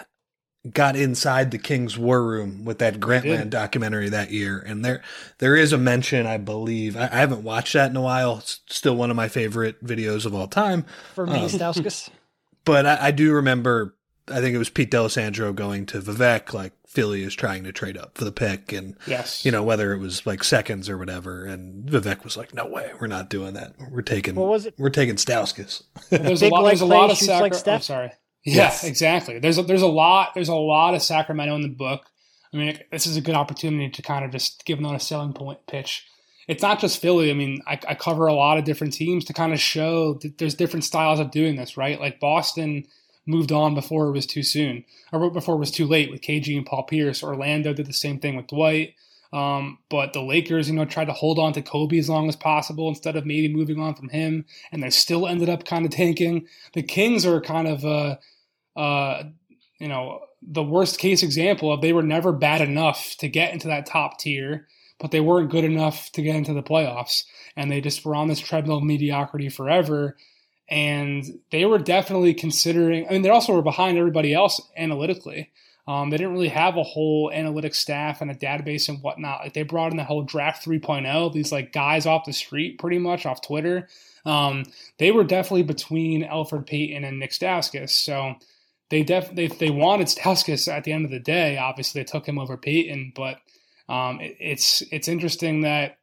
got 0.72 0.96
inside 0.96 1.50
the 1.50 1.58
King's 1.58 1.96
War 1.98 2.22
Room 2.24 2.64
with 2.64 2.78
that 2.78 2.98
Grantland 3.00 3.50
documentary 3.50 4.08
that 4.08 4.30
year, 4.30 4.58
and 4.58 4.84
there 4.84 5.02
there 5.38 5.56
is 5.56 5.72
a 5.72 5.78
mention, 5.78 6.26
I 6.26 6.36
believe. 6.38 6.96
I, 6.96 7.04
I 7.04 7.16
haven't 7.18 7.42
watched 7.42 7.74
that 7.74 7.90
in 7.90 7.96
a 7.96 8.02
while. 8.02 8.38
It's 8.38 8.60
still 8.68 8.96
one 8.96 9.10
of 9.10 9.16
my 9.16 9.28
favorite 9.28 9.84
videos 9.84 10.26
of 10.26 10.34
all 10.34 10.46
time, 10.48 10.84
For 11.14 11.26
me, 11.26 11.34
Um, 11.44 11.48
Stauskas. 11.48 12.10
but 12.64 12.86
I, 12.86 13.06
I 13.06 13.10
do 13.10 13.32
remember. 13.32 13.94
I 14.30 14.42
think 14.42 14.54
it 14.54 14.58
was 14.58 14.68
Pete 14.68 14.90
D'Alessandro 14.90 15.54
going 15.54 15.86
to 15.86 16.00
Vivek, 16.02 16.52
like 16.52 16.74
Philly 16.86 17.22
is 17.22 17.34
trying 17.34 17.64
to 17.64 17.72
trade 17.72 17.96
up 17.96 18.18
for 18.18 18.26
the 18.26 18.32
pick, 18.32 18.74
and 18.74 18.94
Yes. 19.06 19.42
you 19.42 19.50
know 19.50 19.62
whether 19.62 19.94
it 19.94 19.98
was 20.00 20.26
like 20.26 20.44
seconds 20.44 20.90
or 20.90 20.98
whatever. 20.98 21.46
And 21.46 21.88
Vivek 21.88 22.24
was 22.24 22.36
like, 22.36 22.52
"No 22.52 22.66
way, 22.66 22.90
we're 23.00 23.06
not 23.06 23.30
doing 23.30 23.54
that. 23.54 23.72
We're 23.90 24.02
taking 24.02 24.34
What 24.34 24.48
was 24.48 24.66
it? 24.66 24.74
we're 24.76 24.90
taking 24.90 25.14
Stauskas." 25.16 25.82
there's 26.10 26.42
a 26.42 26.48
lot. 26.50 26.62
leg 26.64 26.72
There's 26.72 26.80
a 26.82 26.86
lot 26.86 27.10
of 27.10 27.16
shoots 27.16 27.26
Sacra- 27.28 27.42
like 27.42 27.54
oh, 27.54 27.56
Steph? 27.56 27.82
sorry. 27.84 28.12
Yes. 28.44 28.56
Yes, 28.56 28.84
exactly. 28.84 29.38
There's 29.38 29.58
a, 29.58 29.62
there's 29.62 29.82
a 29.82 29.86
lot. 29.86 30.32
There's 30.34 30.48
a 30.48 30.54
lot 30.54 30.94
of 30.94 31.02
Sacramento 31.02 31.54
in 31.54 31.62
the 31.62 31.68
book. 31.68 32.06
I 32.52 32.56
mean, 32.56 32.78
this 32.90 33.06
is 33.06 33.16
a 33.16 33.20
good 33.20 33.34
opportunity 33.34 33.90
to 33.90 34.02
kind 34.02 34.24
of 34.24 34.30
just 34.30 34.64
give 34.64 34.80
them 34.80 34.86
a 34.86 35.00
selling 35.00 35.32
point 35.34 35.66
pitch. 35.66 36.06
It's 36.46 36.62
not 36.62 36.80
just 36.80 37.00
Philly. 37.00 37.30
I 37.30 37.34
mean, 37.34 37.60
I, 37.66 37.78
I 37.86 37.94
cover 37.94 38.26
a 38.26 38.32
lot 38.32 38.56
of 38.56 38.64
different 38.64 38.94
teams 38.94 39.26
to 39.26 39.34
kind 39.34 39.52
of 39.52 39.60
show 39.60 40.14
that 40.14 40.38
there's 40.38 40.54
different 40.54 40.84
styles 40.84 41.20
of 41.20 41.30
doing 41.30 41.56
this, 41.56 41.76
right? 41.76 42.00
Like 42.00 42.20
Boston 42.20 42.86
moved 43.26 43.52
on 43.52 43.74
before 43.74 44.06
it 44.06 44.12
was 44.12 44.24
too 44.24 44.42
soon, 44.42 44.84
or 45.12 45.30
before 45.30 45.56
it 45.56 45.58
was 45.58 45.70
too 45.70 45.86
late 45.86 46.10
with 46.10 46.22
KG 46.22 46.56
and 46.56 46.64
Paul 46.64 46.84
Pierce. 46.84 47.22
Orlando 47.22 47.74
did 47.74 47.84
the 47.84 47.92
same 47.92 48.18
thing 48.18 48.34
with 48.34 48.46
Dwight. 48.46 48.94
Um, 49.32 49.78
but 49.90 50.14
the 50.14 50.22
Lakers, 50.22 50.68
you 50.68 50.74
know, 50.74 50.86
tried 50.86 51.06
to 51.06 51.12
hold 51.12 51.38
on 51.38 51.52
to 51.52 51.62
Kobe 51.62 51.98
as 51.98 52.08
long 52.08 52.28
as 52.28 52.36
possible 52.36 52.88
instead 52.88 53.16
of 53.16 53.26
maybe 53.26 53.52
moving 53.52 53.78
on 53.78 53.94
from 53.94 54.08
him, 54.08 54.46
and 54.72 54.82
they 54.82 54.90
still 54.90 55.26
ended 55.26 55.48
up 55.48 55.64
kind 55.64 55.84
of 55.84 55.90
tanking. 55.90 56.46
The 56.72 56.82
Kings 56.82 57.26
are 57.26 57.40
kind 57.40 57.68
of, 57.68 57.84
uh, 57.84 58.16
uh, 58.78 59.24
you 59.78 59.88
know, 59.88 60.20
the 60.40 60.62
worst 60.62 60.98
case 60.98 61.22
example 61.22 61.72
of 61.72 61.82
they 61.82 61.92
were 61.92 62.02
never 62.02 62.32
bad 62.32 62.62
enough 62.62 63.16
to 63.18 63.28
get 63.28 63.52
into 63.52 63.68
that 63.68 63.86
top 63.86 64.18
tier, 64.18 64.66
but 64.98 65.10
they 65.10 65.20
weren't 65.20 65.50
good 65.50 65.64
enough 65.64 66.10
to 66.12 66.22
get 66.22 66.36
into 66.36 66.54
the 66.54 66.62
playoffs, 66.62 67.24
and 67.56 67.70
they 67.70 67.80
just 67.80 68.04
were 68.04 68.14
on 68.14 68.28
this 68.28 68.40
treadmill 68.40 68.78
of 68.78 68.84
mediocrity 68.84 69.48
forever. 69.48 70.16
And 70.70 71.24
they 71.50 71.64
were 71.64 71.78
definitely 71.78 72.34
considering. 72.34 73.06
I 73.08 73.12
mean, 73.12 73.22
they 73.22 73.30
also 73.30 73.54
were 73.54 73.62
behind 73.62 73.96
everybody 73.96 74.34
else 74.34 74.60
analytically. 74.76 75.50
Um, 75.88 76.10
they 76.10 76.18
didn't 76.18 76.34
really 76.34 76.48
have 76.48 76.76
a 76.76 76.82
whole 76.82 77.30
analytics 77.30 77.76
staff 77.76 78.20
and 78.20 78.30
a 78.30 78.34
database 78.34 78.90
and 78.90 79.02
whatnot. 79.02 79.40
Like 79.40 79.54
they 79.54 79.62
brought 79.62 79.90
in 79.90 79.96
the 79.96 80.04
whole 80.04 80.22
draft 80.22 80.62
3.0, 80.62 81.32
these 81.32 81.50
like 81.50 81.72
guys 81.72 82.04
off 82.04 82.26
the 82.26 82.34
street, 82.34 82.78
pretty 82.78 82.98
much 82.98 83.24
off 83.24 83.40
Twitter. 83.40 83.88
Um, 84.26 84.64
they 84.98 85.10
were 85.10 85.24
definitely 85.24 85.62
between 85.62 86.28
Elfrid 86.28 86.66
Payton 86.66 87.04
and 87.04 87.18
Nick 87.18 87.30
Stauskas. 87.30 87.88
So 87.88 88.34
they 88.90 89.02
def 89.02 89.34
they, 89.34 89.46
they 89.46 89.70
wanted 89.70 90.08
Stauskas 90.08 90.70
at 90.70 90.84
the 90.84 90.92
end 90.92 91.06
of 91.06 91.10
the 91.10 91.20
day. 91.20 91.56
Obviously, 91.56 92.02
they 92.02 92.04
took 92.04 92.28
him 92.28 92.38
over 92.38 92.58
Payton, 92.58 93.14
but 93.16 93.38
um, 93.88 94.20
it, 94.20 94.36
it's 94.38 94.82
it's 94.92 95.08
interesting 95.08 95.62
that 95.62 95.96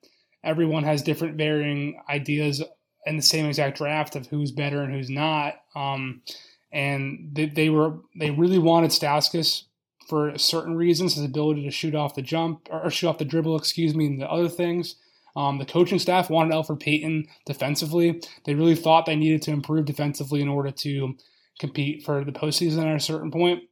everyone 0.43 0.83
has 0.83 1.03
different 1.03 1.37
varying 1.37 2.01
ideas 2.09 2.63
in 3.05 3.17
the 3.17 3.21
same 3.21 3.45
exact 3.45 3.77
draft 3.77 4.15
of 4.15 4.25
who's 4.25 4.51
better 4.51 4.81
and 4.81 4.95
who's 4.95 5.11
not. 5.11 5.55
Um, 5.75 6.23
and 6.71 7.29
they, 7.33 7.45
they 7.45 7.69
were 7.69 7.99
they 8.17 8.31
really 8.31 8.57
wanted 8.57 8.89
Stauskas 8.89 9.65
for 10.07 10.37
certain 10.37 10.75
reasons, 10.75 11.15
his 11.15 11.25
ability 11.25 11.63
to 11.63 11.71
shoot 11.71 11.95
off 11.95 12.15
the 12.15 12.21
jump 12.21 12.67
or 12.69 12.89
shoot 12.89 13.07
off 13.07 13.17
the 13.17 13.25
dribble, 13.25 13.55
excuse 13.55 13.95
me, 13.95 14.05
and 14.05 14.21
the 14.21 14.29
other 14.29 14.49
things. 14.49 14.95
Um, 15.35 15.57
the 15.57 15.65
coaching 15.65 15.99
staff 15.99 16.29
wanted 16.29 16.53
Elfrid 16.53 16.79
Payton 16.79 17.27
defensively. 17.45 18.21
They 18.45 18.55
really 18.55 18.75
thought 18.75 19.05
they 19.05 19.15
needed 19.15 19.41
to 19.43 19.51
improve 19.51 19.85
defensively 19.85 20.41
in 20.41 20.47
order 20.47 20.71
to 20.71 21.15
compete 21.59 22.03
for 22.03 22.23
the 22.23 22.31
postseason 22.31 22.85
at 22.85 22.95
a 22.95 22.99
certain 22.99 23.31
point. 23.31 23.63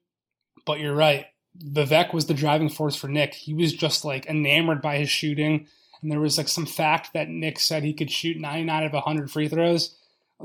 But 0.66 0.80
you're 0.80 0.96
right. 0.96 1.26
Vivek 1.58 2.14
was 2.14 2.26
the 2.26 2.34
driving 2.34 2.70
force 2.70 2.96
for 2.96 3.08
Nick. 3.08 3.34
He 3.34 3.54
was 3.54 3.74
just 3.74 4.04
like 4.04 4.26
enamored 4.26 4.82
by 4.82 4.98
his 4.98 5.10
shooting. 5.10 5.68
And 6.02 6.12
there 6.12 6.20
was 6.20 6.38
like 6.38 6.48
some 6.48 6.66
fact 6.66 7.14
that 7.14 7.30
Nick 7.30 7.60
said 7.60 7.84
he 7.84 7.94
could 7.94 8.12
shoot 8.12 8.38
99 8.38 8.70
out 8.70 8.86
of 8.86 8.94
100 8.94 9.32
free 9.32 9.48
throws 9.48 9.96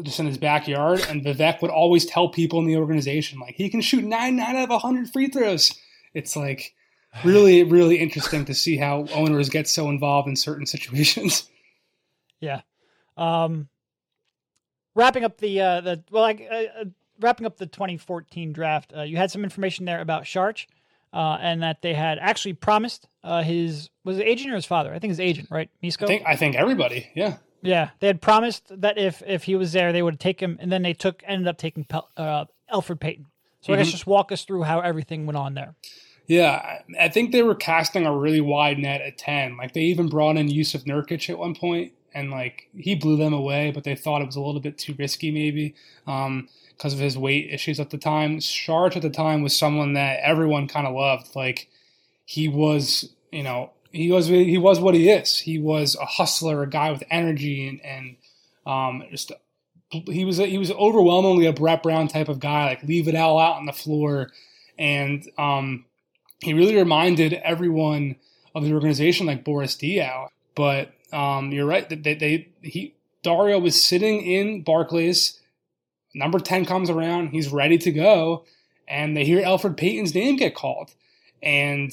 just 0.02 0.20
in 0.20 0.26
his 0.26 0.38
backyard. 0.38 1.04
And 1.08 1.24
Vivek 1.24 1.62
would 1.62 1.70
always 1.70 2.06
tell 2.06 2.28
people 2.28 2.58
in 2.58 2.66
the 2.66 2.76
organization, 2.76 3.40
like, 3.40 3.54
he 3.56 3.68
can 3.68 3.80
shoot 3.80 4.04
nine, 4.04 4.36
nine 4.36 4.56
out 4.56 4.64
of 4.64 4.70
100 4.70 5.10
free 5.10 5.28
throws. 5.28 5.74
It's 6.14 6.36
like 6.36 6.74
really, 7.24 7.62
really 7.62 7.98
interesting 7.98 8.44
to 8.46 8.54
see 8.54 8.76
how 8.76 9.06
owners 9.12 9.48
get 9.48 9.68
so 9.68 9.88
involved 9.88 10.28
in 10.28 10.36
certain 10.36 10.66
situations. 10.74 11.48
Yeah. 12.40 12.60
Um, 13.16 13.68
wrapping 14.94 15.24
up 15.24 15.38
the 15.38 15.60
uh, 15.60 15.80
the 15.80 16.04
well, 16.10 16.22
like 16.22 16.46
uh, 16.50 16.54
uh, 16.54 16.84
wrapping 17.20 17.46
up 17.46 17.56
the 17.56 17.66
2014 17.66 18.52
draft, 18.52 18.92
uh, 18.96 19.02
you 19.02 19.16
had 19.16 19.30
some 19.30 19.44
information 19.44 19.84
there 19.84 20.00
about 20.00 20.24
Saric, 20.24 20.66
uh, 21.12 21.38
and 21.40 21.62
that 21.62 21.82
they 21.82 21.94
had 21.94 22.18
actually 22.18 22.52
promised 22.52 23.08
uh, 23.24 23.42
his 23.42 23.90
was 24.04 24.18
it 24.18 24.26
agent 24.26 24.52
or 24.52 24.54
his 24.54 24.66
father? 24.66 24.92
I 24.94 24.98
think 24.98 25.10
his 25.10 25.20
agent, 25.20 25.48
right? 25.50 25.70
Misko. 25.82 26.04
I 26.04 26.06
think, 26.06 26.22
I 26.26 26.36
think 26.36 26.56
everybody, 26.56 27.10
yeah. 27.14 27.38
Yeah, 27.62 27.90
they 28.00 28.06
had 28.06 28.20
promised 28.20 28.80
that 28.80 28.98
if 28.98 29.22
if 29.26 29.44
he 29.44 29.56
was 29.56 29.72
there, 29.72 29.92
they 29.92 30.02
would 30.02 30.20
take 30.20 30.40
him, 30.40 30.58
and 30.60 30.70
then 30.70 30.82
they 30.82 30.92
took 30.94 31.22
ended 31.26 31.48
up 31.48 31.58
taking 31.58 31.84
Pel- 31.84 32.08
uh, 32.16 32.44
Elfrid 32.72 33.00
Payton. 33.00 33.26
So 33.60 33.72
I 33.72 33.76
guess 33.76 33.88
Mhm. 33.88 33.92
just 33.92 34.06
walk 34.06 34.30
us 34.30 34.44
through 34.44 34.62
how 34.62 34.80
everything 34.80 35.26
went 35.26 35.36
on 35.36 35.54
there. 35.54 35.74
Yeah, 36.28 36.80
I- 37.00 37.08
think 37.08 37.32
they 37.32 37.42
were 37.42 37.54
casting 37.54 38.06
a 38.06 38.14
really 38.16 38.40
wide 38.40 38.78
net 38.78 39.00
at 39.00 39.18
10. 39.18 39.56
Like, 39.56 39.72
they 39.72 39.80
even 39.80 40.08
brought 40.08 40.36
in 40.36 40.48
Jusuf 40.48 40.84
Nurkic 40.84 41.28
at 41.30 41.38
one 41.38 41.54
point, 41.54 41.92
and, 42.14 42.30
like, 42.30 42.68
he 42.78 42.94
blew 42.94 43.16
them 43.16 43.32
away, 43.32 43.70
but 43.72 43.82
they 43.84 43.94
thought 43.96 44.20
it 44.22 44.26
was 44.26 44.36
a 44.36 44.40
little 44.40 44.60
bit 44.60 44.76
too 44.78 44.94
risky, 44.98 45.30
maybe, 45.30 45.74
um, 46.06 46.48
because 46.76 46.92
of 46.92 47.00
his 47.00 47.16
weight 47.18 47.50
issues 47.50 47.80
at 47.80 47.90
the 47.90 47.98
time. 47.98 48.38
Saric 48.38 48.94
at 48.94 49.02
the 49.02 49.10
time 49.10 49.42
was 49.42 49.56
someone 49.58 49.94
that 49.94 50.20
everyone 50.22 50.68
kind 50.68 50.86
of 50.86 50.94
loved. 50.94 51.34
Like, 51.34 51.68
he 52.26 52.46
was, 52.46 53.12
you 53.32 53.42
know, 53.42 53.70
he 53.98 54.12
was 54.12 54.28
he 54.28 54.58
was 54.58 54.80
what 54.80 54.94
he 54.94 55.10
is. 55.10 55.38
He 55.38 55.58
was 55.58 55.96
a 55.96 56.04
hustler, 56.04 56.62
a 56.62 56.68
guy 56.68 56.92
with 56.92 57.02
energy, 57.10 57.66
and, 57.68 57.84
and 57.84 58.16
um, 58.64 59.02
just 59.10 59.32
he 59.90 60.24
was 60.24 60.38
a, 60.38 60.46
he 60.46 60.58
was 60.58 60.70
overwhelmingly 60.70 61.46
a 61.46 61.52
Brett 61.52 61.82
Brown 61.82 62.08
type 62.08 62.28
of 62.28 62.38
guy. 62.38 62.66
Like, 62.66 62.82
leave 62.84 63.08
it 63.08 63.14
all 63.14 63.38
out 63.38 63.56
on 63.56 63.66
the 63.66 63.72
floor, 63.72 64.30
and 64.78 65.28
um, 65.36 65.84
he 66.40 66.54
really 66.54 66.76
reminded 66.76 67.32
everyone 67.34 68.16
of 68.54 68.64
the 68.64 68.72
organization 68.72 69.26
like 69.26 69.44
Boris 69.44 69.74
Diaw. 69.74 70.28
But 70.54 70.92
um, 71.12 71.50
you're 71.52 71.66
right. 71.66 71.88
They, 71.88 72.14
they 72.14 72.48
he 72.62 72.94
Dario 73.22 73.58
was 73.58 73.82
sitting 73.82 74.22
in 74.22 74.62
Barclays. 74.62 75.40
Number 76.14 76.38
ten 76.38 76.64
comes 76.64 76.88
around. 76.88 77.28
He's 77.28 77.48
ready 77.48 77.78
to 77.78 77.90
go, 77.90 78.44
and 78.86 79.16
they 79.16 79.24
hear 79.24 79.42
Elfrid 79.42 79.76
Payton's 79.76 80.14
name 80.14 80.36
get 80.36 80.54
called, 80.54 80.94
and 81.42 81.90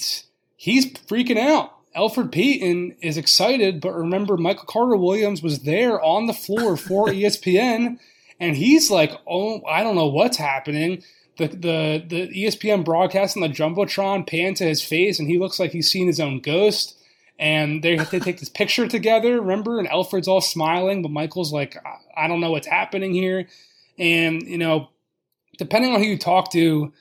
he's 0.55 0.93
freaking 0.93 1.39
out. 1.39 1.74
Elfrid 1.95 2.31
Payton 2.31 2.97
is 3.01 3.17
excited, 3.17 3.79
but 3.79 3.95
remember, 3.95 4.37
Michael 4.37 4.65
Carter 4.65 4.97
Williams 4.97 5.41
was 5.41 5.59
there 5.59 6.01
on 6.01 6.27
the 6.27 6.33
floor 6.33 6.75
for 6.75 7.07
ESPN, 7.07 7.99
and 8.39 8.57
he's 8.57 8.91
like, 8.91 9.11
"Oh, 9.27 9.63
I 9.65 9.83
don't 9.83 9.95
know 9.95 10.07
what's 10.07 10.37
happening." 10.37 11.03
The 11.37 11.47
the 11.47 12.03
the 12.07 12.27
ESPN 12.43 12.83
broadcast 12.83 13.37
on 13.37 13.41
the 13.41 13.49
jumbotron 13.49 14.27
pan 14.27 14.53
to 14.55 14.65
his 14.65 14.81
face, 14.81 15.19
and 15.19 15.27
he 15.27 15.39
looks 15.39 15.59
like 15.59 15.71
he's 15.71 15.89
seen 15.89 16.07
his 16.07 16.19
own 16.19 16.39
ghost. 16.41 16.97
And 17.37 17.83
they 17.83 17.97
have 17.97 18.11
to 18.11 18.19
take 18.21 18.39
this 18.39 18.47
picture 18.47 18.87
together, 18.87 19.41
remember? 19.41 19.77
And 19.77 19.89
Elfrid's 19.89 20.29
all 20.29 20.39
smiling, 20.39 21.01
but 21.01 21.11
Michael's 21.11 21.51
like, 21.51 21.77
"I 22.15 22.27
don't 22.27 22.39
know 22.39 22.51
what's 22.51 22.67
happening 22.67 23.13
here." 23.13 23.47
And 23.97 24.41
you 24.43 24.57
know, 24.57 24.89
depending 25.57 25.93
on 25.93 26.01
who 26.01 26.07
you 26.07 26.17
talk 26.17 26.51
to, 26.51 26.93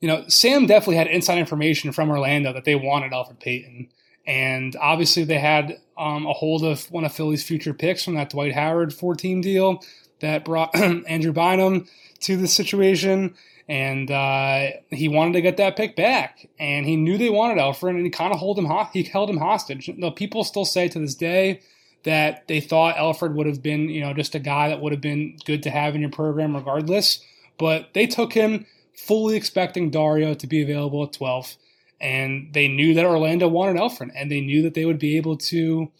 you 0.00 0.08
know, 0.08 0.24
Sam 0.28 0.66
definitely 0.66 0.96
had 0.96 1.06
inside 1.08 1.38
information 1.38 1.92
from 1.92 2.10
Orlando 2.10 2.52
that 2.52 2.64
they 2.64 2.74
wanted 2.74 3.12
Elfrid 3.12 3.40
Payton. 3.40 3.88
And 4.26 4.74
obviously, 4.76 5.24
they 5.24 5.38
had 5.38 5.78
um, 5.98 6.26
a 6.26 6.32
hold 6.32 6.64
of 6.64 6.90
one 6.90 7.04
of 7.04 7.12
Philly's 7.12 7.44
future 7.44 7.74
picks 7.74 8.04
from 8.04 8.14
that 8.14 8.30
Dwight 8.30 8.54
Howard 8.54 8.94
14 8.94 9.40
deal 9.40 9.82
that 10.20 10.44
brought 10.44 10.74
Andrew 10.76 11.32
Bynum 11.32 11.86
to 12.20 12.36
the 12.36 12.48
situation. 12.48 13.34
And 13.66 14.10
uh, 14.10 14.70
he 14.90 15.08
wanted 15.08 15.32
to 15.34 15.40
get 15.40 15.56
that 15.56 15.76
pick 15.76 15.96
back. 15.96 16.48
And 16.58 16.86
he 16.86 16.96
knew 16.96 17.16
they 17.16 17.30
wanted 17.30 17.58
Elfrid, 17.58 17.90
and 17.90 18.04
he 18.04 18.10
kind 18.10 18.32
of 18.32 18.38
held 18.38 18.58
him, 18.58 18.66
ho- 18.66 18.88
he 18.92 19.02
held 19.02 19.30
him 19.30 19.38
hostage. 19.38 19.90
The 19.98 20.10
people 20.10 20.44
still 20.44 20.66
say 20.66 20.88
to 20.88 20.98
this 20.98 21.14
day 21.14 21.60
that 22.04 22.46
they 22.48 22.60
thought 22.60 22.96
Elfrid 22.96 23.34
would 23.34 23.46
have 23.46 23.62
been, 23.62 23.88
you 23.88 24.00
know, 24.00 24.12
just 24.12 24.34
a 24.34 24.38
guy 24.38 24.68
that 24.68 24.80
would 24.80 24.92
have 24.92 25.00
been 25.00 25.38
good 25.44 25.62
to 25.62 25.70
have 25.70 25.94
in 25.94 26.02
your 26.02 26.10
program 26.10 26.54
regardless. 26.54 27.20
But 27.58 27.94
they 27.94 28.06
took 28.06 28.34
him 28.34 28.66
fully 28.94 29.36
expecting 29.36 29.90
Dario 29.90 30.34
to 30.34 30.46
be 30.46 30.62
available 30.62 31.02
at 31.04 31.14
12 31.14 31.56
and 32.00 32.52
they 32.52 32.68
knew 32.68 32.94
that 32.94 33.04
Orlando 33.04 33.48
wanted 33.48 33.80
Elfrid, 33.80 34.10
and 34.14 34.30
they 34.30 34.40
knew 34.40 34.62
that 34.62 34.74
they 34.74 34.84
would 34.84 34.98
be 34.98 35.16
able 35.16 35.36
to 35.36 35.90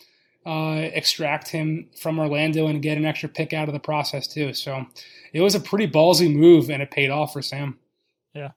uh, 0.46 0.88
extract 0.92 1.48
him 1.48 1.88
from 1.98 2.18
Orlando 2.18 2.66
and 2.66 2.83
get 2.83 2.98
an 2.98 3.04
extra 3.04 3.28
pick 3.28 3.52
out 3.52 3.68
of 3.68 3.74
the 3.74 3.80
process 3.80 4.26
too. 4.26 4.52
So 4.52 4.87
it 5.33 5.40
was 5.40 5.54
a 5.54 5.61
pretty 5.61 5.88
ballsy 5.88 6.33
move, 6.33 6.70
and 6.70 6.83
it 6.83 6.90
paid 6.90 7.11
off 7.11 7.33
for 7.33 7.42
Sam. 7.42 7.78
Yeah, 8.35 8.50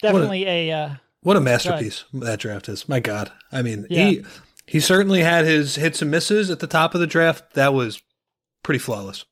definitely 0.00 0.40
what 0.40 0.48
a, 0.48 0.70
a 0.70 0.72
uh, 0.72 0.94
what 1.22 1.36
a 1.36 1.40
masterpiece 1.40 2.04
that 2.12 2.40
draft 2.40 2.68
is. 2.68 2.88
My 2.88 3.00
God, 3.00 3.30
I 3.52 3.62
mean 3.62 3.86
yeah. 3.88 4.04
he 4.06 4.24
he 4.66 4.80
certainly 4.80 5.20
had 5.20 5.44
his 5.44 5.76
hits 5.76 6.02
and 6.02 6.10
misses 6.10 6.50
at 6.50 6.60
the 6.60 6.66
top 6.66 6.94
of 6.94 7.00
the 7.00 7.06
draft. 7.06 7.54
That 7.54 7.72
was 7.72 8.02
pretty 8.62 8.78
flawless. 8.78 9.24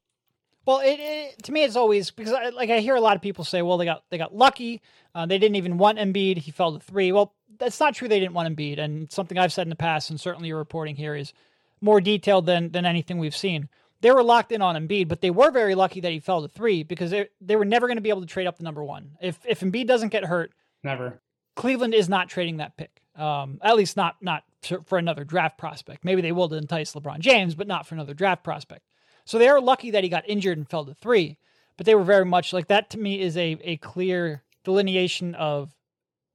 Well, 0.66 0.81
it, 0.81 0.98
it, 0.98 1.42
to 1.44 1.53
me, 1.53 1.62
it's 1.64 1.77
always 1.77 2.11
because 2.11 2.33
I, 2.33 2.48
like 2.48 2.70
I 2.70 2.81
hear 2.81 2.94
a 2.94 3.00
lot 3.00 3.16
of 3.16 3.22
people 3.22 3.44
say, 3.44 3.61
"Well, 3.62 3.77
they 3.77 3.85
got 3.85 4.05
they 4.11 4.18
got 4.18 4.35
lucky. 4.35 4.81
Uh, 5.14 5.27
they 5.27 5.38
didn't 5.38 5.57
even 5.57 5.77
want 5.77 5.98
Embiid. 5.98 6.38
He 6.38 6.50
fell 6.50 6.72
to 6.72 6.85
three. 6.85 7.12
Well, 7.12 7.35
that's 7.59 7.79
not 7.79 7.94
true. 7.94 8.09
They 8.09 8.20
didn't 8.20 8.35
want 8.35 8.55
Embiid, 8.55 8.79
and 8.79 9.11
something 9.12 9.38
I've 9.38 9.53
said 9.53 9.66
in 9.66 9.70
the 9.70 9.77
past, 9.77 10.11
and 10.11 10.18
certainly 10.18 10.48
your 10.48 10.59
reporting 10.59 10.96
here 10.96 11.14
is 11.14 11.33
more 11.81 12.00
detailed 12.00 12.46
than 12.46 12.70
than 12.72 12.87
anything 12.87 13.18
we've 13.18 13.37
seen. 13.37 13.68
They 14.00 14.11
were 14.11 14.22
locked 14.22 14.53
in 14.53 14.62
on 14.62 14.77
Embiid, 14.77 15.09
but 15.09 15.20
they 15.20 15.31
were 15.31 15.50
very 15.50 15.74
lucky 15.74 16.00
that 16.00 16.12
he 16.12 16.20
fell 16.20 16.42
to 16.42 16.48
three 16.48 16.83
because 16.83 17.11
they 17.11 17.29
they 17.40 17.57
were 17.57 17.64
never 17.64 17.87
going 17.87 17.96
to 17.98 18.03
be 18.03 18.11
able 18.11 18.22
to 18.22 18.27
trade 18.27 18.46
up 18.46 18.57
the 18.57 18.64
number 18.64 18.83
one. 18.83 19.12
If 19.20 19.40
if 19.46 19.61
Embiid 19.61 19.87
doesn't 19.87 20.11
get 20.11 20.24
hurt, 20.24 20.53
never. 20.83 21.20
Cleveland 21.57 21.94
is 21.94 22.09
not 22.09 22.29
trading 22.29 22.57
that 22.57 22.77
pick. 22.77 23.03
Um, 23.16 23.61
at 23.62 23.77
least 23.77 23.96
not 23.96 24.16
not 24.22 24.44
for 24.85 24.98
another 24.98 25.24
draft 25.24 25.59
prospect. 25.59 26.05
Maybe 26.05 26.22
they 26.22 26.33
will 26.33 26.48
to 26.48 26.57
entice 26.57 26.94
LeBron 26.94 27.20
James, 27.20 27.55
but 27.55 27.66
not 27.66 27.87
for 27.87 27.94
another 27.94 28.14
draft 28.14 28.42
prospect. 28.42 28.83
So 29.25 29.39
they 29.39 29.49
are 29.49 29.61
lucky 29.61 29.91
that 29.91 30.05
he 30.05 30.11
got 30.11 30.29
injured 30.29 30.59
and 30.59 30.69
fell 30.69 30.85
to 30.85 30.95
three, 30.95 31.39
but 31.77 31.87
they 31.87 31.95
were 31.95 32.05
very 32.05 32.25
much 32.25 32.53
like 32.53 32.69
that 32.69 32.91
to 32.91 32.99
me 32.99 33.21
is 33.21 33.37
a, 33.37 33.59
a 33.63 33.77
clear 33.79 34.43
delineation 34.65 35.35
of 35.35 35.75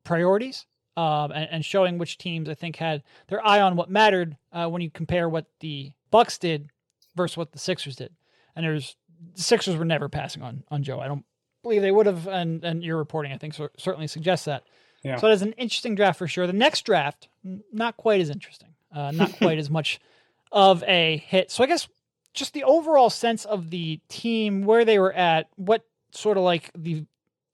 priorities 0.04 0.66
um, 0.98 1.32
and, 1.32 1.48
and, 1.52 1.66
showing 1.66 1.98
which 1.98 2.18
teams 2.18 2.50
I 2.50 2.56
think 2.56 2.76
had 2.76 3.04
their 3.28 3.46
eye 3.46 3.62
on 3.62 3.76
what 3.76 3.90
mattered 3.90 4.38
uh, 4.52 4.68
when 4.68 4.82
you 4.82 4.90
compare 4.90 5.30
what 5.30 5.46
the 5.60 5.92
Bucks 6.12 6.38
did 6.38 6.70
versus 7.16 7.38
what 7.38 7.52
the 7.52 7.60
Sixers 7.60 7.96
did. 7.96 8.14
And 8.56 8.66
there's 8.66 8.96
the 9.36 9.42
Sixers 9.42 9.76
were 9.76 9.86
never 9.86 10.10
passing 10.10 10.42
on 10.42 10.64
on 10.70 10.84
Joe. 10.84 11.00
I 11.00 11.08
don't 11.08 11.24
believe 11.64 11.82
they 11.82 11.92
would 11.92 12.06
have, 12.06 12.28
and 12.28 12.64
and 12.64 12.84
your 12.84 12.98
reporting 12.98 13.32
I 13.32 13.38
think 13.38 13.54
so, 13.54 13.70
certainly 13.78 14.08
suggests 14.08 14.46
that. 14.46 14.64
Yeah. 15.04 15.18
So 15.18 15.28
it 15.28 15.34
is 15.34 15.42
an 15.42 15.54
interesting 15.54 15.96
draft 15.96 16.20
for 16.20 16.28
sure. 16.28 16.48
The 16.48 16.54
next 16.54 16.82
draft, 16.82 17.30
not 17.72 17.96
quite 17.96 18.20
as 18.20 18.30
interesting, 18.30 18.74
uh, 18.94 19.12
not 19.12 19.32
quite 19.38 19.58
as 19.58 19.70
much 19.80 20.00
of 20.52 20.84
a 20.84 21.18
hit. 21.18 21.52
So 21.52 21.64
I 21.64 21.68
guess 21.68 21.88
just 22.34 22.54
the 22.54 22.64
overall 22.64 23.10
sense 23.10 23.46
of 23.46 23.70
the 23.70 24.00
team, 24.10 24.64
where 24.64 24.86
they 24.86 25.00
were 25.00 25.14
at, 25.14 25.50
what 25.56 25.86
sort 26.12 26.38
of 26.38 26.44
like 26.44 26.72
the 26.78 27.06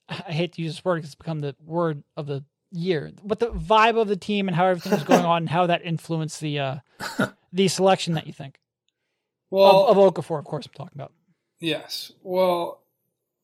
I 0.07 0.31
hate 0.31 0.53
to 0.53 0.61
use 0.61 0.75
this 0.75 0.85
word 0.85 0.97
because 0.97 1.09
it's 1.09 1.15
become 1.15 1.39
the 1.39 1.55
word 1.65 2.03
of 2.15 2.27
the 2.27 2.43
year, 2.71 3.11
but 3.23 3.39
the 3.39 3.47
vibe 3.47 3.99
of 3.99 4.07
the 4.07 4.15
team 4.15 4.47
and 4.47 4.55
how 4.55 4.65
everything 4.65 4.91
was 4.91 5.03
going 5.03 5.25
on 5.25 5.43
and 5.43 5.49
how 5.49 5.67
that 5.67 5.83
influenced 5.83 6.41
the 6.41 6.59
uh, 6.59 6.75
the 7.53 7.67
selection 7.67 8.13
that 8.13 8.27
you 8.27 8.33
think. 8.33 8.59
Well, 9.49 9.87
of, 9.87 9.97
of 9.97 10.13
Okafor, 10.13 10.39
of 10.39 10.45
course, 10.45 10.65
I'm 10.65 10.73
talking 10.73 10.95
about. 10.95 11.11
Yes. 11.59 12.11
Well, 12.21 12.81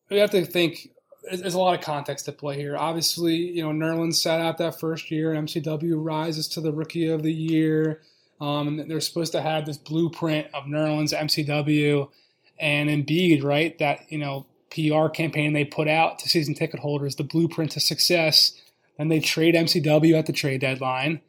we 0.09 0.17
have 0.17 0.31
to 0.31 0.45
think. 0.45 0.89
There's 1.31 1.53
a 1.53 1.59
lot 1.59 1.77
of 1.77 1.85
context 1.85 2.25
to 2.25 2.31
play 2.31 2.57
here. 2.57 2.75
Obviously, 2.75 3.35
you 3.35 3.61
know, 3.61 3.69
Nerlens 3.69 4.15
sat 4.15 4.41
out 4.41 4.57
that 4.57 4.79
first 4.79 5.11
year, 5.11 5.33
and 5.33 5.47
MCW 5.47 5.93
rises 5.95 6.47
to 6.49 6.61
the 6.61 6.73
Rookie 6.73 7.07
of 7.07 7.21
the 7.23 7.33
Year. 7.33 8.01
Um, 8.41 8.67
and 8.67 8.89
they're 8.89 8.99
supposed 8.99 9.31
to 9.33 9.41
have 9.41 9.67
this 9.67 9.77
blueprint 9.77 10.47
of 10.55 10.63
Nerlens, 10.63 11.15
MCW, 11.15 12.09
and 12.59 12.89
Embiid, 12.89 13.43
right? 13.43 13.77
That 13.77 14.11
you 14.11 14.17
know 14.17 14.47
PR 14.71 15.09
campaign 15.09 15.53
they 15.53 15.63
put 15.63 15.87
out 15.87 16.19
to 16.19 16.29
season 16.29 16.55
ticket 16.55 16.79
holders, 16.79 17.15
the 17.15 17.23
blueprint 17.23 17.71
to 17.71 17.79
success. 17.79 18.59
Then 18.97 19.09
they 19.09 19.19
trade 19.19 19.53
MCW 19.53 20.17
at 20.17 20.25
the 20.25 20.33
trade 20.33 20.61
deadline, 20.61 21.21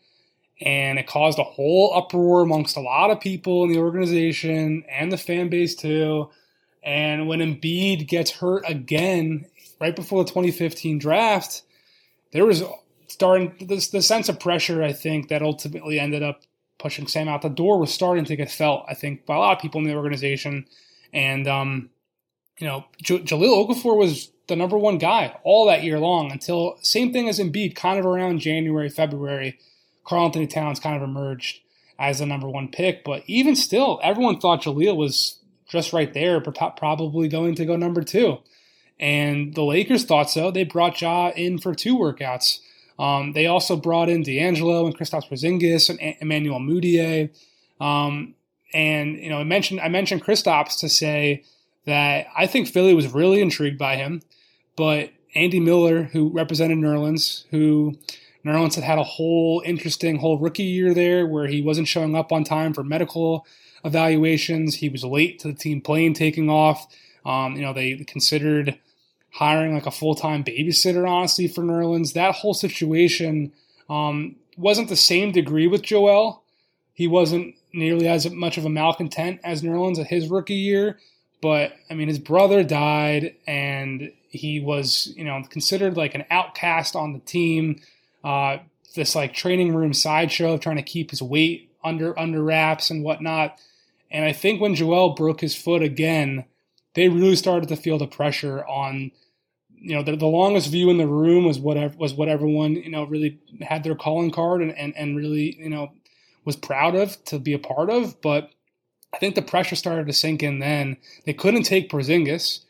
and 0.60 0.98
it 0.98 1.06
caused 1.06 1.38
a 1.38 1.44
whole 1.44 1.92
uproar 1.94 2.42
amongst 2.42 2.76
a 2.76 2.80
lot 2.80 3.10
of 3.10 3.20
people 3.20 3.62
in 3.64 3.70
the 3.70 3.78
organization 3.78 4.84
and 4.90 5.12
the 5.12 5.18
fan 5.18 5.50
base 5.50 5.74
too. 5.74 6.30
And 6.82 7.28
when 7.28 7.40
Embiid 7.40 8.08
gets 8.08 8.30
hurt 8.30 8.64
again 8.66 9.46
right 9.80 9.94
before 9.94 10.24
the 10.24 10.30
2015 10.30 10.98
draft, 10.98 11.62
there 12.32 12.46
was 12.46 12.62
starting 13.06 13.54
this 13.60 13.88
the 13.88 14.00
sense 14.00 14.30
of 14.30 14.40
pressure. 14.40 14.82
I 14.82 14.94
think 14.94 15.28
that 15.28 15.42
ultimately 15.42 16.00
ended 16.00 16.22
up 16.22 16.42
pushing 16.78 17.06
Sam 17.06 17.28
out 17.28 17.42
the 17.42 17.48
door 17.48 17.78
was 17.78 17.92
starting 17.92 18.24
to 18.26 18.36
get 18.36 18.50
felt, 18.50 18.84
I 18.88 18.94
think, 18.94 19.26
by 19.26 19.36
a 19.36 19.38
lot 19.38 19.56
of 19.56 19.62
people 19.62 19.80
in 19.80 19.86
the 19.86 19.94
organization. 19.94 20.66
And, 21.12 21.46
um, 21.46 21.90
you 22.58 22.66
know, 22.66 22.84
J- 23.02 23.20
Jahlil 23.20 23.68
Okafor 23.68 23.96
was 23.96 24.30
the 24.48 24.56
number 24.56 24.76
one 24.76 24.98
guy 24.98 25.36
all 25.44 25.66
that 25.66 25.84
year 25.84 25.98
long 25.98 26.32
until 26.32 26.76
same 26.82 27.12
thing 27.12 27.28
as 27.28 27.38
Embiid, 27.38 27.74
kind 27.74 27.98
of 27.98 28.06
around 28.06 28.40
January, 28.40 28.88
February. 28.88 29.58
Karl-Anthony 30.04 30.48
Towns 30.48 30.80
kind 30.80 30.96
of 30.96 31.02
emerged 31.02 31.60
as 31.98 32.18
the 32.18 32.26
number 32.26 32.48
one 32.48 32.68
pick. 32.68 33.04
But 33.04 33.22
even 33.26 33.54
still, 33.54 34.00
everyone 34.02 34.40
thought 34.40 34.62
Jahlil 34.62 34.96
was 34.96 35.38
just 35.68 35.92
right 35.92 36.12
there, 36.12 36.40
probably 36.40 37.28
going 37.28 37.54
to 37.54 37.64
go 37.64 37.76
number 37.76 38.02
two. 38.02 38.38
And 38.98 39.54
the 39.54 39.62
Lakers 39.62 40.04
thought 40.04 40.30
so. 40.30 40.50
They 40.50 40.64
brought 40.64 41.00
Ja 41.00 41.30
in 41.30 41.58
for 41.58 41.74
two 41.74 41.96
workouts. 41.96 42.60
Um, 43.02 43.32
they 43.32 43.46
also 43.46 43.74
brought 43.74 44.08
in 44.08 44.22
D'Angelo 44.22 44.86
and 44.86 44.96
Kristaps 44.96 45.28
Porzingis 45.28 45.90
and 45.90 46.16
Emmanuel 46.20 46.60
Mudiay. 46.60 47.30
Um, 47.80 48.36
and 48.72 49.16
you 49.16 49.28
know, 49.28 49.38
I 49.38 49.44
mentioned 49.44 49.80
I 49.80 49.88
mentioned 49.88 50.24
Kristaps 50.24 50.78
to 50.80 50.88
say 50.88 51.42
that 51.84 52.28
I 52.36 52.46
think 52.46 52.68
Philly 52.68 52.94
was 52.94 53.08
really 53.08 53.40
intrigued 53.40 53.76
by 53.76 53.96
him, 53.96 54.22
but 54.76 55.10
Andy 55.34 55.58
Miller, 55.58 56.04
who 56.04 56.28
represented 56.28 56.78
Nerlens, 56.78 57.44
who 57.50 57.98
Nerlens 58.46 58.76
had 58.76 58.84
had 58.84 58.98
a 58.98 59.04
whole 59.04 59.64
interesting 59.66 60.18
whole 60.18 60.38
rookie 60.38 60.62
year 60.62 60.94
there 60.94 61.26
where 61.26 61.48
he 61.48 61.60
wasn't 61.60 61.88
showing 61.88 62.14
up 62.14 62.30
on 62.30 62.44
time 62.44 62.72
for 62.72 62.84
medical 62.84 63.44
evaluations. 63.84 64.76
He 64.76 64.88
was 64.88 65.04
late 65.04 65.40
to 65.40 65.48
the 65.48 65.54
team 65.54 65.80
plane 65.80 66.14
taking 66.14 66.48
off. 66.48 66.86
Um, 67.26 67.56
you 67.56 67.62
know, 67.62 67.72
they 67.72 67.96
considered 68.06 68.78
hiring 69.32 69.74
like 69.74 69.86
a 69.86 69.90
full 69.90 70.14
time 70.14 70.44
babysitter, 70.44 71.08
honestly, 71.08 71.48
for 71.48 71.62
Nerlens. 71.62 72.12
That 72.12 72.36
whole 72.36 72.54
situation 72.54 73.52
um, 73.88 74.36
wasn't 74.56 74.88
the 74.88 74.96
same 74.96 75.32
degree 75.32 75.66
with 75.66 75.82
Joel. 75.82 76.42
He 76.94 77.06
wasn't 77.06 77.54
nearly 77.72 78.06
as 78.06 78.30
much 78.30 78.58
of 78.58 78.64
a 78.64 78.70
malcontent 78.70 79.40
as 79.42 79.62
Nerlens 79.62 79.98
at 79.98 80.08
his 80.08 80.28
rookie 80.28 80.54
year. 80.54 80.98
But 81.40 81.72
I 81.90 81.94
mean, 81.94 82.08
his 82.08 82.18
brother 82.18 82.62
died, 82.62 83.34
and 83.46 84.12
he 84.28 84.60
was, 84.60 85.12
you 85.16 85.24
know, 85.24 85.42
considered 85.50 85.96
like 85.96 86.14
an 86.14 86.24
outcast 86.30 86.94
on 86.94 87.12
the 87.12 87.18
team. 87.18 87.80
Uh, 88.22 88.58
this 88.94 89.14
like 89.14 89.34
training 89.34 89.74
room 89.74 89.92
sideshow, 89.92 90.58
trying 90.58 90.76
to 90.76 90.82
keep 90.82 91.10
his 91.10 91.22
weight 91.22 91.70
under 91.82 92.16
under 92.18 92.42
wraps 92.42 92.90
and 92.90 93.02
whatnot. 93.02 93.58
And 94.10 94.24
I 94.24 94.32
think 94.32 94.60
when 94.60 94.74
Joel 94.74 95.14
broke 95.14 95.40
his 95.40 95.56
foot 95.56 95.82
again, 95.82 96.44
they 96.94 97.08
really 97.08 97.36
started 97.36 97.70
to 97.70 97.76
feel 97.76 97.98
the 97.98 98.06
pressure 98.06 98.64
on 98.66 99.10
you 99.82 99.94
know 99.94 100.02
the, 100.02 100.16
the 100.16 100.26
longest 100.26 100.70
view 100.70 100.90
in 100.90 100.98
the 100.98 101.06
room 101.06 101.44
was 101.44 101.58
whatever 101.58 101.94
was 101.96 102.14
what 102.14 102.28
everyone 102.28 102.74
you 102.74 102.90
know 102.90 103.04
really 103.04 103.40
had 103.60 103.82
their 103.82 103.94
calling 103.94 104.30
card 104.30 104.62
and, 104.62 104.76
and, 104.78 104.96
and 104.96 105.16
really 105.16 105.56
you 105.58 105.68
know 105.68 105.92
was 106.44 106.56
proud 106.56 106.94
of 106.94 107.22
to 107.26 107.38
be 107.38 107.52
a 107.52 107.58
part 107.58 107.90
of. 107.90 108.20
But 108.20 108.50
I 109.12 109.18
think 109.18 109.34
the 109.34 109.42
pressure 109.42 109.76
started 109.76 110.06
to 110.06 110.12
sink 110.12 110.42
in 110.42 110.58
then. 110.58 110.96
They 111.24 111.32
couldn't 111.32 111.64
take 111.64 111.90
Porzingis. 111.90 112.60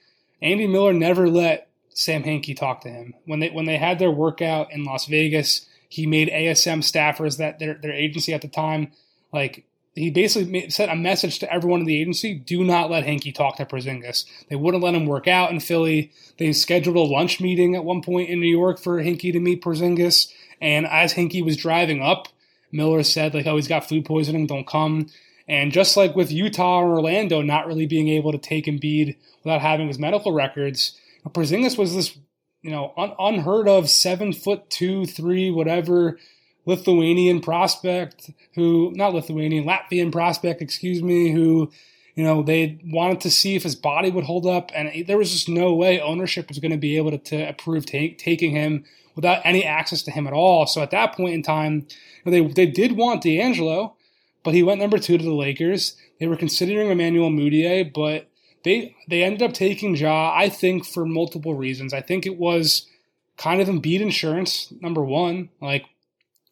Andy 0.41 0.67
Miller 0.67 0.93
never 0.93 1.29
let 1.29 1.69
Sam 1.91 2.23
Hinkie 2.23 2.57
talk 2.57 2.81
to 2.83 2.89
him. 2.89 3.15
When 3.27 3.41
they 3.41 3.51
when 3.51 3.67
they 3.67 3.77
had 3.77 3.99
their 3.99 4.11
workout 4.11 4.73
in 4.73 4.85
Las 4.85 5.07
Vegas, 5.07 5.67
he 5.89 6.07
made 6.07 6.29
ASM 6.29 6.79
staffers 6.79 7.39
that 7.39 7.59
their 7.59 7.75
their 7.75 7.93
agency 7.93 8.33
at 8.33 8.43
the 8.43 8.49
time 8.49 8.93
like 9.33 9.65
he 9.95 10.11
basically 10.11 10.71
sent 10.71 10.91
a 10.91 10.97
message 10.97 11.39
to 11.41 11.53
everyone 11.53 11.81
in 11.81 11.87
the 11.87 12.01
agency: 12.01 12.35
do 12.35 12.65
not 12.65 12.91
let 12.91 13.05
Hinkie 13.05 13.35
talk 13.35 13.57
to 13.57 13.67
Porzingis. 13.67 14.25
They 14.49 14.57
wouldn't 14.57 14.83
let 14.83 14.95
him 14.95 15.07
work 15.07 15.29
out 15.29 15.51
in 15.51 15.61
Philly. 15.61 16.13
They 16.39 16.53
scheduled 16.53 16.97
a 16.97 17.01
lunch 17.01 17.41
meeting 17.41 17.75
at 17.75 17.85
one 17.85 18.03
point 18.03 18.31
in 18.31 18.41
New 18.41 18.47
York 18.47 18.79
for 18.79 19.03
Hinkie 19.03 19.33
to 19.33 19.41
meet 19.41 19.63
Porzingis. 19.63 20.33
And 20.61 20.87
as 20.87 21.15
Hinkie 21.15 21.45
was 21.45 21.57
driving 21.57 22.03
up, 22.03 22.29
Miller 22.71 23.03
said 23.03 23.35
like, 23.35 23.47
"Oh, 23.47 23.57
he's 23.57 23.69
got 23.69 23.89
food 23.89 24.05
poisoning. 24.05 24.47
Don't 24.47 24.67
come." 24.67 25.09
And 25.47 25.73
just 25.73 25.97
like 25.97 26.17
with 26.17 26.33
Utah 26.33 26.81
or 26.81 26.93
Orlando 26.93 27.43
not 27.43 27.67
really 27.67 27.87
being 27.87 28.09
able 28.09 28.33
to 28.33 28.39
take 28.39 28.67
Embiid 28.67 29.17
without 29.45 29.61
having 29.61 29.89
his 29.89 29.99
medical 29.99 30.33
records, 30.33 30.97
Porzingis 31.29 31.77
was 31.77 31.95
this, 31.95 32.17
you 32.63 32.71
know, 32.71 32.95
un- 32.97 33.15
unheard 33.19 33.69
of 33.69 33.91
seven 33.91 34.33
foot 34.33 34.71
two, 34.71 35.05
three, 35.05 35.51
whatever 35.51 36.19
Lithuanian 36.65 37.41
prospect 37.41 38.31
who, 38.55 38.93
not 38.95 39.15
Lithuanian, 39.15 39.65
Latvian 39.65 40.13
prospect, 40.13 40.63
excuse 40.63 41.03
me, 41.03 41.33
who, 41.33 41.71
you 42.15 42.25
know, 42.25 42.43
they 42.43 42.79
wanted 42.85 43.21
to 43.23 43.31
see 43.31 43.57
if 43.57 43.63
his 43.63 43.75
body 43.75 44.11
would 44.11 44.25
hold 44.25 44.47
up. 44.47 44.71
And 44.75 45.07
there 45.07 45.19
was 45.19 45.33
just 45.33 45.49
no 45.49 45.75
way 45.75 46.01
ownership 46.01 46.49
was 46.49 46.59
going 46.59 46.73
to 46.73 46.79
be 46.79 46.97
able 46.97 47.11
to, 47.11 47.19
to 47.19 47.49
approve 47.49 47.87
take, 47.87 48.19
taking 48.19 48.53
him 48.53 48.85
without 49.15 49.43
any 49.45 49.65
access 49.65 50.03
to 50.03 50.11
him 50.11 50.27
at 50.27 50.33
all. 50.33 50.67
So 50.67 50.83
at 50.83 50.91
that 50.91 51.17
point 51.17 51.35
in 51.35 51.43
time, 51.43 51.87
they, 52.25 52.41
they 52.41 52.67
did 52.67 52.93
want 52.97 53.23
D'Angelo, 53.23 53.97
but 54.45 54.55
he 54.55 54.63
went 54.63 54.81
number 54.81 54.99
two 54.99 55.19
to 55.19 55.25
the 55.25 55.35
Lakers. 55.35 55.97
They 56.21 56.27
were 56.27 56.37
considering 56.37 56.91
Emmanuel 56.91 57.31
Mudiay, 57.31 57.93
but 57.93 58.29
they 58.65 58.95
they 59.09 59.23
ended 59.23 59.43
up 59.43 59.53
taking 59.53 59.97
Ja, 59.97 60.33
I 60.35 60.49
think, 60.49 60.87
for 60.87 61.05
multiple 61.05 61.55
reasons. 61.55 61.93
I 61.93 62.01
think 62.01 62.27
it 62.27 62.39
was 62.39 62.89
kind 63.37 63.61
of 63.61 63.69
Embiid 63.69 64.01
insurance, 64.01 64.73
number 64.81 65.03
one. 65.03 65.49
Like 65.61 65.87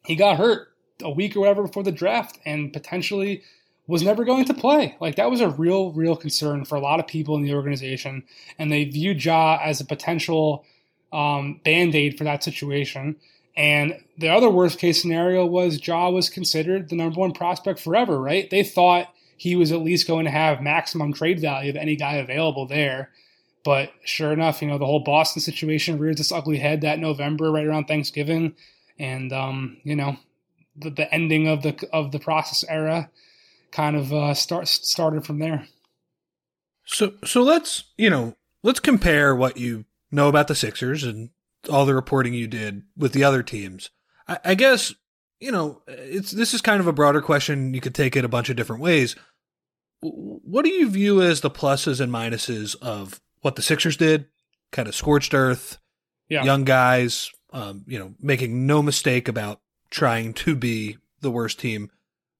he 0.05 0.15
got 0.15 0.37
hurt 0.37 0.69
a 1.01 1.09
week 1.09 1.35
or 1.35 1.41
whatever 1.41 1.63
before 1.63 1.83
the 1.83 1.91
draft 1.91 2.39
and 2.45 2.71
potentially 2.73 3.43
was 3.87 4.03
never 4.03 4.23
going 4.23 4.45
to 4.45 4.53
play. 4.53 4.95
Like 4.99 5.15
that 5.15 5.29
was 5.29 5.41
a 5.41 5.49
real, 5.49 5.91
real 5.91 6.15
concern 6.15 6.65
for 6.65 6.75
a 6.75 6.81
lot 6.81 6.99
of 6.99 7.07
people 7.07 7.35
in 7.35 7.41
the 7.41 7.53
organization, 7.53 8.23
and 8.57 8.71
they 8.71 8.85
viewed 8.85 9.23
Ja 9.23 9.59
as 9.61 9.81
a 9.81 9.85
potential 9.85 10.65
um, 11.11 11.59
band 11.63 11.95
aid 11.95 12.17
for 12.17 12.23
that 12.23 12.43
situation. 12.43 13.17
And 13.57 14.01
the 14.17 14.29
other 14.29 14.49
worst 14.49 14.79
case 14.79 15.01
scenario 15.01 15.45
was 15.45 15.85
Ja 15.85 16.09
was 16.09 16.29
considered 16.29 16.89
the 16.89 16.95
number 16.95 17.19
one 17.19 17.33
prospect 17.33 17.79
forever, 17.79 18.19
right? 18.19 18.49
They 18.49 18.63
thought 18.63 19.13
he 19.35 19.55
was 19.55 19.71
at 19.71 19.81
least 19.81 20.07
going 20.07 20.25
to 20.25 20.31
have 20.31 20.61
maximum 20.61 21.11
trade 21.11 21.39
value 21.39 21.71
of 21.71 21.75
any 21.75 21.95
guy 21.95 22.13
available 22.13 22.65
there. 22.65 23.09
But 23.63 23.91
sure 24.05 24.31
enough, 24.31 24.61
you 24.61 24.67
know, 24.67 24.77
the 24.77 24.85
whole 24.85 25.03
Boston 25.03 25.41
situation 25.41 25.99
reared 25.99 26.19
its 26.19 26.31
ugly 26.31 26.57
head 26.57 26.81
that 26.81 26.99
November, 26.99 27.51
right 27.51 27.65
around 27.65 27.85
Thanksgiving 27.85 28.55
and 29.01 29.33
um, 29.33 29.77
you 29.83 29.95
know 29.95 30.15
the, 30.77 30.91
the 30.91 31.13
ending 31.13 31.47
of 31.47 31.63
the 31.63 31.89
of 31.91 32.11
the 32.11 32.19
process 32.19 32.63
era 32.69 33.09
kind 33.71 33.95
of 33.95 34.13
uh, 34.13 34.33
start 34.33 34.67
started 34.67 35.25
from 35.25 35.39
there. 35.39 35.67
So 36.85 37.13
so 37.25 37.41
let's 37.41 37.85
you 37.97 38.09
know 38.09 38.35
let's 38.63 38.79
compare 38.79 39.35
what 39.35 39.57
you 39.57 39.85
know 40.11 40.29
about 40.29 40.47
the 40.47 40.55
Sixers 40.55 41.03
and 41.03 41.31
all 41.69 41.85
the 41.85 41.95
reporting 41.95 42.33
you 42.33 42.47
did 42.47 42.83
with 42.95 43.13
the 43.13 43.23
other 43.23 43.43
teams. 43.43 43.89
I, 44.27 44.39
I 44.45 44.55
guess 44.55 44.93
you 45.39 45.51
know 45.51 45.81
it's 45.87 46.31
this 46.31 46.53
is 46.53 46.61
kind 46.61 46.79
of 46.79 46.87
a 46.87 46.93
broader 46.93 47.21
question. 47.21 47.73
You 47.73 47.81
could 47.81 47.95
take 47.95 48.15
it 48.15 48.25
a 48.25 48.29
bunch 48.29 48.49
of 48.49 48.55
different 48.55 48.83
ways. 48.83 49.15
What 50.03 50.65
do 50.65 50.71
you 50.71 50.89
view 50.89 51.21
as 51.21 51.41
the 51.41 51.51
pluses 51.51 51.99
and 51.99 52.11
minuses 52.11 52.75
of 52.81 53.19
what 53.41 53.55
the 53.55 53.61
Sixers 53.61 53.97
did? 53.97 54.27
Kind 54.71 54.87
of 54.87 54.95
scorched 54.95 55.33
earth, 55.33 55.77
yeah. 56.27 56.43
young 56.43 56.63
guys, 56.63 57.29
um, 57.51 57.83
you 57.87 57.99
know, 57.99 58.13
making 58.19 58.65
no 58.65 58.81
mistake 58.81 59.27
about 59.27 59.59
trying 59.89 60.33
to 60.33 60.55
be 60.55 60.97
the 61.21 61.31
worst 61.31 61.59
team 61.59 61.91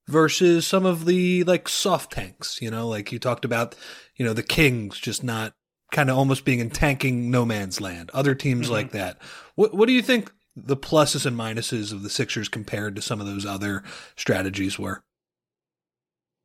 versus 0.08 0.66
some 0.66 0.86
of 0.86 1.06
the 1.06 1.44
like 1.44 1.68
soft 1.70 2.12
tanks, 2.12 2.62
you 2.62 2.72
know, 2.72 2.88
like 2.88 3.12
you 3.12 3.20
talked 3.20 3.46
about, 3.46 3.76
you 4.16 4.26
know, 4.26 4.34
the 4.34 4.44
Kings 4.44 5.00
just 5.00 5.24
not 5.24 5.54
kind 5.92 6.10
of 6.10 6.18
almost 6.18 6.46
being 6.46 6.60
in 6.60 6.70
tanking 6.70 7.30
no 7.30 7.46
man's 7.46 7.82
land. 7.82 8.10
Other 8.14 8.36
teams 8.36 8.66
mm-hmm. 8.66 8.74
like 8.74 8.92
that. 8.92 9.22
What 9.56 9.74
what 9.74 9.88
do 9.88 9.94
you 9.94 10.02
think 10.02 10.32
the 10.56 10.78
pluses 10.78 11.26
and 11.26 11.38
minuses 11.38 11.92
of 11.92 12.04
the 12.04 12.10
Sixers 12.10 12.50
compared 12.50 12.96
to 12.96 13.02
some 13.02 13.22
of 13.22 13.28
those 13.28 13.46
other 13.46 13.84
strategies 14.16 14.80
were? 14.80 15.04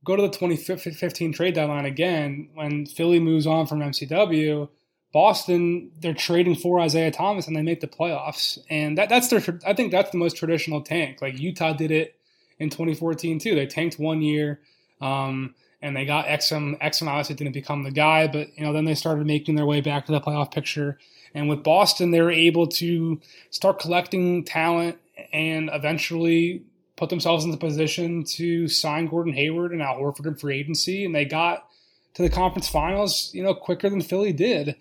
Go 0.04 0.14
to 0.14 0.22
the 0.22 0.28
2015 0.28 1.32
trade 1.32 1.54
deadline 1.54 1.84
again 1.84 2.50
when 2.54 2.86
Philly 2.86 3.18
moves 3.18 3.46
on 3.46 3.66
from 3.66 3.80
MCW 3.80 4.68
Boston, 5.12 5.90
they're 6.00 6.14
trading 6.14 6.54
for 6.54 6.80
Isaiah 6.80 7.10
Thomas 7.10 7.46
and 7.46 7.56
they 7.56 7.62
make 7.62 7.80
the 7.80 7.86
playoffs. 7.86 8.58
And 8.68 8.98
that, 8.98 9.08
that's 9.08 9.28
their, 9.28 9.40
I 9.66 9.72
think 9.72 9.90
that's 9.90 10.10
the 10.10 10.18
most 10.18 10.36
traditional 10.36 10.82
tank. 10.82 11.22
Like 11.22 11.38
Utah 11.38 11.72
did 11.72 11.90
it 11.90 12.16
in 12.58 12.70
2014 12.70 13.38
too. 13.38 13.54
They 13.54 13.66
tanked 13.66 13.98
one 13.98 14.20
year 14.20 14.60
um, 15.00 15.54
and 15.82 15.96
they 15.96 16.04
got 16.04 16.26
Exum. 16.26 16.80
Exum 16.80 17.08
obviously 17.08 17.36
didn't 17.36 17.54
become 17.54 17.82
the 17.82 17.90
guy, 17.90 18.26
but 18.26 18.48
you 18.56 18.64
know 18.64 18.72
then 18.72 18.84
they 18.84 18.94
started 18.94 19.26
making 19.26 19.54
their 19.54 19.66
way 19.66 19.80
back 19.80 20.06
to 20.06 20.12
the 20.12 20.20
playoff 20.20 20.52
picture. 20.52 20.98
And 21.34 21.48
with 21.48 21.62
Boston, 21.62 22.10
they 22.10 22.22
were 22.22 22.30
able 22.30 22.66
to 22.68 23.20
start 23.50 23.78
collecting 23.78 24.44
talent 24.44 24.98
and 25.32 25.70
eventually 25.72 26.64
put 26.96 27.10
themselves 27.10 27.44
in 27.44 27.50
the 27.50 27.58
position 27.58 28.24
to 28.24 28.68
sign 28.68 29.06
Gordon 29.06 29.34
Hayward 29.34 29.72
and 29.72 29.82
Al 29.82 29.96
Horford 29.96 30.26
in 30.26 30.34
free 30.34 30.58
agency. 30.58 31.04
And 31.04 31.14
they 31.14 31.26
got 31.26 31.68
to 32.14 32.22
the 32.22 32.30
conference 32.30 32.68
finals, 32.68 33.30
you 33.34 33.42
know, 33.42 33.54
quicker 33.54 33.90
than 33.90 34.00
Philly 34.00 34.32
did. 34.32 34.76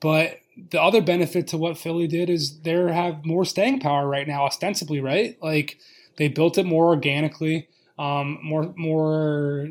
But 0.00 0.38
the 0.70 0.80
other 0.80 1.00
benefit 1.00 1.48
to 1.48 1.58
what 1.58 1.78
Philly 1.78 2.06
did 2.06 2.30
is 2.30 2.60
they 2.60 2.72
have 2.72 3.24
more 3.24 3.44
staying 3.44 3.80
power 3.80 4.08
right 4.08 4.26
now, 4.26 4.44
ostensibly, 4.44 5.00
right? 5.00 5.36
Like 5.42 5.78
they 6.16 6.28
built 6.28 6.58
it 6.58 6.66
more 6.66 6.86
organically, 6.86 7.68
um, 7.98 8.38
more 8.42 8.72
more 8.76 9.70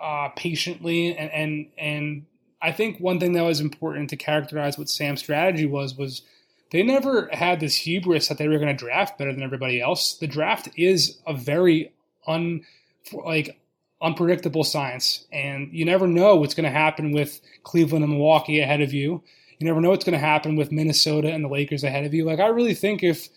uh, 0.00 0.28
patiently, 0.36 1.16
and 1.16 1.30
and 1.30 1.66
and 1.78 2.26
I 2.62 2.72
think 2.72 3.00
one 3.00 3.20
thing 3.20 3.32
that 3.32 3.42
was 3.42 3.60
important 3.60 4.10
to 4.10 4.16
characterize 4.16 4.78
what 4.78 4.88
Sam's 4.88 5.20
strategy 5.20 5.66
was 5.66 5.96
was 5.96 6.22
they 6.70 6.82
never 6.82 7.28
had 7.32 7.60
this 7.60 7.74
hubris 7.76 8.28
that 8.28 8.38
they 8.38 8.48
were 8.48 8.58
going 8.58 8.76
to 8.76 8.84
draft 8.84 9.18
better 9.18 9.32
than 9.32 9.42
everybody 9.42 9.80
else. 9.80 10.14
The 10.14 10.26
draft 10.26 10.68
is 10.76 11.18
a 11.26 11.34
very 11.34 11.92
un 12.26 12.64
like 13.12 13.58
unpredictable 14.02 14.64
science, 14.64 15.26
and 15.32 15.68
you 15.72 15.84
never 15.84 16.06
know 16.06 16.36
what's 16.36 16.54
going 16.54 16.64
to 16.64 16.70
happen 16.70 17.12
with 17.12 17.40
Cleveland 17.64 18.04
and 18.04 18.12
Milwaukee 18.12 18.60
ahead 18.60 18.80
of 18.80 18.92
you. 18.92 19.22
You 19.60 19.66
never 19.66 19.80
know 19.80 19.90
what's 19.90 20.04
going 20.04 20.18
to 20.18 20.26
happen 20.26 20.56
with 20.56 20.72
Minnesota 20.72 21.30
and 21.30 21.44
the 21.44 21.48
Lakers 21.48 21.84
ahead 21.84 22.04
of 22.06 22.14
you. 22.14 22.24
Like 22.24 22.40
I 22.40 22.48
really 22.48 22.74
think 22.74 23.02
if 23.02 23.28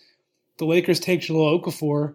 the 0.58 0.64
Lakers 0.64 0.98
take 0.98 1.20
Jahlil 1.20 1.62
Okafor, 1.62 2.14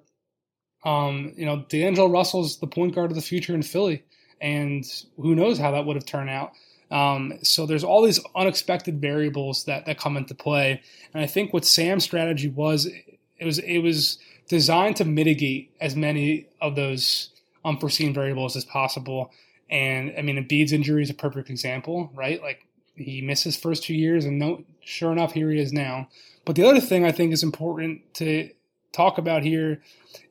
um, 0.84 1.34
you 1.36 1.46
know, 1.46 1.64
D'Angelo 1.70 2.10
Russell's 2.10 2.60
the 2.60 2.68
point 2.68 2.96
guard 2.96 3.12
of 3.12 3.16
the 3.16 3.22
future 3.22 3.54
in 3.54 3.62
Philly, 3.62 4.04
and 4.42 4.84
who 5.18 5.36
knows 5.36 5.60
how 5.60 5.72
that 5.72 5.86
would 5.86 5.96
have 5.96 6.06
turned 6.06 6.30
out. 6.30 6.54
Um, 6.90 7.34
so 7.44 7.66
there's 7.66 7.84
all 7.84 8.02
these 8.02 8.20
unexpected 8.36 9.00
variables 9.00 9.66
that 9.66 9.86
that 9.86 10.00
come 10.00 10.18
into 10.18 10.34
play, 10.34 10.82
and 11.14 11.24
I 11.24 11.28
think 11.28 11.54
what 11.54 11.66
Sam's 11.66 12.04
strategy 12.04 12.48
was, 12.48 12.88
it 12.88 13.46
was 13.46 13.60
it 13.60 13.80
was 13.80 14.18
designed 14.48 14.96
to 14.96 15.06
mitigate 15.06 15.72
as 15.80 15.96
many 15.96 16.48
of 16.62 16.76
those 16.76 17.30
unforeseen 17.64 18.14
variables 18.14 18.56
as 18.56 18.66
possible. 18.66 19.32
And 19.70 20.14
I 20.18 20.24
mean, 20.24 20.44
Embiid's 20.44 20.72
injury 20.72 21.04
is 21.04 21.12
a 21.12 21.14
perfect 21.14 21.52
example, 21.52 22.10
right? 22.16 22.42
Like 22.42 22.66
he 23.00 23.22
missed 23.22 23.44
his 23.44 23.58
first 23.58 23.84
two 23.84 23.96
years, 23.96 24.26
and 24.26 24.38
no, 24.38 24.64
sure 24.82 25.12
enough, 25.12 25.34
here 25.34 25.50
he 25.50 25.60
is 25.60 25.74
now. 25.74 26.10
But 26.46 26.56
the 26.56 26.68
other 26.68 26.80
thing 26.80 27.06
I 27.06 27.12
think 27.12 27.34
is 27.34 27.44
important 27.44 28.14
to 28.16 28.50
talk 28.92 29.18
about 29.18 29.44
here 29.44 29.82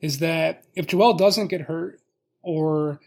is 0.01 0.19
that 0.19 0.63
if 0.75 0.87
Joel 0.87 1.13
doesn't 1.13 1.47
get 1.47 1.61
hurt 1.61 1.99
or 2.41 2.99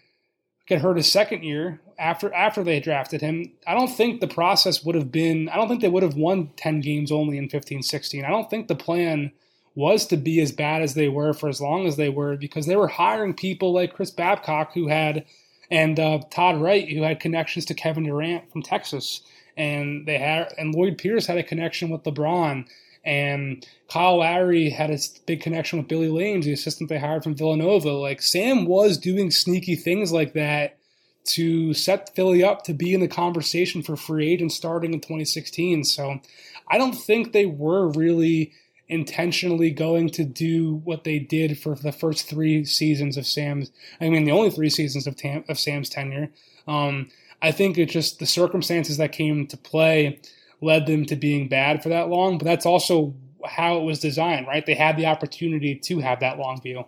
get 0.66 0.80
hurt 0.80 0.96
his 0.96 1.10
second 1.10 1.42
year 1.42 1.80
after 1.98 2.32
after 2.32 2.64
they 2.64 2.80
drafted 2.80 3.20
him, 3.20 3.52
I 3.66 3.74
don't 3.74 3.88
think 3.88 4.20
the 4.20 4.28
process 4.28 4.84
would 4.84 4.94
have 4.94 5.12
been 5.12 5.48
I 5.48 5.56
don't 5.56 5.68
think 5.68 5.80
they 5.80 5.88
would 5.88 6.02
have 6.02 6.16
won 6.16 6.50
10 6.56 6.80
games 6.80 7.12
only 7.12 7.38
in 7.38 7.48
15 7.48 7.82
16. 7.82 8.24
I 8.24 8.30
don't 8.30 8.48
think 8.48 8.68
the 8.68 8.74
plan 8.74 9.32
was 9.74 10.06
to 10.06 10.16
be 10.16 10.40
as 10.40 10.52
bad 10.52 10.82
as 10.82 10.94
they 10.94 11.08
were 11.08 11.32
for 11.32 11.48
as 11.48 11.60
long 11.60 11.86
as 11.86 11.96
they 11.96 12.08
were 12.08 12.36
because 12.36 12.66
they 12.66 12.76
were 12.76 12.88
hiring 12.88 13.34
people 13.34 13.72
like 13.72 13.94
Chris 13.94 14.10
Babcock 14.10 14.72
who 14.74 14.88
had 14.88 15.24
and 15.70 15.98
uh, 15.98 16.20
Todd 16.30 16.60
Wright 16.60 16.88
who 16.88 17.02
had 17.02 17.20
connections 17.20 17.64
to 17.66 17.74
Kevin 17.74 18.04
Durant 18.04 18.50
from 18.52 18.62
Texas 18.62 19.22
and 19.56 20.06
they 20.06 20.18
had 20.18 20.52
and 20.58 20.74
Lloyd 20.74 20.98
Pierce 20.98 21.26
had 21.26 21.38
a 21.38 21.42
connection 21.42 21.90
with 21.90 22.02
LeBron, 22.04 22.66
and 23.04 23.66
Kyle 23.88 24.18
Lowry 24.18 24.70
had 24.70 24.90
a 24.90 24.98
big 25.26 25.40
connection 25.40 25.78
with 25.78 25.88
Billy 25.88 26.08
Lange, 26.08 26.40
the 26.42 26.52
assistant 26.52 26.88
they 26.88 26.98
hired 26.98 27.24
from 27.24 27.34
Villanova. 27.34 27.90
Like 27.90 28.22
Sam 28.22 28.66
was 28.66 28.98
doing 28.98 29.30
sneaky 29.30 29.76
things 29.76 30.12
like 30.12 30.32
that 30.34 30.78
to 31.24 31.72
set 31.74 32.14
Philly 32.14 32.42
up 32.42 32.64
to 32.64 32.74
be 32.74 32.94
in 32.94 33.00
the 33.00 33.08
conversation 33.08 33.82
for 33.82 33.96
free 33.96 34.32
agents 34.32 34.56
starting 34.56 34.92
in 34.92 35.00
2016. 35.00 35.84
So 35.84 36.20
I 36.68 36.78
don't 36.78 36.94
think 36.94 37.32
they 37.32 37.46
were 37.46 37.88
really 37.88 38.52
intentionally 38.88 39.70
going 39.70 40.10
to 40.10 40.24
do 40.24 40.80
what 40.84 41.04
they 41.04 41.18
did 41.18 41.58
for 41.58 41.74
the 41.74 41.92
first 41.92 42.28
three 42.28 42.64
seasons 42.64 43.16
of 43.16 43.26
Sam's. 43.26 43.70
I 44.00 44.08
mean, 44.08 44.24
the 44.24 44.32
only 44.32 44.50
three 44.50 44.70
seasons 44.70 45.06
of 45.06 45.16
Tam, 45.16 45.44
of 45.48 45.58
Sam's 45.58 45.88
tenure. 45.88 46.30
Um, 46.66 47.08
I 47.42 47.52
think 47.52 47.76
it's 47.76 47.92
just 47.92 48.18
the 48.18 48.26
circumstances 48.26 48.96
that 48.96 49.12
came 49.12 49.46
to 49.48 49.56
play 49.56 50.20
led 50.60 50.86
them 50.86 51.04
to 51.06 51.16
being 51.16 51.48
bad 51.48 51.82
for 51.82 51.88
that 51.88 52.08
long. 52.08 52.38
But 52.38 52.44
that's 52.44 52.66
also 52.66 53.14
how 53.44 53.78
it 53.78 53.82
was 53.82 53.98
designed, 53.98 54.46
right? 54.46 54.64
They 54.64 54.74
had 54.74 54.96
the 54.96 55.06
opportunity 55.06 55.74
to 55.74 55.98
have 55.98 56.20
that 56.20 56.38
long 56.38 56.60
view. 56.62 56.84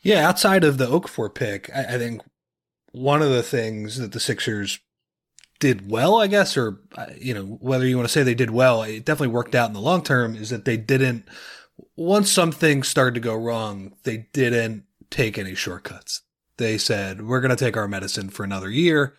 Yeah, 0.00 0.28
outside 0.28 0.62
of 0.62 0.78
the 0.78 0.86
Okafor 0.86 1.34
pick, 1.34 1.70
I, 1.74 1.94
I 1.94 1.98
think 1.98 2.22
one 2.92 3.22
of 3.22 3.30
the 3.30 3.42
things 3.42 3.98
that 3.98 4.12
the 4.12 4.20
Sixers 4.20 4.78
did 5.58 5.90
well, 5.90 6.20
I 6.20 6.26
guess, 6.26 6.56
or 6.56 6.80
uh, 6.96 7.06
you 7.18 7.34
know, 7.34 7.58
whether 7.60 7.86
you 7.86 7.96
want 7.96 8.08
to 8.08 8.12
say 8.12 8.22
they 8.22 8.34
did 8.34 8.50
well, 8.50 8.82
it 8.82 9.04
definitely 9.04 9.34
worked 9.34 9.54
out 9.54 9.68
in 9.68 9.74
the 9.74 9.80
long 9.80 10.02
term. 10.02 10.36
Is 10.36 10.50
that 10.50 10.66
they 10.66 10.76
didn't 10.76 11.26
once 11.96 12.30
something 12.30 12.82
started 12.82 13.14
to 13.14 13.20
go 13.20 13.34
wrong, 13.34 13.94
they 14.04 14.28
didn't 14.32 14.84
take 15.10 15.38
any 15.38 15.54
shortcuts. 15.54 16.22
They 16.58 16.78
said 16.78 17.26
we're 17.26 17.40
going 17.40 17.54
to 17.54 17.64
take 17.64 17.76
our 17.76 17.88
medicine 17.88 18.30
for 18.30 18.44
another 18.44 18.70
year, 18.70 19.14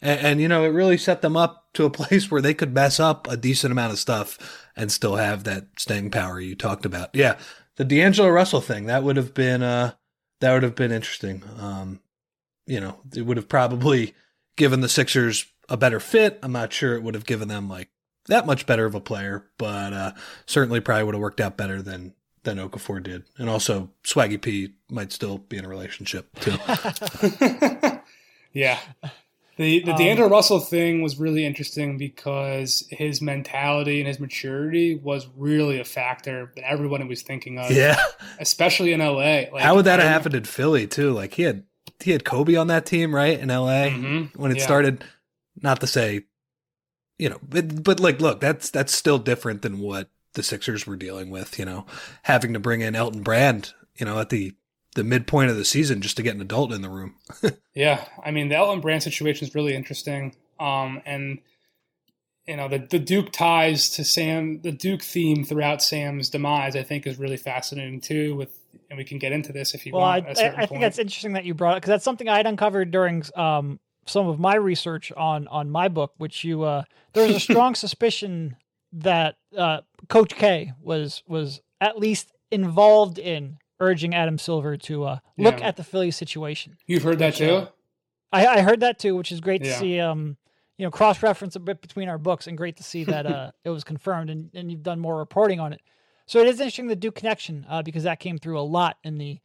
and, 0.00 0.20
and 0.20 0.40
you 0.40 0.48
know, 0.48 0.64
it 0.64 0.68
really 0.68 0.98
set 0.98 1.22
them 1.22 1.36
up 1.36 1.68
to 1.74 1.84
a 1.84 1.90
place 1.90 2.30
where 2.30 2.42
they 2.42 2.54
could 2.54 2.74
mess 2.74 3.00
up 3.00 3.26
a 3.28 3.36
decent 3.36 3.72
amount 3.72 3.92
of 3.92 3.98
stuff 3.98 4.68
and 4.76 4.92
still 4.92 5.16
have 5.16 5.44
that 5.44 5.66
staying 5.78 6.10
power 6.10 6.40
you 6.40 6.54
talked 6.54 6.86
about. 6.86 7.10
Yeah, 7.14 7.38
the 7.76 7.84
D'Angelo 7.84 8.28
Russell 8.28 8.60
thing 8.60 8.86
that 8.86 9.02
would 9.02 9.16
have 9.16 9.34
been 9.34 9.62
uh 9.62 9.92
that 10.40 10.52
would 10.52 10.62
have 10.62 10.74
been 10.74 10.92
interesting. 10.92 11.42
Um, 11.58 12.00
you 12.66 12.80
know, 12.80 13.00
it 13.14 13.22
would 13.22 13.36
have 13.36 13.48
probably 13.48 14.14
given 14.56 14.80
the 14.80 14.88
Sixers 14.88 15.46
a 15.68 15.76
better 15.76 16.00
fit. 16.00 16.38
I'm 16.42 16.52
not 16.52 16.72
sure 16.72 16.94
it 16.94 17.02
would 17.02 17.14
have 17.14 17.26
given 17.26 17.48
them 17.48 17.68
like 17.68 17.88
that 18.26 18.46
much 18.46 18.66
better 18.66 18.86
of 18.86 18.94
a 18.94 19.00
player, 19.00 19.46
but 19.58 19.92
uh, 19.92 20.12
certainly 20.46 20.80
probably 20.80 21.04
would 21.04 21.14
have 21.14 21.22
worked 21.22 21.40
out 21.40 21.56
better 21.56 21.80
than 21.80 22.14
than 22.46 22.56
Okafor 22.56 23.02
did. 23.02 23.24
And 23.36 23.50
also, 23.50 23.90
Swaggy 24.02 24.40
P 24.40 24.72
might 24.90 25.12
still 25.12 25.38
be 25.38 25.58
in 25.58 25.66
a 25.66 25.68
relationship 25.68 26.34
too. 26.40 26.52
yeah. 28.52 28.78
The 29.58 29.80
the 29.80 29.92
um, 29.92 29.98
D'Angelo 29.98 30.28
Russell 30.28 30.60
thing 30.60 31.02
was 31.02 31.18
really 31.18 31.44
interesting 31.44 31.98
because 31.98 32.86
his 32.90 33.20
mentality 33.20 34.00
and 34.00 34.08
his 34.08 34.20
maturity 34.20 34.96
was 34.96 35.28
really 35.36 35.80
a 35.80 35.84
factor 35.84 36.52
that 36.56 36.64
everyone 36.64 37.06
was 37.08 37.22
thinking 37.22 37.58
of. 37.58 37.70
Yeah, 37.70 37.98
especially 38.38 38.92
in 38.92 39.00
LA. 39.00 39.44
Like, 39.50 39.62
How 39.62 39.74
would 39.74 39.86
that 39.86 39.98
have 39.98 40.08
happened 40.08 40.34
in 40.34 40.44
Philly 40.44 40.86
too? 40.86 41.12
Like 41.12 41.34
he 41.34 41.42
had 41.42 41.64
he 42.00 42.12
had 42.12 42.24
Kobe 42.24 42.54
on 42.54 42.66
that 42.66 42.86
team, 42.86 43.14
right? 43.14 43.38
In 43.38 43.48
LA 43.48 43.88
mm-hmm. 43.88 44.40
when 44.40 44.50
it 44.50 44.58
yeah. 44.58 44.64
started. 44.64 45.04
Not 45.62 45.80
to 45.80 45.86
say, 45.86 46.24
you 47.18 47.30
know, 47.30 47.38
but, 47.42 47.82
but 47.82 47.98
like, 47.98 48.20
look, 48.20 48.40
that's 48.42 48.68
that's 48.68 48.94
still 48.94 49.18
different 49.18 49.62
than 49.62 49.78
what 49.78 50.10
the 50.36 50.42
Sixers 50.42 50.86
were 50.86 50.96
dealing 50.96 51.28
with. 51.30 51.58
You 51.58 51.64
know, 51.64 51.86
having 52.22 52.52
to 52.52 52.60
bring 52.60 52.80
in 52.80 52.94
Elton 52.94 53.22
Brand, 53.22 53.74
you 53.96 54.06
know, 54.06 54.20
at 54.20 54.30
the 54.30 54.54
the 54.94 55.04
midpoint 55.04 55.50
of 55.50 55.56
the 55.56 55.64
season 55.64 56.00
just 56.00 56.16
to 56.16 56.22
get 56.22 56.34
an 56.34 56.40
adult 56.40 56.72
in 56.72 56.82
the 56.82 56.88
room. 56.88 57.16
yeah, 57.74 58.04
I 58.24 58.30
mean, 58.30 58.48
the 58.48 58.56
Elton 58.56 58.80
Brand 58.80 59.02
situation 59.02 59.46
is 59.46 59.54
really 59.54 59.74
interesting. 59.74 60.34
Um, 60.58 61.02
and 61.04 61.40
you 62.46 62.56
know, 62.56 62.68
the 62.68 62.78
the 62.78 62.98
Duke 62.98 63.32
ties 63.32 63.90
to 63.90 64.04
Sam, 64.04 64.60
the 64.62 64.72
Duke 64.72 65.02
theme 65.02 65.44
throughout 65.44 65.82
Sam's 65.82 66.30
demise, 66.30 66.76
I 66.76 66.82
think, 66.82 67.06
is 67.06 67.18
really 67.18 67.36
fascinating 67.36 68.00
too. 68.00 68.36
With 68.36 68.58
and 68.90 68.96
we 68.96 69.04
can 69.04 69.18
get 69.18 69.32
into 69.32 69.52
this 69.52 69.74
if 69.74 69.84
you 69.84 69.92
well, 69.92 70.02
want. 70.02 70.38
I, 70.38 70.54
I 70.56 70.66
think 70.66 70.80
that's 70.80 70.98
interesting 70.98 71.32
that 71.32 71.44
you 71.44 71.54
brought 71.54 71.76
it 71.76 71.76
because 71.78 71.88
that's 71.90 72.04
something 72.04 72.28
I'd 72.28 72.46
uncovered 72.46 72.90
during 72.90 73.24
um, 73.34 73.80
some 74.06 74.28
of 74.28 74.38
my 74.38 74.54
research 74.54 75.12
on 75.12 75.48
on 75.48 75.70
my 75.70 75.88
book, 75.88 76.14
which 76.18 76.44
you 76.44 76.62
uh, 76.62 76.84
there's 77.12 77.34
a 77.34 77.40
strong 77.50 77.74
suspicion 77.74 78.56
that 78.96 79.36
uh, 79.56 79.80
Coach 80.08 80.34
K 80.34 80.72
was 80.80 81.22
was 81.26 81.60
at 81.80 81.98
least 81.98 82.32
involved 82.50 83.18
in 83.18 83.58
urging 83.80 84.14
Adam 84.14 84.38
Silver 84.38 84.76
to 84.76 85.04
uh, 85.04 85.18
look 85.36 85.60
yeah. 85.60 85.68
at 85.68 85.76
the 85.76 85.84
Philly 85.84 86.10
situation. 86.10 86.76
You've 86.86 87.02
heard 87.02 87.18
that 87.18 87.34
too. 87.34 87.68
I, 88.32 88.46
I 88.46 88.60
heard 88.62 88.80
that 88.80 88.98
too, 88.98 89.14
which 89.16 89.30
is 89.30 89.40
great 89.40 89.62
to 89.62 89.72
see. 89.74 90.00
Um, 90.00 90.36
you 90.78 90.84
know, 90.84 90.90
cross 90.90 91.22
reference 91.22 91.56
a 91.56 91.60
bit 91.60 91.80
between 91.80 92.08
our 92.08 92.18
books, 92.18 92.46
and 92.46 92.56
great 92.56 92.76
to 92.76 92.82
see 92.82 93.04
that 93.04 93.26
uh, 93.26 93.50
it 93.64 93.70
was 93.70 93.84
confirmed, 93.84 94.28
and, 94.28 94.50
and 94.54 94.70
you've 94.70 94.82
done 94.82 95.00
more 95.00 95.16
reporting 95.16 95.58
on 95.58 95.72
it. 95.72 95.80
So 96.26 96.40
it 96.40 96.48
is 96.48 96.60
interesting 96.60 96.88
the 96.88 96.96
Duke 96.96 97.14
connection 97.14 97.64
uh, 97.68 97.82
because 97.82 98.02
that 98.02 98.20
came 98.20 98.36
through 98.36 98.58
a 98.58 98.62
lot 98.62 98.98
in 99.04 99.16
the 99.16 99.40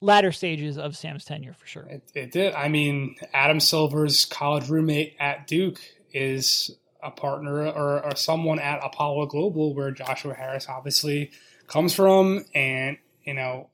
latter 0.00 0.30
stages 0.30 0.78
of 0.78 0.96
Sam's 0.96 1.24
tenure 1.24 1.54
for 1.54 1.66
sure. 1.66 1.84
It, 1.84 2.10
it, 2.14 2.30
did. 2.30 2.54
I 2.54 2.68
mean, 2.68 3.16
Adam 3.32 3.58
Silver's 3.58 4.26
college 4.26 4.68
roommate 4.68 5.16
at 5.18 5.46
Duke 5.46 5.80
is 6.12 6.70
a 7.06 7.10
partner 7.10 7.66
or, 7.66 8.04
or 8.04 8.16
someone 8.16 8.58
at 8.58 8.80
Apollo 8.84 9.26
Global, 9.26 9.74
where 9.74 9.90
Joshua 9.90 10.34
Harris 10.34 10.68
obviously 10.68 11.30
comes 11.66 11.94
from, 11.94 12.44
and 12.54 12.98
you 13.24 13.34
know. 13.34 13.70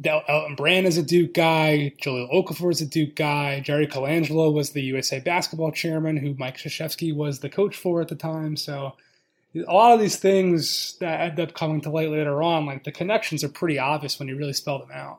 Del- 0.00 0.22
Elton 0.28 0.54
Brand 0.54 0.86
is 0.86 0.98
a 0.98 1.02
Duke 1.02 1.34
guy. 1.34 1.92
Jahlil 2.00 2.32
Okafor 2.32 2.70
is 2.70 2.80
a 2.80 2.86
Duke 2.86 3.16
guy. 3.16 3.58
Jerry 3.58 3.88
Colangelo 3.88 4.52
was 4.54 4.70
the 4.70 4.82
USA 4.82 5.18
basketball 5.18 5.72
chairman, 5.72 6.16
who 6.16 6.36
Mike 6.38 6.58
Krzyzewski 6.58 7.12
was 7.12 7.40
the 7.40 7.48
coach 7.48 7.74
for 7.74 8.00
at 8.00 8.06
the 8.06 8.14
time. 8.14 8.56
So 8.56 8.94
a 9.54 9.72
lot 9.72 9.92
of 9.92 10.00
these 10.00 10.16
things 10.16 10.96
that 11.00 11.20
end 11.20 11.40
up 11.40 11.54
coming 11.54 11.80
to 11.80 11.90
light 11.90 12.10
later 12.10 12.42
on, 12.42 12.66
like 12.66 12.84
the 12.84 12.92
connections 12.92 13.42
are 13.42 13.48
pretty 13.48 13.78
obvious 13.78 14.18
when 14.18 14.28
you 14.28 14.36
really 14.36 14.52
spell 14.52 14.78
them 14.78 14.92
out. 14.92 15.18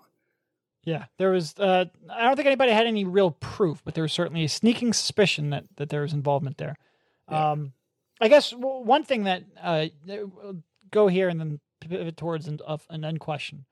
Yeah, 0.83 1.05
there 1.17 1.31
was. 1.31 1.53
Uh, 1.59 1.85
I 2.09 2.23
don't 2.23 2.35
think 2.35 2.47
anybody 2.47 2.71
had 2.71 2.87
any 2.87 3.03
real 3.03 3.31
proof, 3.31 3.81
but 3.83 3.93
there 3.93 4.01
was 4.03 4.13
certainly 4.13 4.43
a 4.43 4.49
sneaking 4.49 4.93
suspicion 4.93 5.51
that 5.51 5.65
that 5.75 5.89
there 5.89 6.01
was 6.01 6.13
involvement 6.13 6.57
there. 6.57 6.75
Yeah. 7.31 7.51
Um, 7.51 7.73
I 8.19 8.27
guess 8.27 8.51
one 8.51 9.03
thing 9.03 9.23
that 9.23 9.43
uh, 9.61 9.87
go 10.91 11.07
here 11.07 11.27
and 11.27 11.39
then 11.39 11.59
pivot 11.79 12.17
towards 12.17 12.47
an, 12.47 12.59
an 12.89 13.03
end 13.03 13.19
question. 13.19 13.65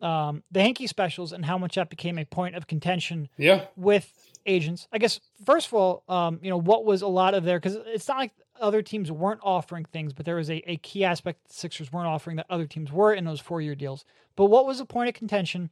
Um, 0.00 0.42
the 0.50 0.60
Hinkie 0.60 0.88
specials 0.88 1.32
and 1.32 1.44
how 1.44 1.56
much 1.56 1.76
that 1.76 1.88
became 1.88 2.18
a 2.18 2.24
point 2.24 2.56
of 2.56 2.66
contention. 2.66 3.28
Yeah. 3.38 3.66
With 3.76 4.12
agents, 4.44 4.88
I 4.92 4.98
guess 4.98 5.20
first 5.44 5.68
of 5.68 5.74
all, 5.74 6.02
um, 6.08 6.40
you 6.42 6.50
know 6.50 6.60
what 6.60 6.84
was 6.84 7.02
a 7.02 7.06
lot 7.06 7.34
of 7.34 7.44
there 7.44 7.58
because 7.58 7.78
it's 7.86 8.08
not 8.08 8.18
like 8.18 8.32
other 8.60 8.82
teams 8.82 9.10
weren't 9.10 9.40
offering 9.42 9.84
things, 9.84 10.12
but 10.12 10.26
there 10.26 10.36
was 10.36 10.50
a, 10.50 10.62
a 10.70 10.76
key 10.78 11.04
aspect 11.04 11.48
the 11.48 11.54
Sixers 11.54 11.92
weren't 11.92 12.08
offering 12.08 12.36
that 12.36 12.46
other 12.50 12.66
teams 12.66 12.92
were 12.92 13.14
in 13.14 13.24
those 13.24 13.40
four 13.40 13.60
year 13.60 13.74
deals. 13.74 14.04
But 14.36 14.46
what 14.46 14.66
was 14.66 14.78
the 14.78 14.84
point 14.84 15.08
of 15.08 15.14
contention? 15.14 15.70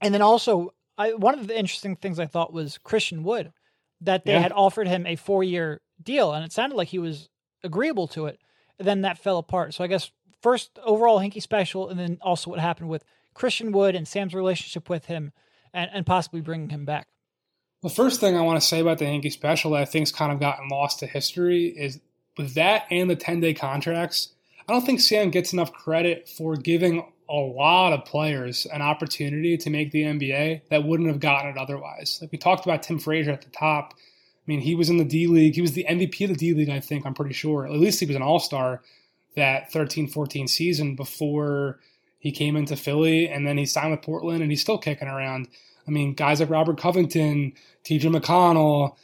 And 0.00 0.12
then 0.12 0.22
also, 0.22 0.74
I, 0.98 1.14
one 1.14 1.38
of 1.38 1.46
the 1.46 1.58
interesting 1.58 1.96
things 1.96 2.18
I 2.18 2.26
thought 2.26 2.52
was 2.52 2.78
Christian 2.78 3.22
Wood, 3.22 3.52
that 4.00 4.24
they 4.24 4.32
yeah. 4.32 4.40
had 4.40 4.52
offered 4.52 4.88
him 4.88 5.06
a 5.06 5.16
four 5.16 5.42
year 5.42 5.80
deal, 6.04 6.32
and 6.32 6.44
it 6.44 6.52
sounded 6.52 6.76
like 6.76 6.88
he 6.88 6.98
was 6.98 7.28
agreeable 7.62 8.06
to 8.08 8.26
it. 8.26 8.40
And 8.78 8.86
then 8.86 9.02
that 9.02 9.18
fell 9.18 9.38
apart. 9.38 9.74
So 9.74 9.84
I 9.84 9.86
guess 9.86 10.10
first 10.40 10.78
overall 10.84 11.20
Hinkie 11.20 11.42
special, 11.42 11.88
and 11.88 11.98
then 11.98 12.18
also 12.20 12.50
what 12.50 12.60
happened 12.60 12.88
with 12.88 13.04
Christian 13.34 13.72
Wood 13.72 13.94
and 13.94 14.06
Sam's 14.06 14.34
relationship 14.34 14.88
with 14.88 15.06
him, 15.06 15.32
and, 15.72 15.90
and 15.92 16.06
possibly 16.06 16.40
bringing 16.40 16.70
him 16.70 16.84
back. 16.84 17.08
The 17.82 17.90
first 17.90 18.18
thing 18.18 18.36
I 18.36 18.40
want 18.40 18.60
to 18.60 18.66
say 18.66 18.80
about 18.80 18.98
the 18.98 19.04
Hinkie 19.04 19.32
special 19.32 19.72
that 19.72 19.82
I 19.82 19.84
think's 19.84 20.10
kind 20.10 20.32
of 20.32 20.40
gotten 20.40 20.68
lost 20.68 21.00
to 21.00 21.06
history 21.06 21.66
is 21.66 22.00
with 22.38 22.54
that 22.54 22.84
and 22.90 23.10
the 23.10 23.16
10 23.16 23.40
day 23.40 23.52
contracts, 23.52 24.30
I 24.66 24.72
don't 24.72 24.86
think 24.86 25.00
Sam 25.00 25.30
gets 25.30 25.52
enough 25.52 25.72
credit 25.72 26.28
for 26.28 26.56
giving 26.56 27.06
a 27.28 27.34
lot 27.34 27.92
of 27.92 28.04
players 28.04 28.66
an 28.66 28.82
opportunity 28.82 29.56
to 29.58 29.70
make 29.70 29.90
the 29.90 30.02
NBA 30.02 30.68
that 30.70 30.84
wouldn't 30.84 31.08
have 31.08 31.20
gotten 31.20 31.50
it 31.50 31.58
otherwise. 31.58 32.18
Like 32.20 32.32
we 32.32 32.38
talked 32.38 32.64
about 32.64 32.82
Tim 32.82 32.98
Frazier 32.98 33.32
at 33.32 33.42
the 33.42 33.50
top. 33.50 33.94
I 34.46 34.50
mean, 34.50 34.60
he 34.60 34.74
was 34.74 34.90
in 34.90 34.98
the 34.98 35.04
D 35.04 35.26
League. 35.26 35.54
He 35.54 35.62
was 35.62 35.72
the 35.72 35.86
MVP 35.88 36.24
of 36.24 36.30
the 36.30 36.36
D 36.36 36.52
League, 36.52 36.68
I 36.68 36.80
think, 36.80 37.06
I'm 37.06 37.14
pretty 37.14 37.32
sure. 37.32 37.66
At 37.66 37.72
least 37.72 38.00
he 38.00 38.06
was 38.06 38.16
an 38.16 38.22
all 38.22 38.40
star 38.40 38.82
that 39.36 39.72
13 39.72 40.06
14 40.06 40.46
season 40.48 40.94
before 40.94 41.80
he 42.18 42.30
came 42.30 42.56
into 42.56 42.76
Philly. 42.76 43.28
And 43.28 43.46
then 43.46 43.56
he 43.56 43.66
signed 43.66 43.90
with 43.90 44.02
Portland 44.02 44.42
and 44.42 44.50
he's 44.50 44.60
still 44.60 44.78
kicking 44.78 45.08
around. 45.08 45.48
I 45.86 45.90
mean, 45.90 46.14
guys 46.14 46.40
like 46.40 46.50
Robert 46.50 46.78
Covington, 46.78 47.52
TJ 47.84 48.14
McConnell, 48.14 48.96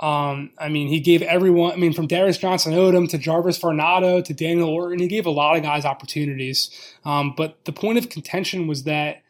um, 0.00 0.50
I 0.58 0.68
mean, 0.68 0.86
he 0.86 1.00
gave 1.00 1.22
everyone, 1.22 1.72
I 1.72 1.76
mean, 1.76 1.92
from 1.92 2.06
Darius 2.06 2.38
Johnson 2.38 2.72
Odom 2.72 3.08
to 3.10 3.18
Jarvis 3.18 3.58
Varnado 3.58 4.24
to 4.24 4.32
Daniel 4.32 4.68
Orton, 4.68 5.00
he 5.00 5.08
gave 5.08 5.26
a 5.26 5.30
lot 5.30 5.56
of 5.56 5.64
guys 5.64 5.84
opportunities. 5.84 6.70
Um, 7.04 7.34
but 7.36 7.64
the 7.64 7.72
point 7.72 7.98
of 7.98 8.08
contention 8.08 8.68
was 8.68 8.84
that 8.84 9.22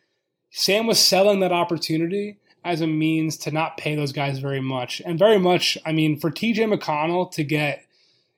Sam 0.51 0.87
was 0.87 0.99
selling 0.99 1.41
that 1.41 1.53
opportunity 1.53 2.39
as 2.65 2.81
a 2.81 2.87
means 2.87 3.37
to 3.39 3.51
not 3.51 3.77
pay 3.77 3.95
those 3.95 4.13
guys 4.13 4.39
very 4.39 4.61
much. 4.61 5.01
And 5.05 5.19
very 5.19 5.39
much, 5.39 5.79
I 5.87 5.93
mean, 5.93 6.19
for 6.19 6.31
TJ 6.31 6.73
McConnell 6.73 7.31
to 7.33 7.45
get, 7.45 7.85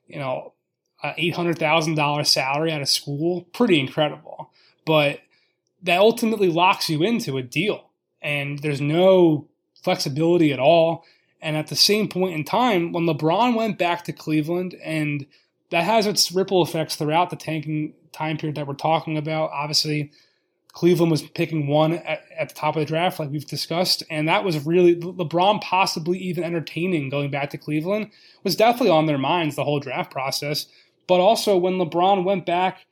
you 0.07 0.19
know, 0.19 0.53
an 1.03 1.13
$800,000 1.17 2.27
salary 2.27 2.71
out 2.71 2.81
of 2.81 2.89
school, 2.89 3.41
pretty 3.53 3.79
incredible. 3.79 4.51
But 4.85 5.19
that 5.83 5.99
ultimately 5.99 6.49
locks 6.49 6.89
you 6.89 7.03
into 7.03 7.37
a 7.37 7.43
deal. 7.43 7.89
And 8.21 8.59
there's 8.59 8.81
no 8.81 9.47
flexibility 9.83 10.53
at 10.53 10.59
all. 10.59 11.03
And 11.41 11.57
at 11.57 11.67
the 11.67 11.75
same 11.75 12.07
point 12.07 12.35
in 12.35 12.43
time, 12.43 12.91
when 12.91 13.05
LeBron 13.05 13.55
went 13.55 13.79
back 13.79 14.03
to 14.05 14.13
Cleveland, 14.13 14.75
and 14.83 15.25
that 15.71 15.83
has 15.85 16.05
its 16.05 16.31
ripple 16.31 16.61
effects 16.61 16.95
throughout 16.95 17.31
the 17.31 17.35
tanking 17.35 17.93
time 18.11 18.37
period 18.37 18.55
that 18.57 18.67
we're 18.67 18.73
talking 18.73 19.17
about. 19.17 19.49
Obviously, 19.51 20.11
Cleveland 20.73 21.11
was 21.11 21.21
picking 21.21 21.67
one 21.67 21.93
at, 21.93 22.23
at, 22.37 22.49
the 22.49 22.55
top 22.55 22.75
of 22.75 22.79
the 22.79 22.85
draft, 22.85 23.19
like 23.19 23.29
we've 23.29 23.45
discussed, 23.45 24.03
and 24.09 24.27
that 24.27 24.43
was 24.43 24.65
really 24.65 24.95
LeBron 24.95 25.61
possibly 25.61 26.17
even 26.19 26.43
entertaining 26.43 27.09
going 27.09 27.29
back 27.29 27.49
to 27.49 27.57
Cleveland 27.57 28.11
was 28.43 28.55
definitely 28.55 28.89
on 28.89 29.05
their 29.05 29.17
minds 29.17 29.55
the 29.55 29.63
whole 29.63 29.79
draft 29.79 30.11
process. 30.11 30.67
But 31.07 31.19
also 31.19 31.57
when 31.57 31.73
LeBron 31.73 32.23
went 32.23 32.45
back 32.45 32.85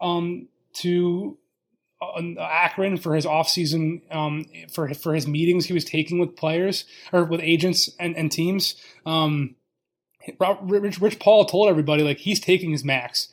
um, 0.00 0.48
to 0.74 1.38
uh, 2.02 2.20
Akron 2.40 2.96
for 2.96 3.14
his 3.14 3.24
offseason 3.24 4.02
um, 4.14 4.44
for 4.70 4.92
for 4.92 5.14
his 5.14 5.26
meetings 5.26 5.66
he 5.66 5.72
was 5.72 5.84
taking 5.84 6.18
with 6.18 6.36
players 6.36 6.84
or 7.12 7.24
with 7.24 7.40
agents 7.40 7.88
and, 7.98 8.16
and 8.16 8.30
teams. 8.30 8.74
Um, 9.06 9.56
Rich, 10.62 11.00
Rich 11.00 11.18
Paul 11.18 11.44
told 11.46 11.68
everybody 11.68 12.02
like 12.02 12.18
he's 12.18 12.40
taking 12.40 12.70
his 12.70 12.84
max. 12.84 13.28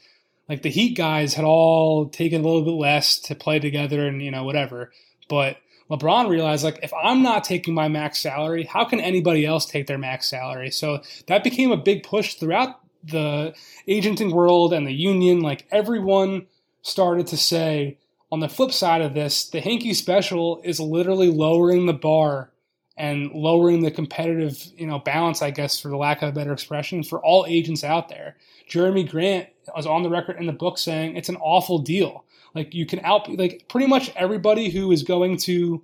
Like 0.50 0.64
the 0.64 0.70
Heat 0.70 0.97
guys 0.97 1.36
had 1.36 1.45
all 1.45 2.10
taken 2.10 2.41
a 2.41 2.43
little 2.43 2.64
bit 2.64 2.72
less 2.72 3.20
to 3.20 3.36
play 3.36 3.60
together 3.60 4.08
and 4.08 4.22
you 4.22 4.32
know 4.32 4.43
whatever, 4.43 4.91
but 5.30 5.58
LeBron 5.89 6.30
realized 6.30 6.64
like 6.64 6.80
if 6.84 6.93
I'm 6.93 7.24
not 7.24 7.43
taking 7.43 7.74
my 7.74 7.88
max 7.88 8.20
salary, 8.20 8.64
how 8.64 8.86
can 8.86 9.00
anybody 9.00 9.45
else 9.45 9.66
take 9.66 9.88
their 9.88 9.97
max 9.97 10.28
salary? 10.28 10.72
So 10.72 11.02
that 11.28 11.43
became 11.43 11.72
a 11.72 11.78
big 11.78 12.04
push 12.04 12.36
throughout 12.36 12.80
the 13.04 13.56
agenting 13.88 14.32
world 14.32 14.74
and 14.74 14.86
the 14.86 14.93
union. 14.93 15.41
Like 15.41 15.66
everyone 15.72 16.47
started 16.82 17.28
to 17.28 17.38
say, 17.38 17.97
on 18.32 18.39
the 18.39 18.50
flip 18.50 18.72
side 18.72 19.02
of 19.02 19.16
this, 19.16 19.50
the 19.50 19.62
Hinkie 19.62 19.95
special 19.95 20.62
is 20.64 20.80
literally 20.80 21.32
lowering 21.32 21.88
the 21.88 21.93
bar 21.93 22.52
and 23.00 23.32
lowering 23.32 23.82
the 23.82 23.89
competitive, 23.89 24.62
you 24.78 24.86
know, 24.86 25.00
balance, 25.00 25.41
I 25.41 25.52
guess, 25.52 25.80
for 25.80 25.88
the 25.88 25.95
lack 25.95 26.22
of 26.22 26.30
a 26.30 26.32
better 26.34 26.52
expression, 26.52 27.02
for 27.02 27.24
all 27.24 27.45
agents 27.47 27.84
out 27.84 28.10
there. 28.10 28.36
Jerami 28.70 29.10
Grant 29.10 29.47
was 29.74 29.88
on 29.88 30.04
the 30.04 30.10
record 30.10 30.36
in 30.36 30.45
the 30.45 30.54
book 30.54 30.78
saying 30.78 31.16
it's 31.16 31.30
an 31.30 31.38
awful 31.38 31.80
deal. 31.80 32.26
Like 32.54 32.74
you 32.74 32.86
can 32.86 33.00
out 33.00 33.30
like 33.30 33.66
pretty 33.70 33.88
much 33.88 34.12
everybody 34.18 34.70
who 34.70 34.91
is 34.91 35.04
going 35.04 35.38
to 35.38 35.82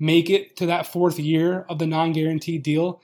make 0.00 0.30
it 0.30 0.56
to 0.56 0.66
that 0.66 0.86
fourth 0.86 1.18
year 1.18 1.66
of 1.68 1.78
the 1.78 1.86
non-guaranteed 1.86 2.62
deal, 2.62 3.02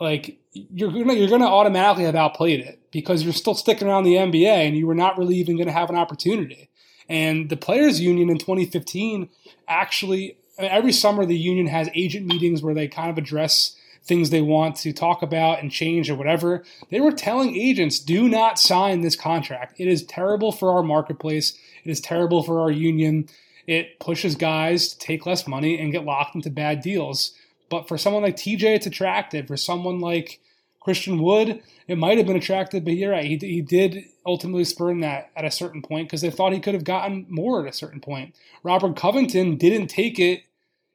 like 0.00 0.40
you're 0.52 0.90
gonna 0.90 1.14
you're 1.14 1.28
gonna 1.28 1.46
automatically 1.46 2.04
have 2.04 2.16
outplayed 2.16 2.60
it 2.60 2.80
because 2.90 3.22
you're 3.22 3.32
still 3.32 3.54
sticking 3.54 3.86
around 3.86 4.02
the 4.02 4.14
NBA 4.14 4.66
and 4.66 4.76
you 4.76 4.86
were 4.86 4.94
not 4.96 5.16
really 5.16 5.36
even 5.36 5.56
gonna 5.56 5.70
have 5.70 5.90
an 5.90 5.96
opportunity. 5.96 6.70
And 7.08 7.50
the 7.50 7.56
players 7.56 8.00
union 8.00 8.30
in 8.30 8.38
2015 8.38 9.28
actually 9.68 10.38
every 10.58 10.92
summer 10.92 11.26
the 11.26 11.36
union 11.36 11.66
has 11.66 11.88
agent 11.94 12.26
meetings 12.26 12.62
where 12.62 12.74
they 12.74 12.88
kind 12.88 13.10
of 13.10 13.18
address 13.18 13.76
things 14.06 14.30
they 14.30 14.40
want 14.40 14.76
to 14.76 14.92
talk 14.92 15.22
about 15.22 15.60
and 15.60 15.70
change 15.70 16.08
or 16.08 16.14
whatever. 16.14 16.64
They 16.90 17.00
were 17.00 17.12
telling 17.12 17.56
agents, 17.56 17.98
do 17.98 18.28
not 18.28 18.58
sign 18.58 19.00
this 19.00 19.16
contract. 19.16 19.80
It 19.80 19.88
is 19.88 20.04
terrible 20.04 20.52
for 20.52 20.72
our 20.72 20.82
marketplace. 20.82 21.58
It 21.84 21.90
is 21.90 22.00
terrible 22.00 22.42
for 22.42 22.60
our 22.60 22.70
union. 22.70 23.28
It 23.66 23.98
pushes 23.98 24.36
guys 24.36 24.88
to 24.88 24.98
take 24.98 25.26
less 25.26 25.46
money 25.48 25.78
and 25.78 25.92
get 25.92 26.04
locked 26.04 26.36
into 26.36 26.50
bad 26.50 26.82
deals. 26.82 27.32
But 27.68 27.88
for 27.88 27.98
someone 27.98 28.22
like 28.22 28.36
TJ, 28.36 28.62
it's 28.76 28.86
attractive. 28.86 29.48
For 29.48 29.56
someone 29.56 29.98
like 29.98 30.40
Christian 30.86 31.20
Wood, 31.20 31.60
it 31.88 31.98
might 31.98 32.16
have 32.16 32.28
been 32.28 32.36
attractive, 32.36 32.84
but 32.84 32.92
you're 32.92 33.10
right. 33.10 33.24
He, 33.24 33.36
he 33.38 33.60
did 33.60 34.04
ultimately 34.24 34.64
spurn 34.64 35.00
that 35.00 35.32
at 35.36 35.44
a 35.44 35.50
certain 35.50 35.82
point 35.82 36.06
because 36.06 36.20
they 36.20 36.30
thought 36.30 36.52
he 36.52 36.60
could 36.60 36.74
have 36.74 36.84
gotten 36.84 37.26
more 37.28 37.60
at 37.66 37.68
a 37.68 37.76
certain 37.76 38.00
point. 38.00 38.36
Robert 38.62 38.94
Covington 38.94 39.56
didn't 39.56 39.88
take 39.88 40.20
it 40.20 40.44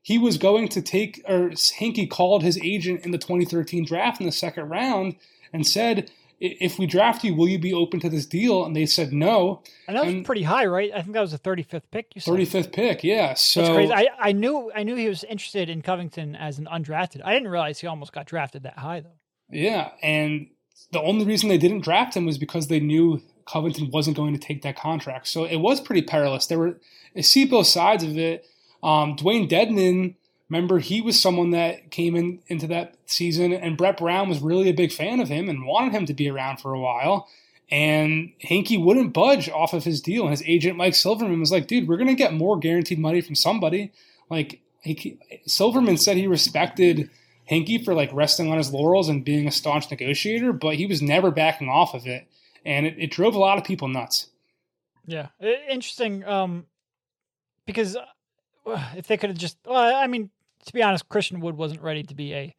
he 0.02 0.18
was 0.18 0.38
going 0.38 0.70
to 0.70 0.82
take, 0.82 1.22
or 1.28 1.50
Hinkie 1.50 2.10
called 2.10 2.42
his 2.42 2.58
agent 2.64 3.06
in 3.06 3.12
the 3.12 3.18
2013 3.18 3.86
draft 3.86 4.20
in 4.20 4.26
the 4.26 4.32
second 4.32 4.70
round 4.70 5.16
and 5.54 5.68
said, 5.68 6.10
if 6.40 6.80
we 6.80 6.88
draft 6.88 7.24
you, 7.24 7.36
will 7.36 7.50
you 7.50 7.60
be 7.60 7.72
open 7.72 8.00
to 8.00 8.10
this 8.10 8.26
deal? 8.26 8.66
And 8.66 8.76
they 8.76 8.88
said 8.88 9.14
no. 9.14 9.62
And 9.88 9.96
that 9.98 10.06
was 10.06 10.14
and 10.14 10.26
pretty 10.26 10.44
high, 10.44 10.66
right? 10.66 10.90
I 10.92 11.02
think 11.02 11.14
that 11.14 11.22
was 11.22 11.34
the 11.34 11.38
35th 11.38 11.84
pick. 11.92 12.16
You 12.16 12.22
said 12.22 12.34
35th 12.34 12.74
pick, 12.74 13.04
yeah. 13.04 13.36
So 13.36 13.62
That's 13.62 13.74
crazy. 13.76 13.94
I, 13.94 14.08
I 14.18 14.32
knew 14.32 14.72
I 14.74 14.82
knew 14.82 14.96
he 14.96 15.08
was 15.08 15.24
interested 15.26 15.70
in 15.70 15.84
Covington 15.84 16.36
as 16.36 16.58
an 16.58 16.68
undrafted. 16.72 17.22
I 17.24 17.34
didn't 17.34 17.50
realize 17.50 17.80
he 17.80 17.86
almost 17.86 18.12
got 18.12 18.26
drafted 18.26 18.64
that 18.64 18.80
high 18.80 19.02
though. 19.02 19.21
Yeah, 19.52 19.92
and 20.02 20.48
the 20.92 21.02
only 21.02 21.26
reason 21.26 21.50
they 21.50 21.58
didn't 21.58 21.82
draft 21.82 22.16
him 22.16 22.26
was 22.26 22.38
because 22.38 22.68
they 22.68 22.80
knew 22.80 23.22
Covington 23.46 23.92
wasn't 23.92 24.18
going 24.18 24.34
to 24.34 24.40
take 24.40 24.62
that 24.62 24.78
contract. 24.78 25.28
So 25.28 25.46
it 25.46 25.58
was 25.58 25.82
pretty 25.82 26.02
perilous. 26.02 26.48
There 26.48 26.60
were 26.60 26.80
I 27.16 27.22
see 27.22 27.46
both 27.46 27.68
sides 27.68 28.04
of 28.04 28.18
it. 28.18 28.46
Um, 28.84 29.16
Dewayne 29.16 29.50
Dedmon, 29.50 30.16
remember, 30.50 30.80
he 30.80 31.02
was 31.02 31.22
someone 31.22 31.52
that 31.52 31.92
came 31.92 32.16
in 32.16 32.40
into 32.48 32.68
that 32.68 32.96
season, 33.06 33.54
and 33.54 33.78
Brett 33.78 33.98
Brown 33.98 34.30
was 34.30 34.40
really 34.40 34.70
a 34.70 34.74
big 34.74 34.92
fan 34.92 35.20
of 35.20 35.28
him 35.28 35.50
and 35.50 35.66
wanted 35.66 35.94
him 35.94 36.06
to 36.06 36.14
be 36.14 36.30
around 36.30 36.58
for 36.58 36.74
a 36.74 36.80
while. 36.80 37.28
And 37.70 38.34
Hinkie 38.44 38.84
wouldn't 38.84 39.14
budge 39.14 39.50
off 39.50 39.74
of 39.74 39.86
his 39.86 40.02
deal. 40.02 40.24
And 40.24 40.32
his 40.32 40.44
agent, 40.44 40.78
Mike 40.78 40.96
Silverman, 40.96 41.40
was 41.40 41.54
like, 41.54 41.68
dude, 41.68 41.88
we're 41.88 41.98
to 41.98 42.16
get 42.16 42.34
more 42.34 42.60
guaranteed 42.60 43.00
money 43.00 43.22
from 43.22 43.36
somebody. 43.36 43.94
Like, 44.30 44.60
he, 44.82 45.18
Silverman 45.46 45.98
said 45.98 46.18
he 46.18 46.28
respected 46.28 47.10
Hinkie 47.52 47.84
for 47.84 47.94
like 47.94 48.12
resting 48.14 48.50
on 48.50 48.58
his 48.58 48.72
laurels 48.72 49.10
and 49.10 49.26
being 49.26 49.48
a 49.48 49.52
staunch 49.52 49.92
negotiator, 49.92 50.54
but 50.54 50.76
he 50.76 50.86
was 50.86 51.02
never 51.02 51.32
backing 51.32 51.68
off 51.68 51.94
of 51.94 52.08
it. 52.08 52.28
And 52.66 52.86
it, 52.86 52.96
it 52.98 53.12
drove 53.12 53.36
a 53.36 53.40
lot 53.40 53.58
of 53.58 53.64
people 53.64 53.88
nuts. 53.88 54.28
Yeah. 55.06 55.28
Interesting. 55.70 56.24
Um, 56.24 56.66
because 57.66 57.98
if 58.96 59.08
they 59.08 59.18
could 59.18 59.32
have 59.32 59.38
just, 59.38 59.58
well, 59.66 59.96
I 59.96 60.08
mean, 60.08 60.30
to 60.66 60.74
be 60.74 60.82
honest, 60.82 61.10
Christian 61.10 61.42
Wood 61.42 61.58
wasn't 61.58 61.82
ready 61.82 62.04
to 62.04 62.16
be 62.16 62.34
a 62.34 62.56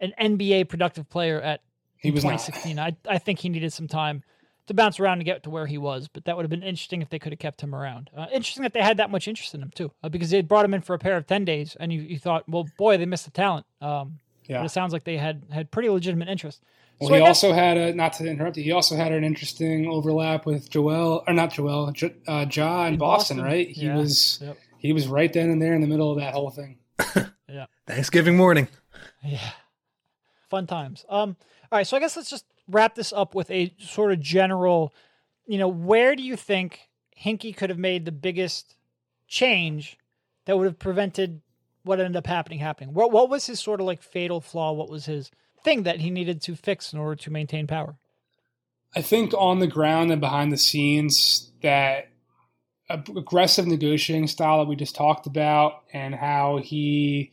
an 0.00 0.12
NBA 0.20 0.68
productive 0.68 1.08
player 1.08 1.40
at 1.40 1.60
he 1.96 2.10
was 2.10 2.22
2016. 2.22 2.76
Not. 2.76 2.94
I 3.06 3.14
I 3.14 3.18
think 3.18 3.40
he 3.40 3.48
needed 3.48 3.72
some 3.72 3.88
time 3.88 4.22
to 4.68 4.74
bounce 4.74 5.00
around 5.00 5.18
to 5.18 5.24
get 5.24 5.42
to 5.42 5.50
where 5.50 5.66
he 5.66 5.78
was, 5.78 6.08
but 6.08 6.24
that 6.24 6.36
would 6.36 6.44
have 6.44 6.50
been 6.50 6.62
interesting 6.62 7.02
if 7.02 7.10
they 7.10 7.18
could 7.18 7.32
have 7.32 7.38
kept 7.38 7.60
him 7.60 7.74
around. 7.74 8.10
Uh, 8.16 8.26
interesting 8.32 8.62
that 8.62 8.72
they 8.72 8.82
had 8.82 8.96
that 8.98 9.10
much 9.10 9.28
interest 9.28 9.54
in 9.54 9.62
him 9.62 9.70
too, 9.74 9.90
uh, 10.02 10.08
because 10.08 10.30
they 10.30 10.40
brought 10.42 10.64
him 10.64 10.74
in 10.74 10.80
for 10.80 10.94
a 10.94 10.98
pair 10.98 11.16
of 11.16 11.26
ten 11.26 11.44
days, 11.44 11.76
and 11.78 11.92
you, 11.92 12.00
you 12.02 12.18
thought, 12.18 12.48
well, 12.48 12.66
boy, 12.78 12.96
they 12.96 13.06
missed 13.06 13.24
the 13.24 13.30
talent. 13.30 13.66
Um, 13.80 14.18
yeah. 14.44 14.58
But 14.58 14.66
it 14.66 14.70
sounds 14.70 14.92
like 14.92 15.04
they 15.04 15.18
had 15.18 15.42
had 15.50 15.70
pretty 15.70 15.90
legitimate 15.90 16.28
interest. 16.28 16.62
Well, 17.00 17.10
so 17.10 17.14
he 17.14 17.20
also 17.20 17.52
had 17.52 17.76
a 17.76 17.94
not 17.94 18.14
to 18.14 18.26
interrupt 18.26 18.56
you. 18.56 18.64
He 18.64 18.72
also 18.72 18.96
had 18.96 19.12
an 19.12 19.22
interesting 19.22 19.86
overlap 19.86 20.46
with 20.46 20.70
Joel 20.70 21.22
or 21.26 21.34
not 21.34 21.52
Joel, 21.52 21.92
J, 21.92 22.14
uh, 22.26 22.46
Ja 22.50 22.86
in, 22.86 22.94
in 22.94 22.98
Boston, 22.98 23.36
Boston, 23.36 23.42
right? 23.42 23.68
He 23.68 23.86
yeah. 23.86 23.96
was 23.96 24.40
yep 24.42 24.56
he 24.78 24.92
was 24.92 25.06
right 25.08 25.32
then 25.32 25.50
and 25.50 25.60
there 25.60 25.74
in 25.74 25.80
the 25.80 25.86
middle 25.86 26.10
of 26.10 26.18
that 26.18 26.32
whole 26.32 26.50
thing. 26.50 26.78
yeah. 27.48 27.66
Thanksgiving 27.86 28.36
morning. 28.36 28.68
Yeah. 29.24 29.50
Fun 30.48 30.66
times. 30.66 31.04
Um, 31.08 31.36
all 31.70 31.78
right, 31.78 31.86
so 31.86 31.96
I 31.96 32.00
guess 32.00 32.16
let's 32.16 32.30
just 32.30 32.46
wrap 32.68 32.94
this 32.94 33.12
up 33.12 33.34
with 33.34 33.50
a 33.50 33.74
sort 33.78 34.12
of 34.12 34.20
general, 34.20 34.94
you 35.46 35.58
know, 35.58 35.68
where 35.68 36.14
do 36.14 36.22
you 36.22 36.36
think 36.36 36.88
Hinkie 37.20 37.56
could 37.56 37.70
have 37.70 37.78
made 37.78 38.04
the 38.04 38.12
biggest 38.12 38.76
change 39.26 39.98
that 40.44 40.56
would 40.56 40.66
have 40.66 40.78
prevented 40.78 41.40
what 41.84 42.00
ended 42.00 42.16
up 42.16 42.26
happening 42.26 42.58
happening? 42.58 42.94
What 42.94 43.12
what 43.12 43.30
was 43.30 43.46
his 43.46 43.60
sort 43.60 43.80
of 43.80 43.86
like 43.86 44.02
fatal 44.02 44.40
flaw? 44.40 44.72
What 44.72 44.90
was 44.90 45.06
his 45.06 45.30
thing 45.64 45.84
that 45.84 46.00
he 46.00 46.10
needed 46.10 46.42
to 46.42 46.54
fix 46.54 46.92
in 46.92 46.98
order 46.98 47.16
to 47.16 47.30
maintain 47.30 47.66
power? 47.66 47.96
I 48.94 49.02
think 49.02 49.34
on 49.36 49.58
the 49.58 49.66
ground 49.66 50.10
and 50.10 50.20
behind 50.20 50.52
the 50.52 50.56
scenes 50.56 51.52
that 51.62 52.08
aggressive 52.88 53.66
negotiating 53.66 54.26
style 54.28 54.58
that 54.58 54.68
we 54.68 54.76
just 54.76 54.94
talked 54.94 55.26
about 55.26 55.82
and 55.92 56.14
how 56.14 56.56
he, 56.56 57.32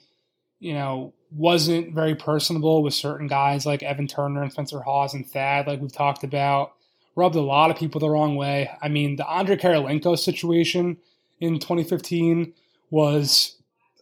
you 0.60 0.74
know, 0.74 1.14
wasn't 1.32 1.94
very 1.94 2.16
personable 2.16 2.84
with 2.84 2.94
certain 2.94 3.28
guys 3.28 3.66
like 3.66 3.84
Evan 3.84 4.08
Turner 4.08 4.42
and 4.42 4.52
Spencer 4.52 4.82
Hawes 4.82 5.14
and 5.14 5.28
Thad, 5.28 5.68
like 5.68 5.82
we've 5.82 5.92
talked 5.92 6.24
about, 6.24 6.74
rubbed 7.16 7.36
a 7.36 7.42
lot 7.42 7.72
of 7.72 7.78
people 7.78 8.00
the 8.00 8.10
wrong 8.10 8.36
way. 8.36 8.70
I 8.82 8.90
mean, 8.90 9.16
the 9.16 9.30
Andrei 9.30 9.58
Kirilenko 9.58 10.18
situation 10.18 10.98
in 11.40 11.60
2015 11.60 12.54
was 12.90 13.58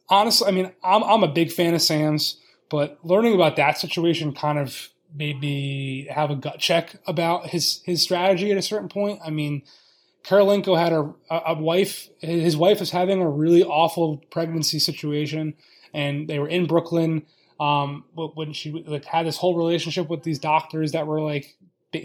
honestly, 0.10 0.48
I 0.48 0.52
mean, 0.52 0.72
I'm, 0.84 1.04
I'm 1.04 1.24
a 1.24 1.28
big 1.28 1.52
fan 1.52 1.74
of 1.74 1.82
Sam's, 1.82 2.38
but 2.70 3.00
learning 3.04 3.36
about 3.36 3.56
that 3.56 3.78
situation 3.78 4.34
kind 4.34 4.60
of 4.60 4.90
made 5.16 5.40
me 5.40 6.08
have 6.10 6.32
a 6.32 6.36
gut 6.36 6.60
check 6.60 6.96
about 7.06 7.48
his 7.48 7.82
his 7.86 8.02
strategy 8.02 8.52
at 8.52 8.58
a 8.58 8.62
certain 8.62 8.90
point. 8.90 9.20
I 9.24 9.30
mean, 9.30 9.62
Kirilenko 10.24 10.78
had 10.78 10.94
a, 10.94 11.14
a 11.30 11.54
wife. 11.56 12.10
His 12.20 12.58
wife 12.58 12.80
was 12.80 12.92
having 12.92 13.22
a 13.22 13.30
really 13.30 13.64
awful 13.64 14.18
pregnancy 14.32 14.80
situation, 14.80 15.54
and 15.94 16.28
they 16.28 16.40
were 16.40 16.48
in 16.48 16.66
Brooklyn. 16.66 17.24
Um, 17.60 18.06
when 18.16 18.52
she 18.52 18.72
like 18.72 19.06
had 19.06 19.26
this 19.26 19.38
whole 19.38 19.56
relationship 19.56 20.10
with 20.10 20.24
these 20.24 20.40
doctors 20.40 20.92
that 20.92 21.08
were 21.08 21.22
like, 21.22 21.56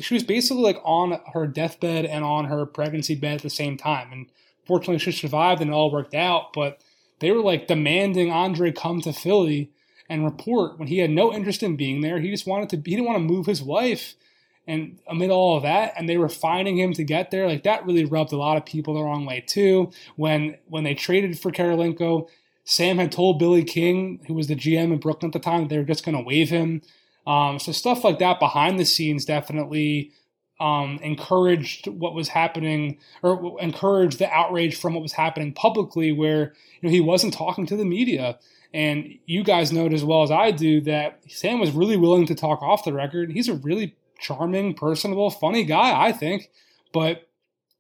she 0.01 0.15
was 0.15 0.23
basically 0.23 0.63
like 0.63 0.81
on 0.85 1.21
her 1.33 1.47
deathbed 1.47 2.05
and 2.05 2.25
on 2.25 2.45
her 2.45 2.67
pregnancy 2.67 3.15
bed 3.15 3.37
at 3.37 3.43
the 3.43 3.51
same 3.51 3.77
time. 3.77 4.13
And 4.13 4.27
fortunately, 4.67 4.99
she 4.99 5.13
survived 5.13 5.61
and 5.61 5.71
it 5.71 5.75
all 5.75 5.91
worked 5.91 6.15
out. 6.15 6.53
But 6.53 6.81
they 7.21 7.33
were 7.33 7.43
like 7.43 7.67
demanding 7.67 8.31
Andrei 8.31 8.73
come 8.73 9.01
to 9.01 9.13
Philly 9.13 9.73
and 10.09 10.25
report 10.25 10.79
when 10.79 10.89
he 10.89 10.99
had 10.99 11.11
no 11.11 11.33
interest 11.33 11.63
in 11.63 11.77
being 11.77 12.03
there. 12.03 12.21
He 12.21 12.31
just 12.31 12.47
wanted 12.47 12.69
to. 12.71 12.77
He 12.77 12.97
didn't 12.97 13.07
want 13.07 13.17
to 13.17 13.35
move 13.35 13.47
his 13.47 13.63
wife 13.63 14.15
and 14.69 14.99
amid 15.09 15.31
all 15.31 15.57
of 15.57 15.63
that, 15.63 15.95
and 15.97 16.07
they 16.07 16.19
were 16.19 16.29
finding 16.29 16.77
him 16.77 16.93
to 16.93 17.03
get 17.03 17.31
there, 17.31 17.49
like 17.49 17.63
that 17.63 17.87
really 17.87 18.05
rubbed 18.05 18.33
a 18.33 18.37
lot 18.37 18.59
of 18.59 18.67
people 18.67 18.95
the 18.95 19.03
wrong 19.03 19.25
way 19.25 19.41
too. 19.41 19.91
When 20.17 20.57
when 20.67 20.85
they 20.85 20.95
traded 20.95 21.41
for 21.41 21.51
Kirilenko, 21.51 22.29
Sam 22.69 22.99
had 22.99 23.11
told 23.11 23.39
Billy 23.39 23.65
King, 23.65 24.21
who 24.27 24.35
was 24.35 24.47
the 24.47 24.55
GM 24.55 24.93
in 24.93 24.99
Brooklyn 24.99 25.31
at 25.31 25.33
the 25.33 25.39
time, 25.39 25.63
that 25.63 25.69
they 25.71 25.79
were 25.79 25.85
just 25.85 26.05
going 26.05 26.19
to 26.19 26.23
waive 26.23 26.51
him. 26.51 26.83
Um, 27.27 27.59
so 27.59 27.73
stuff 27.73 28.05
like 28.05 28.19
that 28.19 28.39
behind 28.39 28.79
the 28.79 28.85
scenes 28.85 29.25
definitely 29.25 30.13
um, 30.61 30.99
encouraged 31.03 31.87
what 31.87 32.13
was 32.13 32.29
happening, 32.29 32.99
or 33.23 33.59
encouraged 33.63 34.19
the 34.19 34.31
outrage 34.31 34.79
from 34.79 34.93
what 34.93 35.03
was 35.03 35.15
happening 35.15 35.55
publicly, 35.55 36.13
where 36.13 36.53
you 36.81 36.83
know 36.83 36.91
he 36.91 37.01
wasn't 37.01 37.33
talking 37.33 37.65
to 37.65 37.77
the 37.77 37.87
media. 37.87 38.39
And 38.75 39.15
you 39.25 39.45
guys 39.45 39.73
know 39.73 39.87
it 39.87 39.95
as 39.95 40.05
well 40.05 40.23
as 40.23 40.31
I 40.31 40.51
do 40.51 40.83
that 40.83 41.23
Sam 41.27 41.61
was 41.61 41.71
really 41.71 41.97
willing 41.97 42.27
to 42.27 42.35
talk 42.35 42.61
off 42.61 42.85
the 42.85 42.93
record. 42.93 43.33
He's 43.33 43.49
a 43.49 43.55
really 43.55 43.97
charming, 44.21 44.75
personable, 44.75 45.31
funny 45.31 45.65
guy, 45.65 45.99
I 45.99 46.13
think. 46.13 46.51
But 46.93 47.31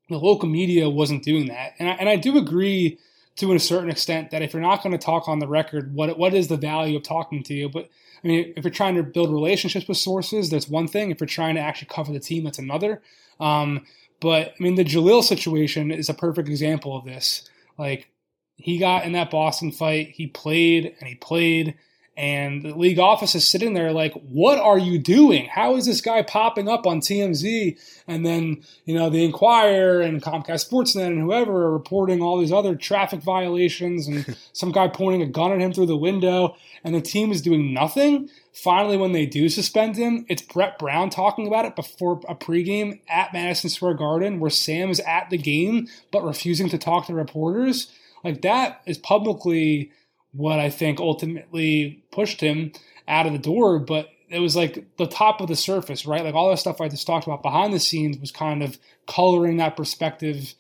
the 0.08 0.16
local 0.16 0.48
media 0.48 0.88
wasn't 0.88 1.24
doing 1.24 1.48
that. 1.48 1.74
And 1.78 1.90
I, 1.90 1.92
and 1.92 2.08
I 2.08 2.16
do 2.16 2.38
agree 2.38 2.98
to 3.38 3.52
a 3.52 3.58
certain 3.58 3.90
extent 3.90 4.30
that 4.30 4.42
if 4.42 4.52
you're 4.52 4.62
not 4.62 4.82
going 4.82 4.96
to 4.96 5.04
talk 5.04 5.28
on 5.28 5.38
the 5.38 5.48
record, 5.48 5.94
what 5.94 6.18
what 6.18 6.34
is 6.34 6.48
the 6.48 6.56
value 6.56 6.96
of 6.96 7.02
talking 7.02 7.42
to 7.44 7.54
you? 7.54 7.68
But 7.68 7.88
I 8.22 8.28
mean, 8.28 8.52
if 8.56 8.64
you're 8.64 8.72
trying 8.72 8.96
to 8.96 9.02
build 9.02 9.32
relationships 9.32 9.86
with 9.86 9.96
sources, 9.96 10.50
that's 10.50 10.68
one 10.68 10.88
thing. 10.88 11.10
If 11.10 11.20
you're 11.20 11.28
trying 11.28 11.54
to 11.54 11.60
actually 11.60 11.88
cover 11.88 12.12
the 12.12 12.20
team, 12.20 12.44
that's 12.44 12.58
another. 12.58 13.00
Um, 13.38 13.86
but 14.20 14.48
I 14.48 14.62
mean, 14.62 14.74
the 14.74 14.84
Jahlil 14.84 15.22
situation 15.22 15.90
is 15.92 16.08
a 16.08 16.14
perfect 16.14 16.48
example 16.48 16.96
of 16.96 17.04
this. 17.04 17.48
Like, 17.78 18.10
he 18.56 18.78
got 18.78 19.04
in 19.04 19.12
that 19.12 19.30
Boston 19.30 19.70
fight, 19.70 20.10
he 20.10 20.26
played 20.26 20.96
and 20.98 21.08
he 21.08 21.14
played, 21.14 21.76
and 22.18 22.62
the 22.62 22.74
league 22.74 22.98
office 22.98 23.36
is 23.36 23.48
sitting 23.48 23.74
there 23.74 23.92
like, 23.92 24.12
what 24.14 24.58
are 24.58 24.76
you 24.76 24.98
doing? 24.98 25.46
How 25.46 25.76
is 25.76 25.86
this 25.86 26.00
guy 26.00 26.22
popping 26.22 26.68
up 26.68 26.84
on 26.84 27.00
TMZ? 27.00 27.78
And 28.08 28.26
then, 28.26 28.64
you 28.86 28.94
know, 28.96 29.08
the 29.08 29.24
Inquirer 29.24 30.00
and 30.00 30.20
Comcast 30.20 30.68
Sportsnet 30.68 31.06
and 31.06 31.20
whoever 31.20 31.66
are 31.66 31.72
reporting 31.72 32.20
all 32.20 32.40
these 32.40 32.50
other 32.50 32.74
traffic 32.74 33.20
violations 33.20 34.08
and 34.08 34.36
some 34.52 34.72
guy 34.72 34.88
pointing 34.88 35.22
a 35.22 35.30
gun 35.30 35.52
at 35.52 35.60
him 35.60 35.72
through 35.72 35.86
the 35.86 35.96
window, 35.96 36.56
and 36.82 36.92
the 36.92 37.00
team 37.00 37.30
is 37.30 37.40
doing 37.40 37.72
nothing. 37.72 38.28
Finally, 38.52 38.96
when 38.96 39.12
they 39.12 39.24
do 39.24 39.48
suspend 39.48 39.96
him, 39.96 40.26
it's 40.28 40.42
Brett 40.42 40.76
Brown 40.76 41.10
talking 41.10 41.46
about 41.46 41.66
it 41.66 41.76
before 41.76 42.20
a 42.28 42.34
pregame 42.34 42.98
at 43.08 43.32
Madison 43.32 43.70
Square 43.70 43.94
Garden 43.94 44.40
where 44.40 44.50
Sam 44.50 44.90
is 44.90 44.98
at 45.00 45.30
the 45.30 45.38
game 45.38 45.86
but 46.10 46.24
refusing 46.24 46.68
to 46.70 46.78
talk 46.78 47.06
to 47.06 47.14
reporters. 47.14 47.92
Like 48.24 48.42
that 48.42 48.82
is 48.86 48.98
publicly 48.98 49.92
what 50.32 50.58
I 50.58 50.70
think 50.70 51.00
ultimately 51.00 52.04
pushed 52.10 52.40
him 52.40 52.72
out 53.06 53.26
of 53.26 53.32
the 53.32 53.38
door. 53.38 53.78
But 53.78 54.08
it 54.28 54.40
was 54.40 54.56
like 54.56 54.96
the 54.96 55.06
top 55.06 55.40
of 55.40 55.48
the 55.48 55.56
surface, 55.56 56.06
right? 56.06 56.24
Like 56.24 56.34
all 56.34 56.50
the 56.50 56.56
stuff 56.56 56.80
I 56.80 56.88
just 56.88 57.06
talked 57.06 57.26
about 57.26 57.42
behind 57.42 57.72
the 57.72 57.80
scenes 57.80 58.18
was 58.18 58.30
kind 58.30 58.62
of 58.62 58.78
coloring 59.06 59.56
that 59.56 59.76
perspective 59.76 60.54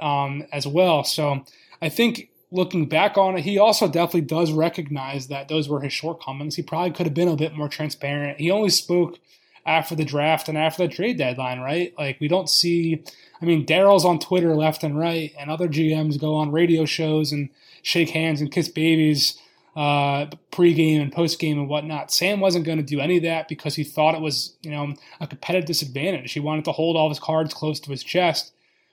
um, 0.00 0.44
as 0.52 0.66
well. 0.66 1.04
So 1.04 1.44
I 1.82 1.88
think 1.88 2.30
looking 2.50 2.88
back 2.88 3.16
on 3.16 3.36
it, 3.36 3.42
he 3.42 3.58
also 3.58 3.86
definitely 3.86 4.22
does 4.22 4.52
recognize 4.52 5.28
that 5.28 5.48
those 5.48 5.68
were 5.68 5.80
his 5.80 5.92
shortcomings. 5.92 6.56
He 6.56 6.62
probably 6.62 6.92
could 6.92 7.06
have 7.06 7.14
been 7.14 7.28
a 7.28 7.36
bit 7.36 7.54
more 7.54 7.68
transparent. 7.68 8.40
He 8.40 8.50
only 8.50 8.70
spoke 8.70 9.18
after 9.66 9.94
the 9.94 10.04
draft 10.04 10.48
and 10.48 10.56
after 10.56 10.86
the 10.86 10.92
trade 10.92 11.18
deadline, 11.18 11.60
right? 11.60 11.92
Like 11.98 12.18
we 12.20 12.28
don't 12.28 12.48
see. 12.48 13.04
I 13.40 13.44
mean, 13.44 13.66
Daryl's 13.66 14.04
on 14.04 14.18
Twitter 14.18 14.54
left 14.54 14.82
and 14.82 14.98
right, 14.98 15.32
and 15.38 15.50
other 15.50 15.68
GMs 15.68 16.20
go 16.20 16.34
on 16.34 16.50
radio 16.50 16.84
shows 16.84 17.32
and 17.32 17.50
shake 17.82 18.10
hands 18.10 18.40
and 18.40 18.52
kiss 18.52 18.68
babies 18.68 19.38
uh, 19.76 20.26
pregame 20.50 21.00
and 21.00 21.12
postgame 21.12 21.52
and 21.52 21.68
whatnot. 21.68 22.10
Sam 22.10 22.40
wasn't 22.40 22.64
going 22.64 22.78
to 22.78 22.84
do 22.84 23.00
any 23.00 23.18
of 23.18 23.22
that 23.22 23.48
because 23.48 23.76
he 23.76 23.84
thought 23.84 24.14
it 24.14 24.20
was, 24.20 24.56
you 24.62 24.70
know, 24.70 24.94
a 25.20 25.26
competitive 25.26 25.66
disadvantage. 25.66 26.32
He 26.32 26.40
wanted 26.40 26.64
to 26.66 26.72
hold 26.72 26.96
all 26.96 27.08
his 27.08 27.20
cards 27.20 27.54
close 27.54 27.78
to 27.80 27.90
his 27.90 28.02
chest, 28.02 28.52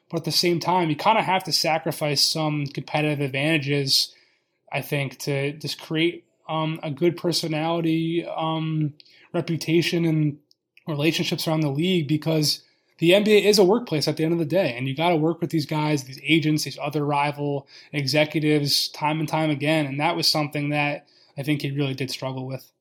but 0.09 0.17
at 0.17 0.25
the 0.25 0.31
same 0.31 0.59
time, 0.59 0.89
you 0.89 0.95
kind 0.95 1.17
of 1.17 1.25
have 1.25 1.43
to 1.45 1.51
sacrifice 1.51 2.21
some 2.21 2.67
competitive 2.67 3.19
advantages, 3.19 4.13
I 4.71 4.81
think, 4.81 5.17
to 5.19 5.53
just 5.53 5.79
create 5.79 6.25
um, 6.47 6.79
a 6.83 6.91
good 6.91 7.17
personality, 7.17 8.25
um, 8.25 8.93
reputation, 9.33 10.05
and 10.05 10.37
relationships 10.87 11.47
around 11.47 11.61
the 11.61 11.69
league 11.69 12.07
because 12.07 12.63
the 12.99 13.11
NBA 13.11 13.43
is 13.43 13.59
a 13.59 13.63
workplace 13.63 14.07
at 14.07 14.17
the 14.17 14.23
end 14.23 14.33
of 14.33 14.39
the 14.39 14.45
day, 14.45 14.75
and 14.75 14.87
you 14.87 14.95
got 14.95 15.09
to 15.09 15.15
work 15.15 15.39
with 15.39 15.51
these 15.51 15.65
guys, 15.65 16.03
these 16.03 16.19
agents, 16.23 16.63
these 16.63 16.79
other 16.81 17.05
rival 17.05 17.67
executives, 17.93 18.89
time 18.89 19.19
and 19.19 19.29
time 19.29 19.49
again. 19.49 19.85
And 19.85 19.99
that 19.99 20.15
was 20.15 20.27
something 20.27 20.69
that 20.69 21.07
I 21.37 21.43
think 21.43 21.61
he 21.61 21.71
really 21.71 21.93
did 21.93 22.09
struggle 22.09 22.47
with. 22.47 22.71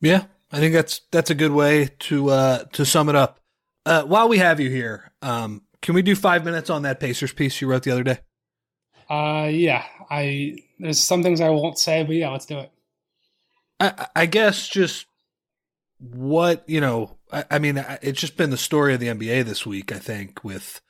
Yeah, 0.00 0.24
I 0.50 0.58
think 0.58 0.72
that's 0.74 1.02
that's 1.10 1.30
a 1.30 1.34
good 1.34 1.52
way 1.52 1.90
to 2.00 2.30
uh, 2.30 2.64
to 2.72 2.84
sum 2.84 3.08
it 3.08 3.14
up. 3.14 3.40
Uh, 3.84 4.02
while 4.04 4.28
we 4.28 4.38
have 4.38 4.58
you 4.58 4.70
here, 4.70 5.12
um, 5.20 5.62
can 5.82 5.94
we 5.94 6.02
do 6.02 6.16
five 6.16 6.44
minutes 6.44 6.70
on 6.70 6.82
that 6.82 6.98
Pacers 6.98 7.32
piece 7.32 7.60
you 7.60 7.68
wrote 7.68 7.82
the 7.82 7.90
other 7.90 8.04
day? 8.04 8.18
Uh, 9.10 9.48
yeah, 9.48 9.84
I 10.10 10.56
there's 10.78 10.98
some 10.98 11.22
things 11.22 11.40
I 11.40 11.50
won't 11.50 11.78
say, 11.78 12.04
but 12.04 12.16
yeah, 12.16 12.30
let's 12.30 12.46
do 12.46 12.58
it. 12.58 12.72
I, 13.78 14.06
I 14.16 14.26
guess 14.26 14.66
just 14.66 15.06
what 15.98 16.64
you 16.68 16.80
know 16.80 17.18
I, 17.32 17.44
I 17.52 17.58
mean 17.58 17.84
it's 18.02 18.20
just 18.20 18.36
been 18.36 18.50
the 18.50 18.56
story 18.56 18.94
of 18.94 19.00
the 19.00 19.08
nba 19.08 19.44
this 19.44 19.66
week 19.66 19.92
i 19.92 19.98
think 19.98 20.44
with 20.44 20.80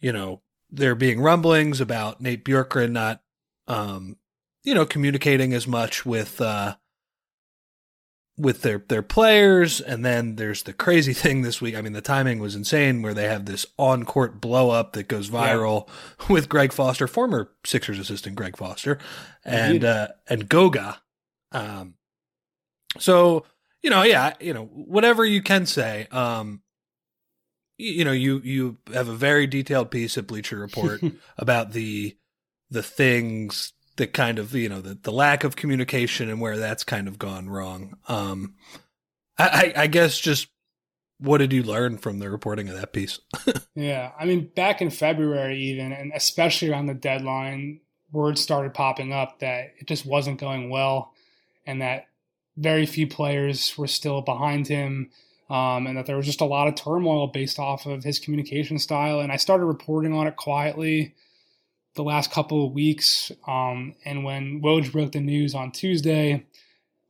you 0.00 0.12
know 0.12 0.42
there 0.70 0.94
being 0.94 1.20
rumblings 1.20 1.80
about 1.80 2.20
nate 2.20 2.44
bjorkgren 2.44 2.92
not 2.92 3.22
um 3.68 4.16
you 4.62 4.74
know 4.74 4.86
communicating 4.86 5.52
as 5.52 5.66
much 5.66 6.04
with 6.04 6.40
uh 6.40 6.76
with 8.38 8.62
their 8.62 8.82
their 8.88 9.02
players. 9.02 9.80
And 9.80 10.04
then 10.04 10.36
there's 10.36 10.62
the 10.64 10.72
crazy 10.72 11.12
thing 11.14 11.42
this 11.42 11.60
week. 11.60 11.74
I 11.74 11.80
mean 11.80 11.92
the 11.92 12.00
timing 12.00 12.38
was 12.38 12.54
insane 12.54 13.02
where 13.02 13.14
they 13.14 13.28
have 13.28 13.46
this 13.46 13.66
on 13.78 14.04
court 14.04 14.40
blow 14.40 14.70
up 14.70 14.92
that 14.92 15.08
goes 15.08 15.30
viral 15.30 15.88
yeah. 15.88 16.26
with 16.30 16.48
greg 16.48 16.72
foster 16.72 17.06
former 17.06 17.50
sixers 17.64 17.98
assistant 17.98 18.36
greg 18.36 18.56
foster 18.56 18.98
and 19.44 19.84
uh 19.84 20.08
and 20.28 20.48
goga. 20.48 21.00
Um 21.52 21.94
so 22.98 23.44
you 23.82 23.90
know, 23.90 24.02
yeah, 24.02 24.34
you 24.40 24.52
know, 24.54 24.64
whatever 24.64 25.24
you 25.24 25.42
can 25.42 25.66
say. 25.66 26.08
Um, 26.10 26.62
you, 27.78 27.92
you 27.92 28.04
know, 28.04 28.12
you 28.12 28.40
you 28.44 28.78
have 28.92 29.08
a 29.08 29.14
very 29.14 29.46
detailed 29.46 29.90
piece 29.90 30.16
at 30.18 30.26
Bleacher 30.26 30.58
Report 30.58 31.00
about 31.38 31.72
the 31.72 32.16
the 32.70 32.82
things 32.82 33.72
that 33.96 34.12
kind 34.12 34.38
of 34.38 34.54
you 34.54 34.68
know 34.68 34.80
the 34.80 34.94
the 34.94 35.12
lack 35.12 35.44
of 35.44 35.56
communication 35.56 36.28
and 36.28 36.40
where 36.40 36.56
that's 36.56 36.84
kind 36.84 37.08
of 37.08 37.18
gone 37.18 37.48
wrong. 37.48 37.96
Um, 38.08 38.54
I, 39.38 39.72
I, 39.76 39.82
I 39.82 39.86
guess 39.86 40.18
just 40.18 40.48
what 41.18 41.38
did 41.38 41.52
you 41.52 41.62
learn 41.62 41.98
from 41.98 42.18
the 42.18 42.30
reporting 42.30 42.68
of 42.68 42.76
that 42.76 42.92
piece? 42.92 43.18
yeah, 43.74 44.12
I 44.18 44.26
mean, 44.26 44.50
back 44.54 44.82
in 44.82 44.90
February, 44.90 45.58
even, 45.58 45.92
and 45.92 46.12
especially 46.14 46.70
around 46.70 46.86
the 46.86 46.94
deadline, 46.94 47.80
words 48.12 48.40
started 48.40 48.74
popping 48.74 49.12
up 49.12 49.40
that 49.40 49.72
it 49.78 49.86
just 49.86 50.04
wasn't 50.04 50.40
going 50.40 50.68
well, 50.68 51.12
and 51.66 51.80
that 51.80 52.06
very 52.56 52.86
few 52.86 53.06
players 53.06 53.76
were 53.76 53.86
still 53.86 54.22
behind 54.22 54.66
him, 54.66 55.10
um, 55.50 55.86
and 55.86 55.96
that 55.96 56.06
there 56.06 56.16
was 56.16 56.26
just 56.26 56.40
a 56.40 56.46
lot 56.46 56.68
of 56.68 56.74
turmoil 56.74 57.26
based 57.28 57.58
off 57.58 57.86
of 57.86 58.02
his 58.02 58.18
communication 58.18 58.78
style. 58.78 59.20
And 59.20 59.30
I 59.30 59.36
started 59.36 59.66
reporting 59.66 60.12
on 60.12 60.26
it 60.26 60.36
quietly 60.36 61.14
the 61.94 62.02
last 62.02 62.30
couple 62.30 62.66
of 62.66 62.72
weeks. 62.72 63.32
Um, 63.46 63.94
and 64.04 64.24
when 64.24 64.62
Woj 64.62 64.92
broke 64.92 65.12
the 65.12 65.20
news 65.20 65.54
on 65.54 65.72
Tuesday, 65.72 66.46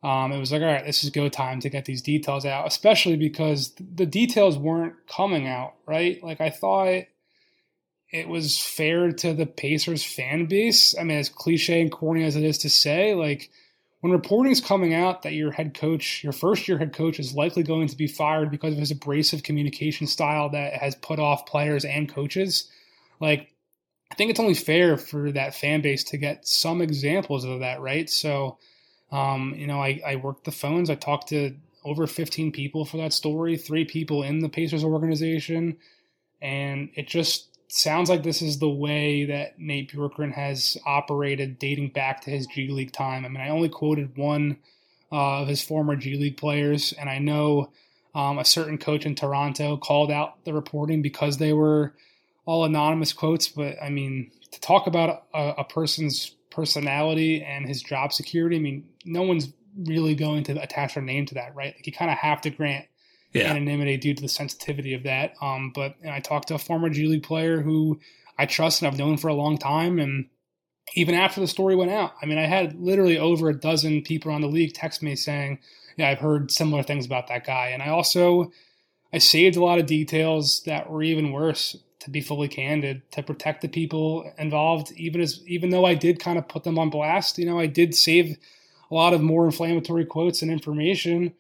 um, 0.03 0.33
it 0.33 0.39
was 0.39 0.53
like, 0.53 0.63
all 0.63 0.69
right, 0.69 0.85
this 0.85 1.03
is 1.03 1.11
go 1.11 1.29
time 1.29 1.61
to 1.61 1.69
get 1.69 1.85
these 1.85 2.03
details 2.03 2.47
out, 2.47 2.67
especially 2.67 3.17
because 3.17 3.75
the 3.79 4.07
details 4.07 4.57
weren't 4.57 4.95
coming 5.09 5.49
out, 5.49 5.75
right? 5.87 6.23
Like 6.23 6.41
I 6.41 6.51
thought 6.51 7.05
it 8.13 8.29
was 8.29 8.59
fair 8.59 9.11
to 9.13 9.35
the 9.35 9.47
Pacers 9.47 10.05
fan 10.05 10.47
base. 10.47 10.97
I 10.97 11.03
mean, 11.03 11.19
as 11.19 11.29
cliche 11.29 11.81
and 11.81 11.91
corny 11.91 12.25
as 12.25 12.37
it 12.37 12.45
is 12.45 12.59
to 12.59 12.71
say, 12.71 13.15
like 13.15 13.51
when 14.07 14.13
reporting 14.13 14.53
is 14.53 14.61
coming 14.61 14.95
out 14.95 15.23
that 15.23 15.33
your 15.33 15.51
head 15.51 15.75
coach, 15.75 16.23
your 16.23 16.33
first 16.33 16.69
year 16.69 16.79
head 16.79 16.93
coach, 16.93 17.19
is 17.19 17.35
likely 17.35 17.65
going 17.65 17.89
to 17.89 17.97
be 17.97 18.07
fired 18.07 18.53
because 18.53 18.73
of 18.73 18.79
his 18.79 18.93
abrasive 18.93 19.43
communication 19.43 20.07
style 20.07 20.49
that 20.51 20.75
has 20.75 20.95
put 20.95 21.19
off 21.19 21.45
players 21.45 21.85
and 21.85 22.09
coaches, 22.09 22.71
like 23.19 23.53
I 24.13 24.15
think 24.15 24.31
it's 24.31 24.39
only 24.39 24.55
fair 24.55 24.97
for 24.97 25.33
that 25.33 25.57
fan 25.57 25.81
base 25.81 26.05
to 26.05 26.19
get 26.19 26.47
some 26.47 26.81
examples 26.81 27.45
of 27.45 27.59
that, 27.61 27.81
right? 27.81 28.09
So, 28.09 28.59
um, 29.11 29.55
you 29.57 29.67
know, 29.67 29.83
I, 29.83 30.01
I 30.07 30.17
worked 30.17 30.45
the 30.45 30.53
phones. 30.53 30.89
I 30.89 30.95
talked 30.95 31.31
to 31.31 31.57
over 31.85 32.07
15 32.07 32.53
people 32.53 32.85
for 32.85 32.99
that 32.99 33.13
story, 33.13 33.57
three 33.57 33.87
people 33.87 34.23
in 34.23 34.39
the 34.39 34.49
Pacers 34.49 34.85
organization, 34.85 35.79
and 36.41 36.91
it 36.95 37.09
just 37.09 37.56
sounds 37.69 38.09
like 38.09 38.23
this 38.23 38.43
is 38.43 38.59
the 38.59 38.69
way 38.69 39.25
that 39.25 39.59
Nate 39.59 39.93
Bjorkgren 39.93 40.33
has 40.33 40.77
operated 40.87 41.59
dating 41.59 41.91
back 41.91 42.23
to 42.23 42.31
his 42.31 42.47
G 42.47 42.69
League 42.69 42.93
time. 42.93 43.25
I 43.25 43.29
mean, 43.29 43.41
I 43.41 43.49
only 43.49 43.69
quoted 43.69 44.17
one 44.17 44.59
uh, 45.11 45.43
of 45.43 45.49
his 45.49 45.63
former 45.63 45.97
G 45.97 46.17
League 46.17 46.37
players, 46.37 46.93
and 46.93 47.09
I 47.09 47.19
know 47.19 47.71
um, 48.15 48.39
a 48.39 48.45
certain 48.45 48.79
coach 48.79 49.05
in 49.05 49.15
Toronto 49.15 49.77
called 49.77 50.11
out 50.11 50.45
the 50.45 50.55
reporting 50.55 51.03
because 51.03 51.37
they 51.37 51.53
were 51.53 51.95
all 52.45 52.65
anonymous 52.65 53.13
quotes. 53.13 53.49
But 53.49 53.77
I 53.83 53.91
mean, 53.91 54.31
to 54.53 54.61
talk 54.61 54.87
about 54.87 55.25
a, 55.35 55.55
a 55.59 55.65
person's 55.65 56.35
personality 56.51 57.43
and 57.43 57.67
his 57.67 57.83
job 57.83 58.13
security, 58.13 58.57
I 58.57 58.61
mean, 58.61 58.89
no 59.05 59.23
one's 59.23 59.53
really 59.77 60.15
going 60.15 60.45
to 60.45 60.61
attach 60.63 60.95
their 60.95 61.03
name 61.03 61.27
to 61.27 61.35
that, 61.35 61.55
right? 61.55 61.75
Like 61.77 61.87
you 61.87 61.93
kind 61.93 62.11
of 62.11 62.17
have 62.19 62.41
to 62.43 62.51
grant 62.51 62.87
yeah. 63.33 63.51
anonymity 63.51 63.97
due 63.97 64.15
to 64.15 64.23
the 64.23 64.29
sensitivity 64.29 64.95
of 64.95 65.03
that. 65.05 65.35
Um, 65.41 65.73
but 65.75 65.95
I 66.09 66.21
talked 66.21 66.49
to 66.49 66.55
a 66.55 66.59
former 66.59 66.89
G 66.89 67.07
League 67.07 67.23
player 67.23 67.61
who 67.61 68.01
I 68.39 68.47
trust 68.47 68.83
and 68.83 68.89
I've 68.89 68.99
known 68.99 69.17
for 69.17 69.29
a 69.29 69.35
long 69.35 69.59
time, 69.59 69.99
and 69.99 70.27
even 70.95 71.15
after 71.15 71.41
the 71.41 71.49
story 71.49 71.75
went 71.75 71.91
out, 71.91 72.13
I 72.23 72.27
mean, 72.27 72.39
I 72.39 72.47
had 72.47 72.79
literally 72.79 73.19
over 73.19 73.49
a 73.49 73.59
dozen 73.59 74.03
people 74.03 74.33
on 74.33 74.41
the 74.41 74.49
league 74.49 74.75
text 74.75 75.03
me 75.03 75.17
saying, 75.17 75.59
"Yeah, 75.97 76.11
I've 76.11 76.19
heard 76.19 76.51
similar 76.51 76.83
things 76.83 77.07
about 77.07 77.29
that 77.29 77.45
guy," 77.47 77.69
and 77.69 77.83
I 77.83 77.89
also 77.89 78.53
I 79.13 79.19
saved 79.19 79.57
a 79.57 79.65
lot 79.65 79.79
of 79.79 79.87
details 79.87 80.63
that 80.65 80.91
were 80.91 81.03
even 81.03 81.33
worse. 81.33 81.77
To 82.01 82.11
be 82.11 82.21
fully 82.21 82.47
candid, 82.47 83.11
to 83.13 83.23
protect 83.23 83.63
the 83.63 83.69
people 83.69 84.31
involved, 84.39 84.93
even 84.93 85.21
as 85.21 85.43
even 85.49 85.71
though 85.71 85.85
I 85.85 85.95
did 85.95 86.21
kind 86.21 86.39
of 86.39 86.47
put 86.47 86.63
them 86.63 86.79
on 86.79 86.89
blast, 86.89 87.37
you 87.37 87.47
know, 87.47 87.59
I 87.59 87.67
did 87.67 87.97
save 87.97 88.37
a 88.89 88.95
lot 88.95 89.13
of 89.13 89.21
more 89.23 89.45
inflammatory 89.45 90.05
quotes 90.05 90.41
and 90.41 90.51
information 90.51 91.35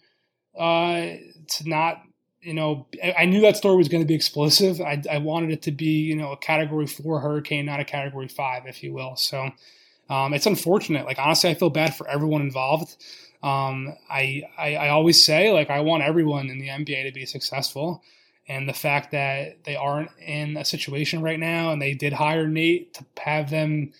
uh, 0.58 1.16
to 1.48 1.68
not 1.68 2.02
you 2.46 2.54
know, 2.54 2.86
I 3.18 3.24
knew 3.24 3.40
that 3.40 3.56
story 3.56 3.76
was 3.76 3.88
going 3.88 4.04
to 4.04 4.06
be 4.06 4.14
explosive. 4.14 4.80
I, 4.80 5.02
I, 5.10 5.18
wanted 5.18 5.50
it 5.50 5.62
to 5.62 5.72
be, 5.72 6.02
you 6.02 6.14
know, 6.14 6.30
a 6.30 6.36
category 6.36 6.86
four 6.86 7.18
hurricane, 7.18 7.66
not 7.66 7.80
a 7.80 7.84
category 7.84 8.28
five, 8.28 8.66
if 8.66 8.84
you 8.84 8.92
will. 8.92 9.16
So 9.16 9.50
um, 10.08 10.32
it's 10.32 10.46
unfortunate. 10.46 11.06
Like, 11.06 11.18
honestly, 11.18 11.50
I 11.50 11.54
feel 11.54 11.70
bad 11.70 11.96
for 11.96 12.06
everyone 12.08 12.42
involved. 12.42 12.96
Um, 13.42 13.96
I, 14.08 14.44
I, 14.56 14.76
I 14.76 14.88
always 14.90 15.24
say, 15.24 15.50
like, 15.50 15.70
I 15.70 15.80
want 15.80 16.04
everyone 16.04 16.48
in 16.48 16.60
the 16.60 16.68
NBA 16.68 17.06
to 17.06 17.12
be 17.12 17.26
successful. 17.26 18.00
And 18.48 18.68
the 18.68 18.72
fact 18.72 19.10
that 19.10 19.64
they 19.64 19.74
aren't 19.74 20.10
in 20.24 20.56
a 20.56 20.64
situation 20.64 21.22
right 21.22 21.40
now 21.40 21.72
and 21.72 21.82
they 21.82 21.94
did 21.94 22.12
hire 22.12 22.46
Nate 22.46 22.94
to 22.94 23.04
have 23.18 23.50
them 23.50 23.92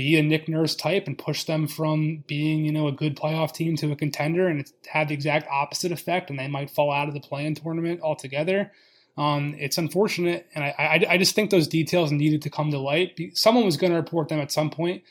be 0.00 0.18
a 0.18 0.22
Nick 0.22 0.48
Nurse 0.48 0.74
type 0.74 1.06
and 1.06 1.18
push 1.18 1.44
them 1.44 1.68
from 1.68 2.24
being, 2.26 2.64
you 2.64 2.72
know, 2.72 2.88
a 2.88 2.92
good 2.92 3.16
playoff 3.16 3.52
team 3.52 3.76
to 3.76 3.92
a 3.92 3.96
contender, 3.96 4.48
and 4.48 4.60
it's 4.60 4.72
had 4.88 5.08
the 5.08 5.14
exact 5.14 5.46
opposite 5.50 5.92
effect, 5.92 6.30
and 6.30 6.38
they 6.38 6.48
might 6.48 6.70
fall 6.70 6.90
out 6.90 7.08
of 7.08 7.14
the 7.14 7.20
play-in 7.20 7.54
tournament 7.54 8.00
altogether. 8.00 8.72
Um, 9.18 9.54
it's 9.58 9.76
unfortunate, 9.76 10.48
and 10.54 10.64
I, 10.64 10.74
I, 10.78 11.14
I, 11.14 11.18
just 11.18 11.34
think 11.34 11.50
those 11.50 11.68
details 11.68 12.10
needed 12.10 12.40
to 12.42 12.50
come 12.50 12.70
to 12.70 12.78
light. 12.78 13.20
Someone 13.34 13.66
was 13.66 13.76
going 13.76 13.92
to 13.92 13.98
report 13.98 14.30
them 14.30 14.40
at 14.40 14.50
some 14.50 14.70
point, 14.70 15.02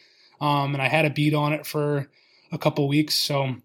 um, 0.42 0.74
and 0.74 0.82
I 0.82 0.88
had 0.88 1.06
a 1.06 1.12
beat 1.12 1.36
on 1.36 1.54
it 1.54 1.68
for 1.68 2.10
a 2.52 2.58
couple 2.58 2.88
weeks. 2.88 3.14
So 3.14 3.58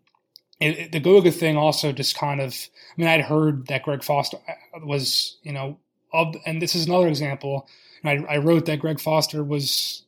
it, 0.60 0.78
it, 0.78 0.92
the 0.92 1.00
Goga 1.00 1.30
thing 1.30 1.56
also 1.56 1.92
just 1.92 2.18
kind 2.18 2.42
of, 2.42 2.52
I 2.52 3.00
mean, 3.00 3.08
I'd 3.08 3.22
heard 3.22 3.68
that 3.68 3.84
Greg 3.84 4.02
Foster 4.02 4.36
was, 4.82 5.38
you 5.42 5.52
know, 5.52 5.78
of, 6.12 6.34
and 6.44 6.60
this 6.60 6.74
is 6.74 6.86
another 6.86 7.08
example. 7.08 7.66
I, 8.04 8.18
I 8.28 8.36
wrote 8.36 8.66
that 8.66 8.80
Greg 8.80 9.00
Foster 9.00 9.42
was 9.42 10.03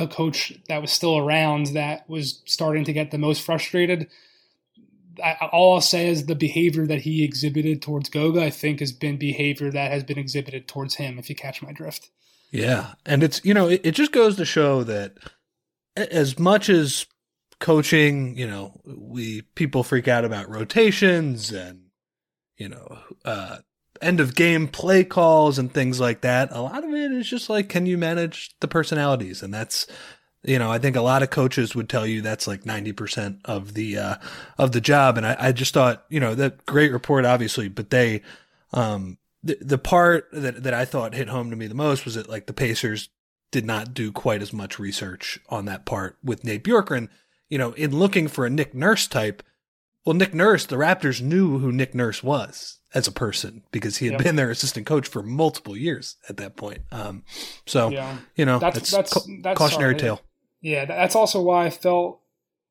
the 0.00 0.08
coach 0.08 0.52
that 0.68 0.80
was 0.80 0.90
still 0.90 1.18
around 1.18 1.66
that 1.68 2.08
was 2.08 2.42
starting 2.44 2.84
to 2.84 2.92
get 2.92 3.10
the 3.10 3.18
most 3.18 3.42
frustrated. 3.42 4.08
I, 5.22 5.48
all 5.52 5.74
I'll 5.74 5.80
say 5.80 6.08
is 6.08 6.26
the 6.26 6.34
behavior 6.34 6.86
that 6.86 7.02
he 7.02 7.22
exhibited 7.22 7.82
towards 7.82 8.08
Goga, 8.08 8.42
I 8.42 8.50
think, 8.50 8.80
has 8.80 8.92
been 8.92 9.18
behavior 9.18 9.70
that 9.70 9.92
has 9.92 10.02
been 10.02 10.18
exhibited 10.18 10.66
towards 10.66 10.94
him. 10.94 11.18
If 11.18 11.28
you 11.28 11.36
catch 11.36 11.62
my 11.62 11.72
drift. 11.72 12.10
Yeah, 12.50 12.94
and 13.06 13.22
it's 13.22 13.40
you 13.44 13.54
know 13.54 13.68
it, 13.68 13.82
it 13.84 13.92
just 13.92 14.12
goes 14.12 14.36
to 14.36 14.44
show 14.44 14.82
that 14.84 15.18
as 15.96 16.38
much 16.38 16.68
as 16.68 17.06
coaching, 17.60 18.36
you 18.36 18.46
know, 18.46 18.80
we 18.84 19.42
people 19.54 19.84
freak 19.84 20.08
out 20.08 20.24
about 20.24 20.48
rotations 20.48 21.52
and 21.52 21.82
you 22.56 22.68
know 22.68 22.98
uh, 23.24 23.58
end 24.00 24.20
of 24.20 24.34
game 24.34 24.66
play 24.68 25.04
calls 25.04 25.58
and 25.58 25.72
things 25.72 26.00
like 26.00 26.22
that. 26.22 26.50
A 26.52 26.62
lot 26.62 26.84
of 26.84 26.90
it 26.90 27.12
is 27.12 27.28
just 27.28 27.50
like, 27.50 27.68
can 27.68 27.86
you 27.86 27.98
manage 27.98 28.54
the 28.60 28.68
personalities? 28.68 29.42
And 29.42 29.52
that's, 29.52 29.86
you 30.42 30.58
know, 30.58 30.70
I 30.70 30.78
think 30.78 30.96
a 30.96 31.02
lot 31.02 31.22
of 31.22 31.30
coaches 31.30 31.74
would 31.74 31.88
tell 31.88 32.06
you 32.06 32.22
that's 32.22 32.46
like 32.46 32.64
90% 32.64 33.40
of 33.44 33.74
the, 33.74 33.98
uh, 33.98 34.14
of 34.58 34.72
the 34.72 34.80
job. 34.80 35.16
And 35.16 35.26
I, 35.26 35.36
I 35.38 35.52
just 35.52 35.74
thought, 35.74 36.04
you 36.08 36.20
know, 36.20 36.34
that 36.34 36.64
great 36.66 36.92
report, 36.92 37.24
obviously, 37.24 37.68
but 37.68 37.90
they, 37.90 38.22
um, 38.72 39.18
the, 39.42 39.58
the 39.60 39.78
part 39.78 40.28
that, 40.32 40.62
that 40.62 40.74
I 40.74 40.84
thought 40.84 41.14
hit 41.14 41.28
home 41.28 41.50
to 41.50 41.56
me 41.56 41.66
the 41.66 41.74
most 41.74 42.04
was 42.04 42.14
that 42.14 42.28
like 42.28 42.46
the 42.46 42.52
Pacers 42.52 43.10
did 43.50 43.66
not 43.66 43.94
do 43.94 44.12
quite 44.12 44.42
as 44.42 44.52
much 44.52 44.78
research 44.78 45.40
on 45.48 45.64
that 45.64 45.84
part 45.84 46.16
with 46.22 46.44
Nate 46.44 46.64
Bjorkgren. 46.64 47.08
You 47.48 47.58
know, 47.58 47.72
in 47.72 47.96
looking 47.96 48.28
for 48.28 48.46
a 48.46 48.50
Nick 48.50 48.74
Nurse 48.74 49.06
type, 49.06 49.42
well, 50.04 50.14
Nick 50.14 50.34
Nurse, 50.34 50.66
the 50.66 50.76
Raptors 50.76 51.20
knew 51.20 51.58
who 51.58 51.72
Nick 51.72 51.94
Nurse 51.94 52.22
was 52.22 52.79
as 52.94 53.06
a 53.06 53.12
person 53.12 53.62
because 53.70 53.98
he 53.98 54.06
had 54.06 54.14
yep. 54.14 54.22
been 54.22 54.36
their 54.36 54.50
assistant 54.50 54.86
coach 54.86 55.06
for 55.06 55.22
multiple 55.22 55.76
years 55.76 56.16
at 56.28 56.36
that 56.38 56.56
point. 56.56 56.80
Um, 56.90 57.24
so 57.66 57.90
yeah. 57.90 58.18
you 58.36 58.44
know 58.44 58.58
that's 58.58 58.90
that's, 58.90 59.12
that's, 59.14 59.28
that's 59.42 59.58
cautionary 59.58 59.92
sorry. 59.92 60.00
tale. 60.00 60.22
Yeah, 60.60 60.84
that's 60.84 61.14
also 61.14 61.40
why 61.40 61.66
I 61.66 61.70
felt 61.70 62.20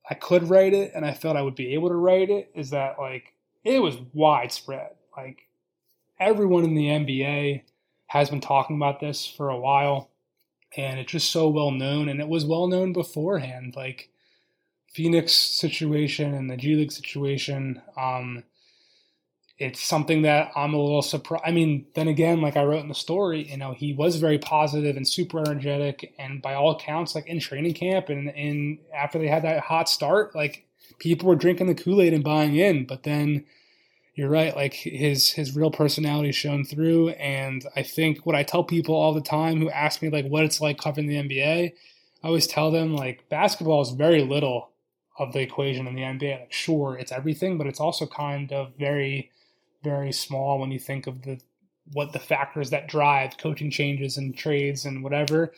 I 0.10 0.14
could 0.14 0.50
write 0.50 0.74
it 0.74 0.92
and 0.94 1.06
I 1.06 1.14
felt 1.14 1.38
I 1.38 1.42
would 1.42 1.56
be 1.56 1.74
able 1.74 1.90
to 1.90 1.96
write 1.96 2.30
it. 2.30 2.52
Is 2.54 2.72
that 2.72 3.00
like 3.00 3.34
it 3.64 3.80
was 3.82 3.98
widespread. 4.14 4.92
Like 5.16 5.48
everyone 6.20 6.64
in 6.64 6.76
the 6.76 6.88
NBA 6.88 7.64
has 8.08 8.30
been 8.30 8.42
talking 8.42 8.76
about 8.76 9.00
this 9.00 9.26
for 9.26 9.50
a 9.50 9.60
while, 9.60 10.10
and 10.76 11.00
it's 11.00 11.12
just 11.12 11.32
so 11.32 11.48
well 11.48 11.72
known, 11.72 12.10
and 12.10 12.20
it 12.20 12.28
was 12.28 12.46
well 12.46 12.68
known 12.68 12.94
beforehand. 12.94 13.74
Like 13.76 14.10
Phoenix 14.88 15.34
situation 15.34 16.34
and 16.34 16.50
the 16.50 16.58
G 16.58 16.76
League 16.76 16.92
situation. 16.92 17.82
Um, 17.98 18.44
it's 19.60 19.86
something 19.86 20.22
that 20.22 20.52
I'm 20.56 20.74
a 20.74 20.82
little 20.82 21.02
surprised. 21.02 21.44
I 21.46 21.52
mean, 21.52 21.86
then 21.94 22.08
again, 22.08 22.40
like 22.42 22.56
I 22.56 22.64
wrote 22.64 22.82
in 22.82 22.88
the 22.88 22.96
story, 22.96 23.52
you 23.52 23.58
know, 23.58 23.74
he 23.74 23.94
was 23.94 24.16
very 24.16 24.40
positive 24.40 24.96
and 24.96 25.06
super 25.06 25.40
energetic, 25.40 26.14
and 26.18 26.42
by 26.42 26.54
all 26.54 26.72
accounts, 26.72 27.14
like 27.14 27.28
in 27.28 27.42
training 27.42 27.74
camp 27.74 28.08
and 28.08 28.30
in 28.30 28.80
after 28.96 29.20
they 29.20 29.28
had 29.28 29.44
that 29.44 29.60
hot 29.60 29.90
start, 29.90 30.34
like 30.34 30.66
people 30.98 31.28
were 31.28 31.36
drinking 31.36 31.68
the 31.68 31.76
Kool 31.76 32.02
Aid 32.02 32.14
and 32.14 32.24
buying 32.24 32.56
in. 32.56 32.86
But 32.86 33.04
then 33.04 33.46
you're 34.16 34.30
right, 34.30 34.56
like 34.56 34.74
his 34.74 35.32
his 35.32 35.56
real 35.58 35.72
personality 35.72 36.32
shone 36.32 36.64
through, 36.64 37.10
and 37.10 37.66
I 37.76 37.84
think 37.84 38.26
what 38.26 38.36
I 38.36 38.44
tell 38.44 38.64
people 38.64 38.96
all 38.96 39.14
the 39.14 39.22
time 39.22 39.60
who 39.60 39.70
ask 39.70 40.02
me 40.02 40.10
like 40.10 40.28
what 40.28 40.46
it's 40.46 40.62
like 40.62 40.78
covering 40.78 41.08
the 41.08 41.16
NBA, 41.16 41.74
I 42.24 42.28
always 42.28 42.48
tell 42.48 42.72
them 42.72 42.96
like 42.96 43.28
basketball 43.28 43.82
is 43.82 43.90
very 43.90 44.24
little 44.24 44.70
of 45.18 45.34
the 45.34 45.42
equation 45.42 45.86
in 45.86 45.96
the 45.96 46.02
NBA. 46.04 46.40
Like, 46.40 46.54
sure, 46.54 46.98
it's 46.98 47.12
everything, 47.12 47.58
but 47.58 47.68
it's 47.68 47.82
also 47.82 48.08
kind 48.08 48.54
of 48.54 48.72
very 48.80 49.32
very 49.84 50.12
small 50.12 50.60
when 50.60 50.72
you 50.72 50.80
think 50.80 51.08
of 51.08 51.24
the 51.24 51.40
what 51.94 52.14
the 52.14 52.20
factors 52.20 52.70
that 52.70 52.88
drive 52.88 53.38
coaching 53.38 53.72
changes 53.72 54.18
and 54.18 54.38
trades 54.38 54.86
and 54.86 55.04
whatever. 55.04 55.54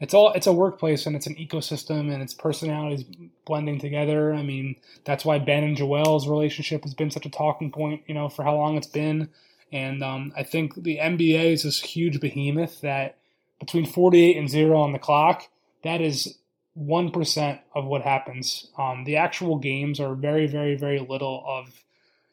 It's 0.00 0.14
all 0.14 0.32
it's 0.32 0.46
a 0.46 0.52
workplace 0.52 1.06
and 1.06 1.14
it's 1.14 1.26
an 1.26 1.36
ecosystem 1.36 2.12
and 2.12 2.22
its 2.22 2.34
personalities 2.34 3.04
blending 3.44 3.78
together. 3.78 4.34
I 4.34 4.42
mean, 4.42 4.76
that's 5.04 5.24
why 5.24 5.38
Ben 5.38 5.64
and 5.64 5.76
Joel's 5.76 6.28
relationship 6.28 6.82
has 6.84 6.94
been 6.94 7.10
such 7.10 7.26
a 7.26 7.30
talking 7.30 7.70
point, 7.70 8.02
you 8.06 8.14
know, 8.14 8.28
for 8.28 8.42
how 8.42 8.56
long 8.56 8.76
it's 8.76 8.86
been. 8.86 9.28
And 9.72 10.02
um, 10.02 10.32
I 10.36 10.42
think 10.42 10.74
the 10.74 10.98
NBA 10.98 11.52
is 11.52 11.62
this 11.62 11.80
huge 11.80 12.20
behemoth 12.20 12.80
that 12.82 13.16
between 13.58 13.86
48 13.86 14.36
and 14.36 14.50
zero 14.50 14.80
on 14.80 14.92
the 14.92 14.98
clock, 14.98 15.48
that 15.82 16.00
is 16.00 16.36
1% 16.76 17.60
of 17.74 17.84
what 17.84 18.02
happens. 18.02 18.68
Um, 18.76 19.04
the 19.04 19.16
actual 19.16 19.58
games 19.58 20.00
are 20.00 20.14
very, 20.14 20.46
very, 20.46 20.74
very 20.74 20.98
little 20.98 21.44
of 21.46 21.84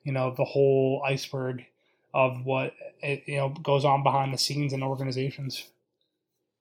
you 0.03 0.11
know 0.11 0.33
the 0.35 0.45
whole 0.45 1.01
iceberg 1.05 1.65
of 2.13 2.45
what 2.45 2.73
it, 3.01 3.23
you 3.25 3.37
know 3.37 3.49
goes 3.49 3.85
on 3.85 4.03
behind 4.03 4.33
the 4.33 4.37
scenes 4.37 4.73
in 4.73 4.83
organizations. 4.83 5.65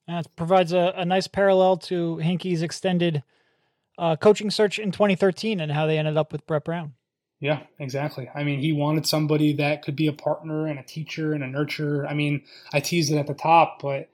That 0.06 0.34
provides 0.36 0.72
a, 0.72 0.94
a 0.96 1.04
nice 1.04 1.26
parallel 1.26 1.76
to 1.78 2.16
Hinkie's 2.16 2.62
extended 2.62 3.22
uh, 3.98 4.16
coaching 4.16 4.50
search 4.50 4.78
in 4.78 4.90
2013 4.90 5.60
and 5.60 5.72
how 5.72 5.86
they 5.86 5.98
ended 5.98 6.16
up 6.16 6.32
with 6.32 6.46
Brett 6.46 6.64
Brown. 6.64 6.94
Yeah, 7.40 7.60
exactly. 7.78 8.28
I 8.34 8.42
mean, 8.42 8.58
he 8.60 8.72
wanted 8.72 9.06
somebody 9.06 9.52
that 9.54 9.82
could 9.82 9.94
be 9.94 10.06
a 10.08 10.12
partner 10.12 10.66
and 10.66 10.78
a 10.78 10.82
teacher 10.82 11.34
and 11.34 11.44
a 11.44 11.46
nurturer. 11.46 12.08
I 12.08 12.14
mean, 12.14 12.42
I 12.72 12.80
teased 12.80 13.12
it 13.12 13.16
at 13.16 13.26
the 13.26 13.34
top, 13.34 13.80
but 13.80 14.08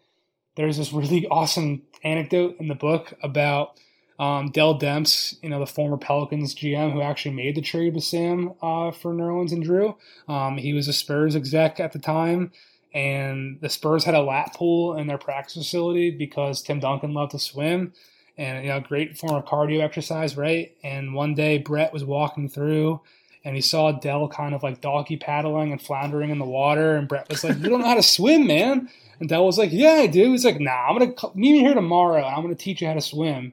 there's 0.56 0.76
this 0.76 0.92
really 0.92 1.26
awesome 1.30 1.82
anecdote 2.02 2.56
in 2.58 2.68
the 2.68 2.74
book 2.74 3.14
about 3.22 3.78
um, 4.18 4.50
Dell 4.50 4.78
Demps, 4.78 5.36
you 5.42 5.48
know, 5.48 5.58
the 5.58 5.66
former 5.66 5.96
Pelicans 5.96 6.54
GM 6.54 6.92
who 6.92 7.02
actually 7.02 7.34
made 7.34 7.56
the 7.56 7.60
trade 7.60 7.94
with 7.94 8.04
Sam 8.04 8.52
uh, 8.62 8.92
for 8.92 9.12
Nerlens 9.12 9.52
and 9.52 9.64
Jrue. 9.64 9.96
Um, 10.28 10.56
he 10.56 10.72
was 10.72 10.86
a 10.86 10.92
Spurs 10.92 11.34
exec 11.34 11.80
at 11.80 11.92
the 11.92 11.98
time, 11.98 12.52
and 12.92 13.58
the 13.60 13.68
Spurs 13.68 14.04
had 14.04 14.14
a 14.14 14.22
lap 14.22 14.54
pool 14.54 14.96
in 14.96 15.08
their 15.08 15.18
practice 15.18 15.54
facility 15.54 16.10
because 16.10 16.62
Tim 16.62 16.78
Duncan 16.78 17.12
loved 17.12 17.32
to 17.32 17.40
swim, 17.40 17.92
and 18.38 18.64
you 18.64 18.70
know, 18.70 18.80
great 18.80 19.18
form 19.18 19.34
of 19.34 19.46
cardio 19.46 19.80
exercise, 19.80 20.36
right? 20.36 20.76
And 20.84 21.14
one 21.14 21.34
day 21.34 21.58
Brett 21.58 21.92
was 21.92 22.04
walking 22.04 22.48
through. 22.48 23.00
And 23.46 23.54
he 23.54 23.60
saw 23.60 23.92
Dell 23.92 24.26
kind 24.26 24.54
of 24.54 24.62
like 24.62 24.80
doggy 24.80 25.18
paddling 25.18 25.70
and 25.70 25.82
floundering 25.82 26.30
in 26.30 26.38
the 26.38 26.46
water. 26.46 26.96
And 26.96 27.06
Brett 27.06 27.28
was 27.28 27.44
like, 27.44 27.58
You 27.58 27.68
don't 27.68 27.82
know 27.82 27.88
how 27.88 27.94
to 27.94 28.02
swim, 28.02 28.46
man. 28.46 28.88
And 29.20 29.28
Dell 29.28 29.44
was 29.44 29.58
like, 29.58 29.70
Yeah, 29.70 29.96
I 29.96 30.06
do. 30.06 30.30
He's 30.30 30.46
like, 30.46 30.60
Nah, 30.60 30.88
I'm 30.88 30.98
going 30.98 31.14
to 31.14 31.26
meet 31.34 31.52
me 31.52 31.58
here 31.58 31.74
tomorrow. 31.74 32.16
And 32.16 32.24
I'm 32.24 32.42
going 32.42 32.56
to 32.56 32.64
teach 32.64 32.80
you 32.80 32.88
how 32.88 32.94
to 32.94 33.02
swim. 33.02 33.52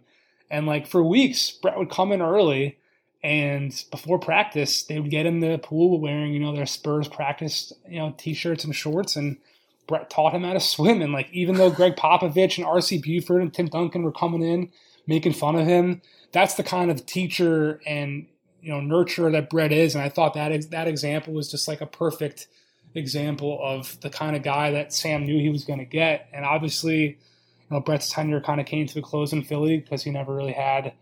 And 0.52 0.68
like 0.68 0.86
for 0.86 1.02
weeks, 1.02 1.50
Brett 1.50 1.78
would 1.78 1.90
come 1.90 2.12
in 2.12 2.22
early 2.22 2.78
and 3.24 3.84
before 3.92 4.20
practice, 4.20 4.84
they 4.84 5.00
would 5.00 5.10
get 5.10 5.26
in 5.26 5.40
the 5.40 5.60
pool 5.60 6.00
wearing, 6.00 6.34
you 6.34 6.40
know, 6.40 6.56
their 6.56 6.66
Spurs 6.66 7.08
practice, 7.08 7.72
you 7.88 8.00
know, 8.00 8.14
t-shirts 8.18 8.64
and 8.64 8.76
shorts. 8.76 9.16
And 9.16 9.38
Brett 9.88 10.10
taught 10.10 10.34
him 10.34 10.44
how 10.44 10.54
to 10.54 10.60
swim. 10.60 11.02
And 11.02 11.14
like, 11.14 11.30
even 11.32 11.56
though 11.56 11.70
Gregg 11.70 11.96
Popovich 11.96 12.58
and 12.58 12.66
R.C. 12.66 12.98
Buford 12.98 13.42
and 13.42 13.54
Tim 13.54 13.68
Duncan 13.68 14.04
were 14.04 14.12
coming 14.12 14.42
in, 14.42 14.72
making 15.08 15.34
fun 15.34 15.56
of 15.56 15.68
him, 15.68 16.02
that's 16.32 16.56
the 16.56 16.64
kind 16.64 16.92
of 16.92 17.06
teacher 17.06 17.80
and, 17.86 18.26
you 18.62 18.72
know, 18.72 18.80
nurturer 18.80 19.32
that 19.32 19.50
Brett 19.50 19.72
is. 19.72 19.96
And 19.96 20.04
I 20.04 20.10
thought 20.10 20.34
that, 20.34 20.72
that 20.72 20.88
example 20.88 21.34
was 21.34 21.50
just 21.50 21.68
like 21.68 21.82
a 21.82 21.86
perfect 21.86 22.48
example 22.96 23.60
of 23.62 24.00
the 24.02 24.10
kind 24.10 24.36
of 24.36 24.44
guy 24.44 24.72
that 24.72 24.94
Sam 24.94 25.26
knew 25.26 25.40
he 25.40 25.50
was 25.50 25.64
going 25.64 25.80
to 25.80 25.86
get. 25.86 26.28
And 26.34 26.44
obviously, 26.44 27.20
know, 27.72 27.80
Brett's 27.80 28.10
tenure 28.10 28.42
kind 28.42 28.60
of 28.60 28.68
came 28.68 28.86
to 28.88 29.00
a 29.00 29.02
close 29.02 29.34
in 29.34 29.44
Philly 29.44 29.78
because 29.78 30.04
he 30.04 30.12
never 30.12 30.34
really 30.36 30.54
had, 30.54 30.94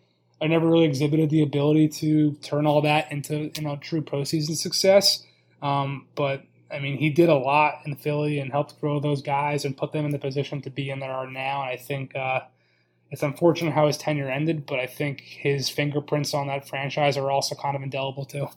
I 0.41 0.47
never 0.47 0.67
really 0.67 0.85
exhibited 0.85 1.29
the 1.29 1.41
ability 1.41 1.89
to 1.89 2.33
turn 2.35 2.65
all 2.65 2.81
that 2.81 3.11
into 3.11 3.51
you 3.55 3.63
know 3.63 3.75
true 3.77 4.01
postseason 4.01 4.55
success. 4.55 5.25
Um, 5.61 6.07
but 6.15 6.43
I 6.71 6.79
mean, 6.79 6.97
he 6.97 7.09
did 7.09 7.29
a 7.29 7.35
lot 7.35 7.81
in 7.85 7.95
Philly 7.95 8.39
and 8.39 8.51
helped 8.51 8.79
grow 8.79 8.99
those 8.99 9.21
guys 9.21 9.65
and 9.65 9.75
put 9.75 9.91
them 9.91 10.05
in 10.05 10.11
the 10.11 10.19
position 10.19 10.61
to 10.61 10.69
be 10.69 10.89
in 10.89 10.99
there 10.99 11.11
are 11.11 11.29
now. 11.29 11.63
And 11.63 11.71
I 11.71 11.77
think 11.77 12.15
uh, 12.15 12.41
it's 13.11 13.23
unfortunate 13.23 13.73
how 13.73 13.87
his 13.87 13.97
tenure 13.97 14.29
ended, 14.29 14.65
but 14.65 14.79
I 14.79 14.85
think 14.85 15.21
his 15.21 15.69
fingerprints 15.69 16.33
on 16.33 16.47
that 16.47 16.67
franchise 16.67 17.17
are 17.17 17.31
also 17.31 17.55
kind 17.55 17.75
of 17.75 17.81
indelible 17.81 18.25
too. 18.25 18.47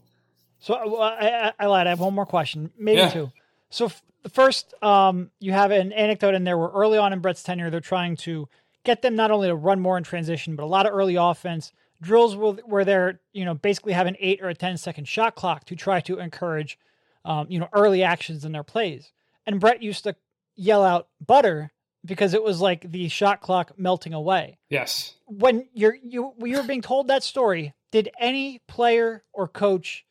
So 0.60 0.74
I, 0.74 1.48
I, 1.48 1.52
I 1.58 1.66
lied. 1.66 1.86
I 1.86 1.90
have 1.90 2.00
one 2.00 2.14
more 2.14 2.26
question, 2.26 2.70
maybe 2.78 2.98
yeah. 2.98 3.10
two. 3.10 3.32
So 3.72 3.86
f- 3.86 4.02
first, 4.30 4.74
um, 4.82 5.30
you 5.40 5.52
have 5.52 5.70
an 5.70 5.92
anecdote 5.92 6.34
in 6.34 6.44
there 6.44 6.58
where 6.58 6.68
early 6.68 6.98
on 6.98 7.12
in 7.12 7.20
Brett's 7.20 7.42
tenure, 7.42 7.70
they're 7.70 7.80
trying 7.80 8.16
to 8.18 8.48
get 8.84 9.02
them 9.02 9.16
not 9.16 9.30
only 9.30 9.48
to 9.48 9.54
run 9.54 9.80
more 9.80 9.96
in 9.96 10.04
transition, 10.04 10.56
but 10.56 10.62
a 10.62 10.66
lot 10.66 10.86
of 10.86 10.92
early 10.92 11.16
offense 11.16 11.72
drills 12.00 12.36
will, 12.36 12.54
where 12.64 12.84
they're 12.84 13.20
you 13.32 13.44
know 13.44 13.54
basically 13.54 13.92
have 13.92 14.06
an 14.06 14.16
eight 14.20 14.40
or 14.42 14.48
a 14.48 14.54
10 14.54 14.76
second 14.76 15.06
shot 15.06 15.34
clock 15.34 15.64
to 15.64 15.76
try 15.76 16.00
to 16.00 16.18
encourage 16.18 16.78
um, 17.24 17.46
you 17.48 17.58
know 17.58 17.68
early 17.72 18.02
actions 18.02 18.44
in 18.44 18.52
their 18.52 18.64
plays. 18.64 19.12
And 19.46 19.58
Brett 19.58 19.82
used 19.82 20.04
to 20.04 20.14
yell 20.54 20.84
out 20.84 21.08
butter 21.24 21.72
because 22.04 22.34
it 22.34 22.42
was 22.42 22.60
like 22.60 22.90
the 22.90 23.08
shot 23.08 23.40
clock 23.40 23.78
melting 23.78 24.12
away. 24.12 24.58
Yes. 24.68 25.14
When 25.26 25.68
you're 25.72 25.96
you 26.02 26.34
you 26.38 26.58
were 26.58 26.62
being 26.62 26.82
told 26.82 27.08
that 27.08 27.22
story, 27.22 27.72
did 27.90 28.10
any 28.20 28.60
player 28.68 29.24
or 29.32 29.48
coach 29.48 30.04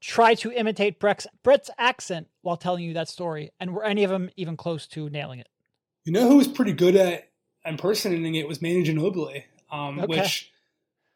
try 0.00 0.34
to 0.34 0.52
imitate 0.52 1.00
Brett's, 1.00 1.26
Brett's 1.42 1.70
accent 1.78 2.28
while 2.42 2.56
telling 2.56 2.84
you 2.84 2.94
that 2.94 3.08
story? 3.08 3.50
And 3.60 3.72
were 3.72 3.84
any 3.84 4.04
of 4.04 4.10
them 4.10 4.30
even 4.36 4.56
close 4.56 4.86
to 4.88 5.08
nailing 5.10 5.40
it? 5.40 5.48
You 6.04 6.12
know 6.12 6.28
who 6.28 6.36
was 6.36 6.48
pretty 6.48 6.72
good 6.72 6.96
at 6.96 7.28
impersonating 7.64 8.34
it 8.34 8.48
was 8.48 8.62
Manu 8.62 8.84
Ginobili, 8.84 9.44
um, 9.70 9.98
Okay. 10.00 10.06
which, 10.06 10.50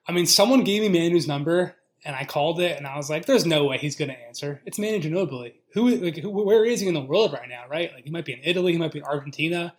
I 0.06 0.12
mean, 0.12 0.26
someone 0.26 0.64
gave 0.64 0.82
me 0.82 0.88
Manu's 0.88 1.26
number 1.26 1.76
and 2.04 2.16
I 2.16 2.24
called 2.24 2.60
it 2.60 2.76
and 2.76 2.86
I 2.86 2.96
was 2.96 3.08
like, 3.08 3.26
"There's 3.26 3.46
no 3.46 3.64
way 3.64 3.78
he's 3.78 3.96
going 3.96 4.10
to 4.10 4.18
answer. 4.26 4.60
It's 4.66 4.78
Manu 4.78 5.00
Ginobili. 5.00 5.54
Who, 5.74 5.88
like, 5.88 6.16
who, 6.16 6.30
where 6.30 6.64
is 6.64 6.80
he 6.80 6.88
in 6.88 6.94
the 6.94 7.00
world 7.00 7.32
right 7.32 7.48
now? 7.48 7.64
Right? 7.70 7.92
Like, 7.94 8.04
he 8.04 8.10
might 8.10 8.24
be 8.24 8.32
in 8.32 8.40
Italy, 8.42 8.72
he 8.72 8.78
might 8.78 8.92
be 8.92 8.98
in 8.98 9.04
Argentina." 9.04 9.74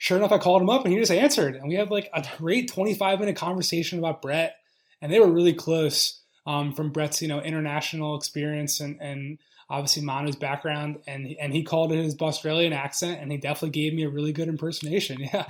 Sure 0.00 0.16
enough, 0.16 0.30
I 0.30 0.38
called 0.38 0.62
him 0.62 0.70
up 0.70 0.84
and 0.84 0.94
he 0.94 1.00
just 1.00 1.10
answered, 1.10 1.56
and 1.56 1.68
we 1.68 1.74
had 1.74 1.90
like 1.90 2.08
a 2.14 2.24
great 2.38 2.70
25 2.70 3.18
minute 3.18 3.34
conversation 3.36 3.98
about 3.98 4.22
Brett, 4.22 4.56
and 5.02 5.12
they 5.12 5.18
were 5.18 5.26
really 5.30 5.52
close 5.52 6.17
um, 6.48 6.72
from 6.72 6.90
Brett's 6.90 7.20
you 7.20 7.28
know 7.28 7.40
international 7.40 8.16
experience 8.16 8.80
and 8.80 9.00
and 9.00 9.38
obviously 9.70 10.02
Manu's 10.02 10.36
background, 10.36 10.98
and 11.06 11.36
and 11.40 11.52
he 11.52 11.62
called 11.62 11.92
it 11.92 12.02
his 12.02 12.16
Australian 12.20 12.72
accent, 12.72 13.20
and 13.20 13.30
he 13.30 13.38
definitely 13.38 13.70
gave 13.70 13.94
me 13.94 14.04
a 14.04 14.08
really 14.08 14.32
good 14.32 14.48
impersonation. 14.48 15.18
Yeah, 15.32 15.44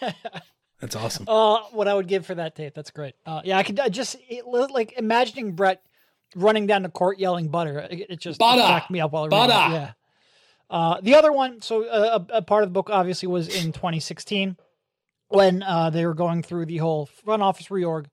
That's 0.80 0.96
awesome. 0.96 1.24
Uh, 1.26 1.60
what 1.70 1.88
I 1.88 1.94
would 1.94 2.08
give 2.08 2.26
for 2.26 2.34
that 2.34 2.54
tape. 2.56 2.74
That's 2.74 2.90
great. 2.90 3.14
Uh, 3.24 3.40
yeah, 3.42 3.56
I 3.56 3.62
could 3.62 3.80
I 3.80 3.88
just 3.88 4.16
it, 4.28 4.46
like 4.46 4.92
imagining 4.98 5.52
Brett 5.52 5.82
running 6.36 6.66
down 6.66 6.82
the 6.82 6.90
court 6.90 7.18
yelling 7.18 7.48
butter. 7.48 7.78
It, 7.90 8.10
it 8.10 8.20
just 8.20 8.38
Butter! 8.38 8.60
cracked 8.60 8.90
me 8.90 9.00
up 9.00 9.12
while 9.12 9.24
reading 9.28 9.44
it. 9.44 9.48
Yeah. 9.48 9.92
Uh, 10.68 11.00
the 11.00 11.14
other 11.14 11.32
one, 11.32 11.62
so 11.62 11.86
uh, 11.86 12.24
a, 12.28 12.38
a 12.38 12.42
part 12.42 12.64
of 12.64 12.68
the 12.68 12.72
book 12.72 12.90
obviously 12.90 13.28
was 13.28 13.48
in 13.48 13.72
2016 13.72 14.56
when 15.28 15.62
uh, 15.62 15.88
they 15.88 16.04
were 16.04 16.14
going 16.14 16.42
through 16.42 16.66
the 16.66 16.78
whole 16.78 17.06
front 17.06 17.42
office 17.42 17.68
reorg. 17.68 18.06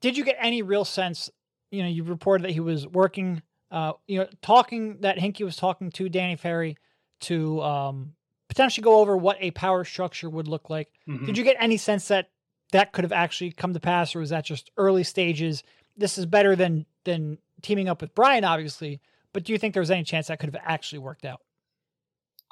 Did 0.00 0.16
you 0.16 0.24
get 0.24 0.36
any 0.40 0.62
real 0.62 0.84
sense? 0.84 1.30
You 1.72 1.82
know, 1.82 1.88
you 1.88 2.04
reported 2.04 2.44
that 2.44 2.52
he 2.52 2.60
was 2.60 2.86
working, 2.86 3.42
uh, 3.72 3.94
you 4.06 4.20
know, 4.20 4.28
talking 4.42 5.00
that 5.00 5.18
Hinkie 5.18 5.44
was 5.44 5.56
talking 5.56 5.90
to 5.92 6.08
Danny 6.08 6.36
Ferry 6.36 6.76
to 7.22 7.60
um, 7.62 8.12
potentially 8.48 8.84
go 8.84 9.00
over 9.00 9.16
what 9.16 9.38
a 9.40 9.50
power 9.50 9.84
structure 9.84 10.30
would 10.30 10.46
look 10.46 10.70
like. 10.70 10.92
Mhm. 11.08 11.26
Did 11.26 11.38
you 11.38 11.44
get 11.44 11.56
any 11.58 11.78
sense 11.78 12.08
that 12.08 12.28
that 12.72 12.92
could 12.92 13.04
have 13.04 13.12
actually 13.12 13.52
come 13.52 13.72
to 13.72 13.80
pass, 13.80 14.14
or 14.14 14.20
was 14.20 14.30
that 14.30 14.44
just 14.44 14.70
early 14.76 15.02
stages? 15.02 15.62
This 15.96 16.18
is 16.18 16.26
better 16.26 16.54
than 16.54 16.86
than 17.04 17.38
teaming 17.62 17.88
up 17.88 18.00
with 18.00 18.14
Brian, 18.14 18.44
obviously. 18.44 19.00
But 19.32 19.44
do 19.44 19.52
you 19.52 19.58
think 19.58 19.72
there 19.74 19.80
was 19.80 19.90
any 19.90 20.04
chance 20.04 20.26
that 20.26 20.38
could 20.38 20.52
have 20.54 20.62
actually 20.64 20.98
worked 20.98 21.24
out? 21.24 21.40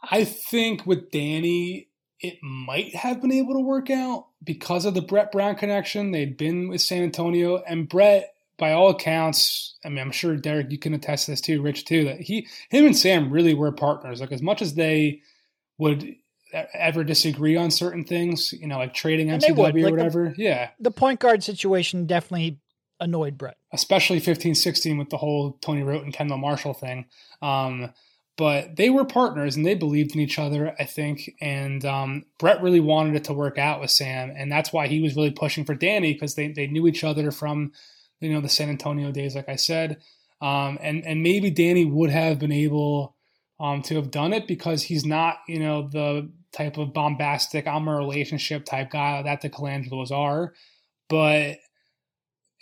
I 0.02 0.24
think 0.24 0.86
with 0.86 1.10
Danny, 1.10 1.88
it 2.20 2.38
might 2.42 2.94
have 2.94 3.20
been 3.20 3.32
able 3.32 3.54
to 3.54 3.60
work 3.60 3.90
out 3.90 4.28
because 4.42 4.86
of 4.86 4.94
the 4.94 5.02
Brett 5.02 5.30
Brown 5.30 5.56
connection. 5.56 6.10
They'd 6.10 6.38
been 6.38 6.68
with 6.68 6.80
San 6.80 7.02
Antonio, 7.02 7.58
and 7.58 7.88
Brett, 7.88 8.34
by 8.60 8.72
all 8.72 8.90
accounts, 8.90 9.74
I 9.84 9.88
mean, 9.88 9.98
I'm 9.98 10.12
sure 10.12 10.36
Derek, 10.36 10.70
you 10.70 10.78
can 10.78 10.94
attest 10.94 11.24
to 11.24 11.32
this 11.32 11.40
too, 11.40 11.60
Rich 11.62 11.86
too, 11.86 12.04
that 12.04 12.20
he, 12.20 12.46
him, 12.68 12.86
and 12.86 12.96
Sam 12.96 13.30
really 13.32 13.54
were 13.54 13.72
partners. 13.72 14.20
Like 14.20 14.30
as 14.30 14.42
much 14.42 14.62
as 14.62 14.74
they 14.74 15.22
would 15.78 16.14
ever 16.74 17.02
disagree 17.02 17.56
on 17.56 17.70
certain 17.70 18.04
things, 18.04 18.52
you 18.52 18.66
know, 18.68 18.76
like 18.78 18.94
trading 18.94 19.26
they 19.28 19.50
would, 19.50 19.58
or 19.58 19.62
like 19.62 19.74
the- 19.74 19.90
whatever. 19.90 20.34
yeah, 20.36 20.70
The 20.78 20.90
point 20.92 21.18
guard 21.20 21.42
situation 21.42 22.06
definitely 22.06 22.58
annoyed 23.00 23.38
Brett. 23.38 23.56
especially 23.72 24.20
15 24.20 24.54
16 24.54 24.98
with 24.98 25.08
the 25.08 25.16
whole 25.16 25.52
Tony 25.62 25.82
Wroten 25.82 26.04
and 26.06 26.14
Kendall 26.14 26.36
Marshall 26.38 26.74
thing. 26.74 27.06
Um, 27.40 27.92
but 28.36 28.76
they 28.76 28.90
were 28.90 29.04
partners 29.04 29.56
and 29.56 29.64
they 29.66 29.74
believed 29.74 30.14
in 30.14 30.20
each 30.20 30.38
other, 30.38 30.74
I 30.78 30.84
think. 30.84 31.30
And 31.40 31.84
um, 31.84 32.24
Brett 32.38 32.62
really 32.62 32.80
wanted 32.80 33.14
it 33.16 33.24
to 33.24 33.32
work 33.32 33.58
out 33.58 33.80
with 33.80 33.90
Sam. 33.90 34.32
And 34.34 34.50
that's 34.50 34.72
why 34.72 34.86
he 34.86 35.00
was 35.00 35.14
really 35.16 35.30
pushing 35.30 35.64
for 35.64 35.74
Danny 35.74 36.12
because 36.14 36.34
they, 36.36 36.48
they 36.48 36.66
knew 36.66 36.86
each 36.86 37.04
other 37.04 37.30
from, 37.32 37.72
you 38.20 38.32
know, 38.32 38.40
the 38.40 38.48
San 38.48 38.68
Antonio 38.68 39.10
days, 39.10 39.34
like 39.34 39.48
I 39.48 39.56
said. 39.56 39.98
Um, 40.40 40.78
and, 40.80 41.04
and 41.04 41.22
maybe 41.22 41.50
Danny 41.50 41.84
would 41.84 42.10
have 42.10 42.38
been 42.38 42.52
able 42.52 43.16
um, 43.58 43.82
to 43.82 43.96
have 43.96 44.10
done 44.10 44.32
it 44.32 44.46
because 44.46 44.82
he's 44.82 45.04
not, 45.04 45.38
you 45.46 45.58
know, 45.58 45.88
the 45.88 46.30
type 46.52 46.78
of 46.78 46.92
bombastic, 46.92 47.66
I'm 47.66 47.88
a 47.88 47.96
relationship 47.96 48.64
type 48.64 48.90
guy 48.90 49.22
that 49.22 49.40
the 49.42 49.50
Colangelos 49.50 50.10
are. 50.10 50.54
But 51.08 51.58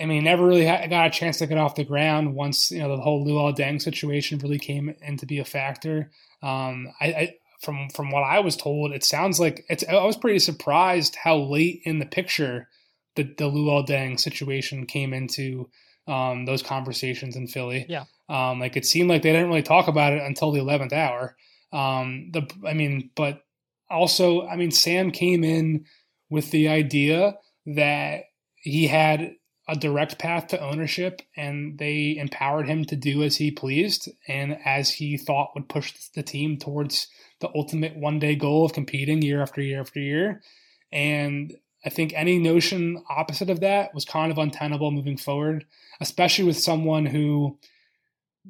I 0.00 0.06
mean, 0.06 0.24
never 0.24 0.46
really 0.46 0.64
got 0.64 1.06
a 1.06 1.10
chance 1.10 1.38
to 1.38 1.46
get 1.46 1.58
off 1.58 1.74
the 1.74 1.84
ground 1.84 2.34
once 2.34 2.70
you 2.70 2.78
know 2.78 2.96
the 2.96 3.02
whole 3.02 3.26
Luol 3.26 3.56
Deng 3.56 3.82
situation 3.82 4.38
really 4.38 4.58
came 4.58 4.94
in 5.02 5.16
to 5.16 5.26
be 5.26 5.38
a 5.38 5.44
factor. 5.44 6.10
Um, 6.42 6.88
I, 7.00 7.06
I 7.06 7.34
from 7.60 7.88
from 7.90 8.10
what 8.10 8.22
I 8.22 8.38
was 8.38 8.56
told, 8.56 8.92
it 8.92 9.02
sounds 9.02 9.40
like 9.40 9.64
it's. 9.68 9.84
I 9.88 10.04
was 10.04 10.16
pretty 10.16 10.38
surprised 10.38 11.16
how 11.16 11.36
late 11.36 11.80
in 11.84 11.98
the 11.98 12.06
picture 12.06 12.68
the 13.18 13.34
the 13.36 13.50
Luol 13.50 13.86
Deng 13.86 14.18
situation 14.18 14.86
came 14.86 15.12
into 15.12 15.68
um, 16.06 16.46
those 16.46 16.62
conversations 16.62 17.36
in 17.36 17.48
Philly. 17.48 17.84
Yeah. 17.88 18.04
um, 18.28 18.60
like 18.60 18.76
it 18.76 18.86
seemed 18.86 19.10
like 19.10 19.22
they 19.22 19.32
didn't 19.32 19.48
really 19.48 19.62
talk 19.62 19.88
about 19.88 20.14
it 20.14 20.22
until 20.22 20.52
the 20.52 20.60
eleventh 20.60 20.92
hour. 20.92 21.36
Um, 21.72 22.30
the 22.32 22.48
I 22.66 22.72
mean, 22.72 23.10
but 23.14 23.42
also, 23.90 24.46
I 24.46 24.56
mean, 24.56 24.70
Sam 24.70 25.10
came 25.10 25.44
in 25.44 25.84
with 26.30 26.50
the 26.50 26.68
idea 26.68 27.36
that 27.66 28.24
he 28.56 28.86
had 28.86 29.34
a 29.66 29.76
direct 29.76 30.18
path 30.18 30.48
to 30.48 30.60
ownership 30.60 31.20
and 31.36 31.78
they 31.78 32.16
empowered 32.16 32.66
him 32.66 32.84
to 32.86 32.96
do 32.96 33.22
as 33.22 33.36
he 33.36 33.50
pleased 33.50 34.10
and 34.26 34.58
as 34.64 34.90
he 34.90 35.18
thought 35.18 35.50
would 35.54 35.68
push 35.68 35.92
the 36.14 36.22
team 36.22 36.56
towards 36.56 37.08
the 37.40 37.50
ultimate 37.54 37.94
one 37.94 38.18
day 38.18 38.34
goal 38.34 38.64
of 38.64 38.72
competing 38.72 39.20
year 39.20 39.42
after 39.42 39.60
year 39.60 39.80
after 39.80 40.00
year. 40.00 40.42
And 40.90 41.54
I 41.84 41.90
think 41.90 42.12
any 42.14 42.38
notion 42.38 43.02
opposite 43.08 43.50
of 43.50 43.60
that 43.60 43.94
was 43.94 44.04
kind 44.04 44.32
of 44.32 44.38
untenable 44.38 44.90
moving 44.90 45.16
forward, 45.16 45.64
especially 46.00 46.44
with 46.44 46.58
someone 46.58 47.06
who 47.06 47.58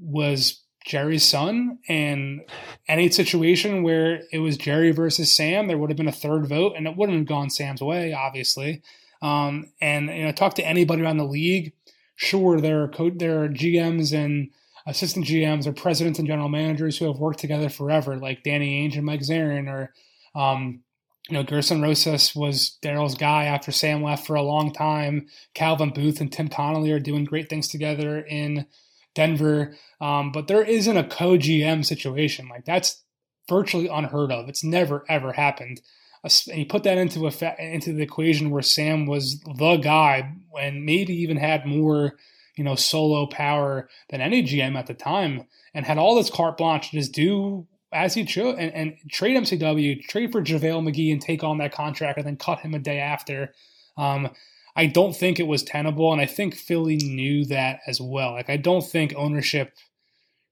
was 0.01 0.63
Jerry's 0.85 1.25
son 1.25 1.79
and 1.89 2.41
any 2.89 3.11
situation 3.11 3.83
where 3.83 4.23
it 4.33 4.39
was 4.39 4.57
Jerry 4.57 4.91
versus 4.91 5.33
Sam, 5.33 5.67
there 5.67 5.77
would 5.77 5.91
have 5.91 5.97
been 5.97 6.09
a 6.09 6.13
third 6.13 6.47
vote 6.47 6.75
and 6.77 6.87
it 6.87 6.97
wouldn't 6.97 7.19
have 7.19 7.27
gone 7.27 7.51
Sam's 7.51 7.83
way, 7.83 8.13
obviously. 8.13 8.83
Um, 9.21 9.73
and 9.81 10.09
you 10.09 10.25
know, 10.25 10.33
talk 10.33 10.55
to 10.55 10.67
anybody 10.67 11.03
around 11.03 11.19
the 11.19 11.25
league. 11.25 11.73
Sure, 12.17 12.61
there 12.61 12.83
are 12.83 12.89
co- 12.89 13.11
there 13.11 13.43
are 13.43 13.49
GMs 13.49 14.13
and 14.13 14.51
assistant 14.87 15.27
GMs 15.27 15.67
or 15.67 15.73
presidents 15.73 16.19
and 16.19 16.27
general 16.27 16.49
managers 16.49 16.97
who 16.97 17.07
have 17.07 17.19
worked 17.19 17.39
together 17.39 17.69
forever, 17.69 18.17
like 18.17 18.43
Danny 18.43 18.89
Ainge 18.89 18.97
and 18.97 19.05
Mike 19.05 19.21
Zarren, 19.21 19.69
or 19.69 19.93
um, 20.35 20.81
you 21.29 21.35
know, 21.35 21.43
Gerson 21.43 21.83
Rosas 21.83 22.35
was 22.35 22.79
Daryl's 22.83 23.15
guy 23.15 23.45
after 23.45 23.71
Sam 23.71 24.03
left 24.03 24.27
for 24.27 24.35
a 24.35 24.43
long 24.43 24.73
time. 24.73 25.27
Calvin 25.55 25.91
Booth 25.91 26.21
and 26.21 26.33
Tim 26.33 26.49
Connolly 26.49 26.91
are 26.91 26.99
doing 26.99 27.25
great 27.25 27.51
things 27.51 27.69
together 27.69 28.21
in 28.21 28.67
Denver. 29.15 29.75
Um, 30.01 30.33
but 30.33 30.49
there 30.49 30.63
isn't 30.63 30.97
a 30.97 31.05
co 31.05 31.37
GM 31.37 31.85
situation. 31.85 32.49
Like 32.49 32.65
that's 32.65 33.05
virtually 33.49 33.89
unheard 33.89 34.33
of. 34.33 34.49
It's 34.49 34.65
never 34.65 35.05
ever 35.09 35.33
happened. 35.33 35.83
And 36.25 36.59
you 36.59 36.67
put 36.67 36.83
that 36.85 36.99
into 36.99 37.27
into 37.59 37.93
the 37.93 38.03
equation 38.03 38.51
where 38.51 38.63
Sam 38.63 39.07
was 39.07 39.41
the 39.41 39.77
guy 39.77 40.33
and 40.59 40.85
maybe 40.85 41.15
even 41.15 41.37
had 41.37 41.67
more, 41.67 42.17
you 42.57 42.65
know, 42.65 42.75
solo 42.75 43.27
power 43.27 43.89
than 44.09 44.21
any 44.21 44.43
GM 44.43 44.77
at 44.77 44.87
the 44.87 44.95
time, 44.95 45.47
and 45.75 45.85
had 45.85 45.99
all 45.99 46.17
this 46.17 46.31
carte 46.31 46.57
blanche 46.57 46.91
to 46.91 46.97
just 46.97 47.13
do 47.13 47.67
as 47.93 48.15
he 48.15 48.25
chose 48.25 48.57
and, 48.59 48.73
and 48.73 48.97
trade 49.11 49.37
MCW, 49.37 50.03
trade 50.05 50.33
for 50.33 50.43
JaVale 50.43 50.83
McGee 50.83 51.13
and 51.13 51.21
take 51.21 51.43
on 51.43 51.59
that 51.59 51.73
contract 51.73 52.19
and 52.19 52.27
then 52.27 52.37
cut 52.37 52.61
him 52.61 52.75
a 52.75 52.79
day 52.79 52.99
after. 52.99 53.53
Um, 53.97 54.31
I 54.77 54.87
don't 54.87 55.17
think 55.17 55.41
it 55.41 55.47
was 55.47 55.63
tenable, 55.63 56.13
and 56.13 56.21
I 56.21 56.27
think 56.27 56.55
Philly 56.55 56.97
knew 56.97 57.45
that 57.47 57.81
as 57.87 58.01
well. 58.01 58.33
Like 58.33 58.51
I 58.51 58.57
don't 58.57 58.85
think 58.85 59.13
ownership. 59.17 59.73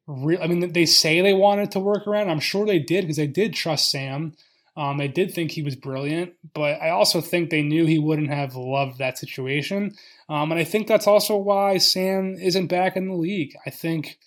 Re- 0.08 0.38
I 0.38 0.46
mean, 0.46 0.72
they 0.72 0.86
say 0.86 1.20
they 1.20 1.32
wanted 1.32 1.70
to 1.72 1.80
work 1.80 2.06
around. 2.06 2.30
I'm 2.30 2.40
sure 2.40 2.66
they 2.66 2.78
did 2.78 3.02
because 3.02 3.16
they 3.16 3.26
did 3.26 3.54
trust 3.54 3.90
Sam. 3.90 4.34
Um, 4.76 4.98
they 4.98 5.08
did 5.08 5.32
think 5.32 5.52
he 5.52 5.62
was 5.62 5.74
brilliant, 5.74 6.34
but 6.54 6.82
I 6.82 6.90
also 6.90 7.20
think 7.20 7.48
they 7.48 7.62
knew 7.62 7.86
he 7.86 7.98
wouldn't 7.98 8.28
have 8.28 8.56
loved 8.56 8.98
that 8.98 9.16
situation. 9.16 9.94
Um, 10.28 10.52
and 10.52 10.60
I 10.60 10.64
think 10.64 10.86
that's 10.86 11.06
also 11.06 11.36
why 11.36 11.78
Sam 11.78 12.36
isn't 12.38 12.66
back 12.66 12.94
in 12.94 13.08
the 13.08 13.14
league. 13.14 13.56
I 13.64 13.70
think 13.70 14.18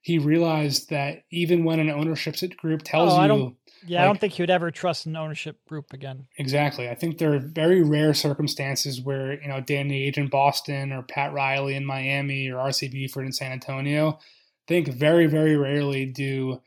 he 0.00 0.18
realized 0.18 0.90
that 0.90 1.24
even 1.30 1.64
when 1.64 1.80
an 1.80 1.90
ownership 1.90 2.36
group 2.56 2.82
tells 2.82 3.12
Oh, 3.12 3.16
you 3.22 3.56
Yeah, 3.86 4.02
I 4.02 4.04
don't 4.06 4.18
think 4.18 4.32
he 4.32 4.42
would 4.42 4.50
ever 4.50 4.70
trust 4.70 5.06
an 5.06 5.16
ownership 5.16 5.64
group 5.66 5.92
again. 5.92 6.26
Exactly. 6.36 6.88
I 6.88 6.94
think 6.94 7.18
there 7.18 7.34
are 7.34 7.38
very 7.38 7.82
rare 7.82 8.14
circumstances 8.14 9.00
where, 9.00 9.40
you 9.40 9.48
know, 9.48 9.60
Danny 9.60 10.10
Ainge 10.10 10.18
in 10.18 10.28
Boston 10.28 10.92
or 10.92 11.02
Pat 11.02 11.32
Riley 11.32 11.74
in 11.74 11.84
Miami 11.84 12.48
or 12.48 12.56
RC 12.56 12.90
Buford 12.90 13.26
in 13.26 13.32
San 13.32 13.52
Antonio. 13.52 14.18
I 14.18 14.66
think 14.66 14.88
very, 14.88 15.26
very 15.26 15.56
rarely 15.56 16.06
do 16.06 16.60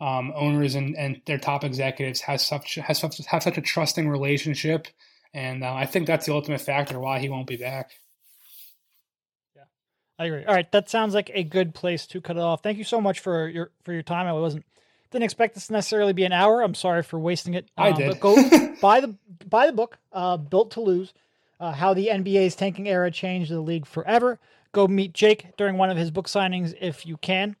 um, 0.00 0.32
owners 0.34 0.74
and, 0.74 0.96
and 0.96 1.20
their 1.26 1.38
top 1.38 1.64
executives 1.64 2.20
has 2.22 2.46
such 2.46 2.76
has 2.76 2.98
such, 2.98 3.18
have 3.26 3.42
such 3.42 3.58
a 3.58 3.62
trusting 3.62 4.08
relationship, 4.08 4.86
and 5.34 5.64
uh, 5.64 5.74
I 5.74 5.86
think 5.86 6.06
that's 6.06 6.26
the 6.26 6.34
ultimate 6.34 6.60
factor 6.60 7.00
why 7.00 7.18
he 7.18 7.28
won't 7.28 7.48
be 7.48 7.56
back. 7.56 7.90
I 10.18 10.26
agree. 10.26 10.44
All 10.44 10.54
right, 10.54 10.70
that 10.72 10.88
sounds 10.90 11.14
like 11.14 11.30
a 11.32 11.44
good 11.44 11.74
place 11.74 12.06
to 12.08 12.20
cut 12.20 12.36
it 12.36 12.42
off. 12.42 12.62
Thank 12.62 12.78
you 12.78 12.84
so 12.84 13.00
much 13.00 13.20
for 13.20 13.48
your 13.48 13.70
for 13.84 13.92
your 13.92 14.02
time. 14.02 14.26
I 14.26 14.32
wasn't 14.32 14.64
didn't 15.10 15.24
expect 15.24 15.54
this 15.54 15.68
to 15.68 15.72
necessarily 15.72 16.12
be 16.12 16.24
an 16.24 16.32
hour. 16.32 16.60
I'm 16.62 16.74
sorry 16.74 17.02
for 17.02 17.18
wasting 17.18 17.54
it. 17.54 17.70
I 17.76 17.90
Um, 17.90 17.94
did. 17.96 18.08
But 18.10 18.20
go 18.20 18.74
buy 18.80 19.00
the 19.00 19.14
buy 19.48 19.66
the 19.66 19.72
book, 19.72 19.98
uh, 20.12 20.36
Built 20.36 20.72
to 20.72 20.80
Lose, 20.80 21.14
uh, 21.60 21.72
how 21.72 21.94
the 21.94 22.08
NBA's 22.08 22.56
tanking 22.56 22.88
era 22.88 23.10
changed 23.10 23.50
the 23.50 23.60
league 23.60 23.86
forever. 23.86 24.38
Go 24.72 24.86
meet 24.88 25.12
Jake 25.12 25.56
during 25.56 25.76
one 25.78 25.88
of 25.90 25.96
his 25.96 26.10
book 26.10 26.26
signings 26.26 26.74
if 26.80 27.06
you 27.06 27.16
can. 27.16 27.56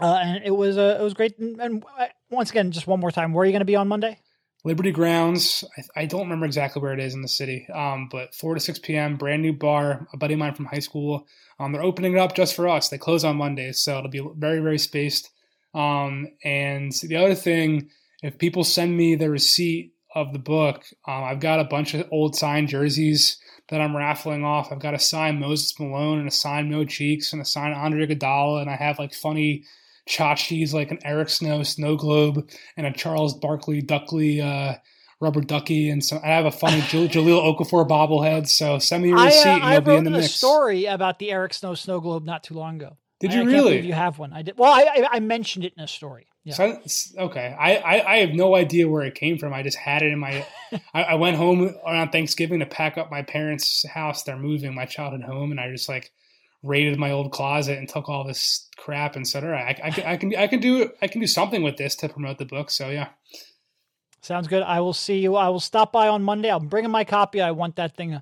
Uh, 0.00 0.18
and 0.22 0.44
it 0.44 0.52
was 0.52 0.78
uh, 0.78 0.98
it 1.00 1.02
was 1.02 1.14
great. 1.14 1.38
And, 1.38 1.60
and 1.60 1.84
uh, 1.98 2.06
once 2.30 2.50
again, 2.50 2.70
just 2.70 2.86
one 2.86 3.00
more 3.00 3.10
time, 3.10 3.32
where 3.32 3.42
are 3.42 3.46
you 3.46 3.52
going 3.52 3.60
to 3.60 3.64
be 3.66 3.76
on 3.76 3.88
Monday? 3.88 4.18
Liberty 4.64 4.92
Grounds. 4.92 5.64
I, 5.76 6.02
I 6.02 6.06
don't 6.06 6.22
remember 6.22 6.46
exactly 6.46 6.82
where 6.82 6.92
it 6.92 7.00
is 7.00 7.14
in 7.14 7.22
the 7.22 7.28
city, 7.28 7.66
um, 7.72 8.08
but 8.10 8.34
4 8.34 8.54
to 8.54 8.60
6 8.60 8.78
p.m. 8.80 9.16
Brand 9.16 9.42
new 9.42 9.52
bar. 9.52 10.06
A 10.12 10.16
buddy 10.16 10.34
of 10.34 10.40
mine 10.40 10.54
from 10.54 10.66
high 10.66 10.80
school. 10.80 11.26
Um, 11.58 11.72
they're 11.72 11.82
opening 11.82 12.14
it 12.14 12.18
up 12.18 12.34
just 12.34 12.54
for 12.54 12.68
us. 12.68 12.88
They 12.88 12.98
close 12.98 13.24
on 13.24 13.36
Mondays, 13.36 13.80
so 13.80 13.98
it'll 13.98 14.10
be 14.10 14.26
very 14.36 14.60
very 14.60 14.78
spaced. 14.78 15.30
Um, 15.74 16.28
and 16.44 16.92
the 17.02 17.16
other 17.16 17.34
thing, 17.34 17.90
if 18.22 18.38
people 18.38 18.64
send 18.64 18.96
me 18.96 19.14
the 19.14 19.30
receipt 19.30 19.92
of 20.14 20.32
the 20.32 20.38
book, 20.38 20.84
um, 21.06 21.24
I've 21.24 21.40
got 21.40 21.60
a 21.60 21.64
bunch 21.64 21.94
of 21.94 22.08
old 22.10 22.34
signed 22.34 22.68
jerseys 22.68 23.38
that 23.68 23.80
I'm 23.80 23.96
raffling 23.96 24.44
off. 24.44 24.72
I've 24.72 24.80
got 24.80 24.94
a 24.94 24.98
signed 24.98 25.40
Moses 25.40 25.78
Malone 25.78 26.18
and 26.18 26.28
a 26.28 26.32
signed 26.32 26.70
Mo 26.70 26.84
Cheeks 26.84 27.32
and 27.32 27.40
a 27.40 27.44
signed 27.44 27.74
Andre 27.74 28.06
Iguodala, 28.06 28.62
and 28.62 28.70
I 28.70 28.76
have 28.76 28.98
like 28.98 29.14
funny 29.14 29.64
tchotchkes 30.10 30.72
like 30.72 30.90
an 30.90 30.98
Eric 31.04 31.28
Snow 31.28 31.62
snow 31.62 31.96
globe 31.96 32.48
and 32.76 32.86
a 32.86 32.92
Charles 32.92 33.34
Barkley 33.34 33.80
Duckley 33.82 34.40
uh, 34.40 34.76
rubber 35.20 35.40
ducky, 35.40 35.90
and 35.90 36.04
so 36.04 36.18
I 36.22 36.28
have 36.28 36.46
a 36.46 36.50
funny 36.50 36.80
Jal- 36.82 37.08
Jahlil 37.08 37.56
Okafor 37.56 37.88
bobblehead. 37.88 38.48
So 38.48 38.78
send 38.78 39.02
me 39.02 39.10
your 39.10 39.18
I, 39.18 39.26
receipt, 39.26 39.48
uh, 39.48 39.52
and 39.54 39.62
I 39.64 39.72
you'll 39.74 39.80
be 39.82 39.90
wrote 39.90 39.98
in 39.98 40.04
the 40.04 40.10
a 40.10 40.20
mix. 40.20 40.34
story 40.34 40.86
about 40.86 41.18
the 41.18 41.30
Eric 41.30 41.54
Snow 41.54 41.74
snow 41.74 42.00
globe 42.00 42.24
not 42.24 42.42
too 42.42 42.54
long 42.54 42.76
ago. 42.76 42.96
Did 43.20 43.30
I- 43.30 43.34
you 43.34 43.40
I 43.40 43.44
can't 43.44 43.52
really? 43.54 43.80
you 43.86 43.92
have 43.92 44.18
one. 44.18 44.32
I 44.32 44.42
did. 44.42 44.58
Well, 44.58 44.72
I 44.72 44.82
I, 44.82 45.08
I 45.12 45.20
mentioned 45.20 45.64
it 45.64 45.74
in 45.76 45.82
a 45.84 45.88
story. 45.88 46.26
Yeah. 46.42 46.54
So 46.54 46.64
I- 47.18 47.22
okay, 47.24 47.54
I, 47.58 47.76
I 47.76 48.14
I 48.14 48.16
have 48.18 48.30
no 48.30 48.56
idea 48.56 48.88
where 48.88 49.02
it 49.04 49.14
came 49.14 49.36
from. 49.38 49.52
I 49.52 49.62
just 49.62 49.76
had 49.76 50.02
it 50.02 50.10
in 50.12 50.18
my. 50.18 50.46
I, 50.94 51.02
I 51.02 51.14
went 51.16 51.36
home 51.36 51.74
around 51.86 52.10
Thanksgiving 52.10 52.60
to 52.60 52.66
pack 52.66 52.96
up 52.98 53.10
my 53.10 53.22
parents' 53.22 53.84
house. 53.86 54.22
They're 54.22 54.38
moving 54.38 54.74
my 54.74 54.86
childhood 54.86 55.22
home, 55.22 55.50
and 55.50 55.60
I 55.60 55.70
just 55.70 55.88
like 55.88 56.10
raided 56.62 56.98
my 56.98 57.10
old 57.10 57.32
closet 57.32 57.78
and 57.78 57.88
took 57.88 58.08
all 58.08 58.24
this 58.24 58.68
crap 58.76 59.16
and 59.16 59.26
said, 59.26 59.44
"All 59.44 59.50
right, 59.50 59.78
I, 59.82 59.88
I, 59.88 59.90
can- 59.90 60.04
I 60.06 60.16
can 60.16 60.36
I 60.36 60.46
can 60.46 60.60
do 60.60 60.90
I 61.02 61.06
can 61.06 61.20
do 61.20 61.26
something 61.26 61.62
with 61.62 61.76
this 61.76 61.94
to 61.96 62.08
promote 62.08 62.38
the 62.38 62.44
book." 62.44 62.70
So 62.70 62.90
yeah, 62.90 63.08
Sounds 64.22 64.48
good. 64.48 64.62
I 64.62 64.80
will 64.80 64.92
see 64.92 65.18
you. 65.18 65.36
I 65.36 65.48
will 65.48 65.60
stop 65.60 65.92
by 65.92 66.08
on 66.08 66.22
Monday. 66.22 66.50
I'm 66.50 66.68
bringing 66.68 66.90
my 66.90 67.04
copy. 67.04 67.40
I 67.40 67.52
want 67.52 67.76
that 67.76 67.96
thing, 67.96 68.20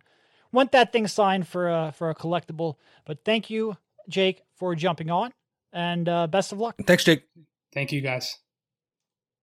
want 0.52 0.70
that 0.72 0.92
thing 0.92 1.08
signed 1.08 1.48
for 1.48 1.68
a 1.68 1.92
for 1.96 2.10
a 2.10 2.14
collectible. 2.14 2.76
But 3.04 3.24
thank 3.24 3.50
you, 3.50 3.76
Jake, 4.08 4.42
for 4.56 4.74
jumping 4.76 5.10
on, 5.10 5.32
and 5.72 6.08
uh, 6.08 6.26
best 6.28 6.52
of 6.52 6.58
luck. 6.60 6.76
Thanks, 6.86 7.02
Jake. 7.04 7.24
thank 7.72 7.90
you 7.90 8.00
guys. 8.00 8.38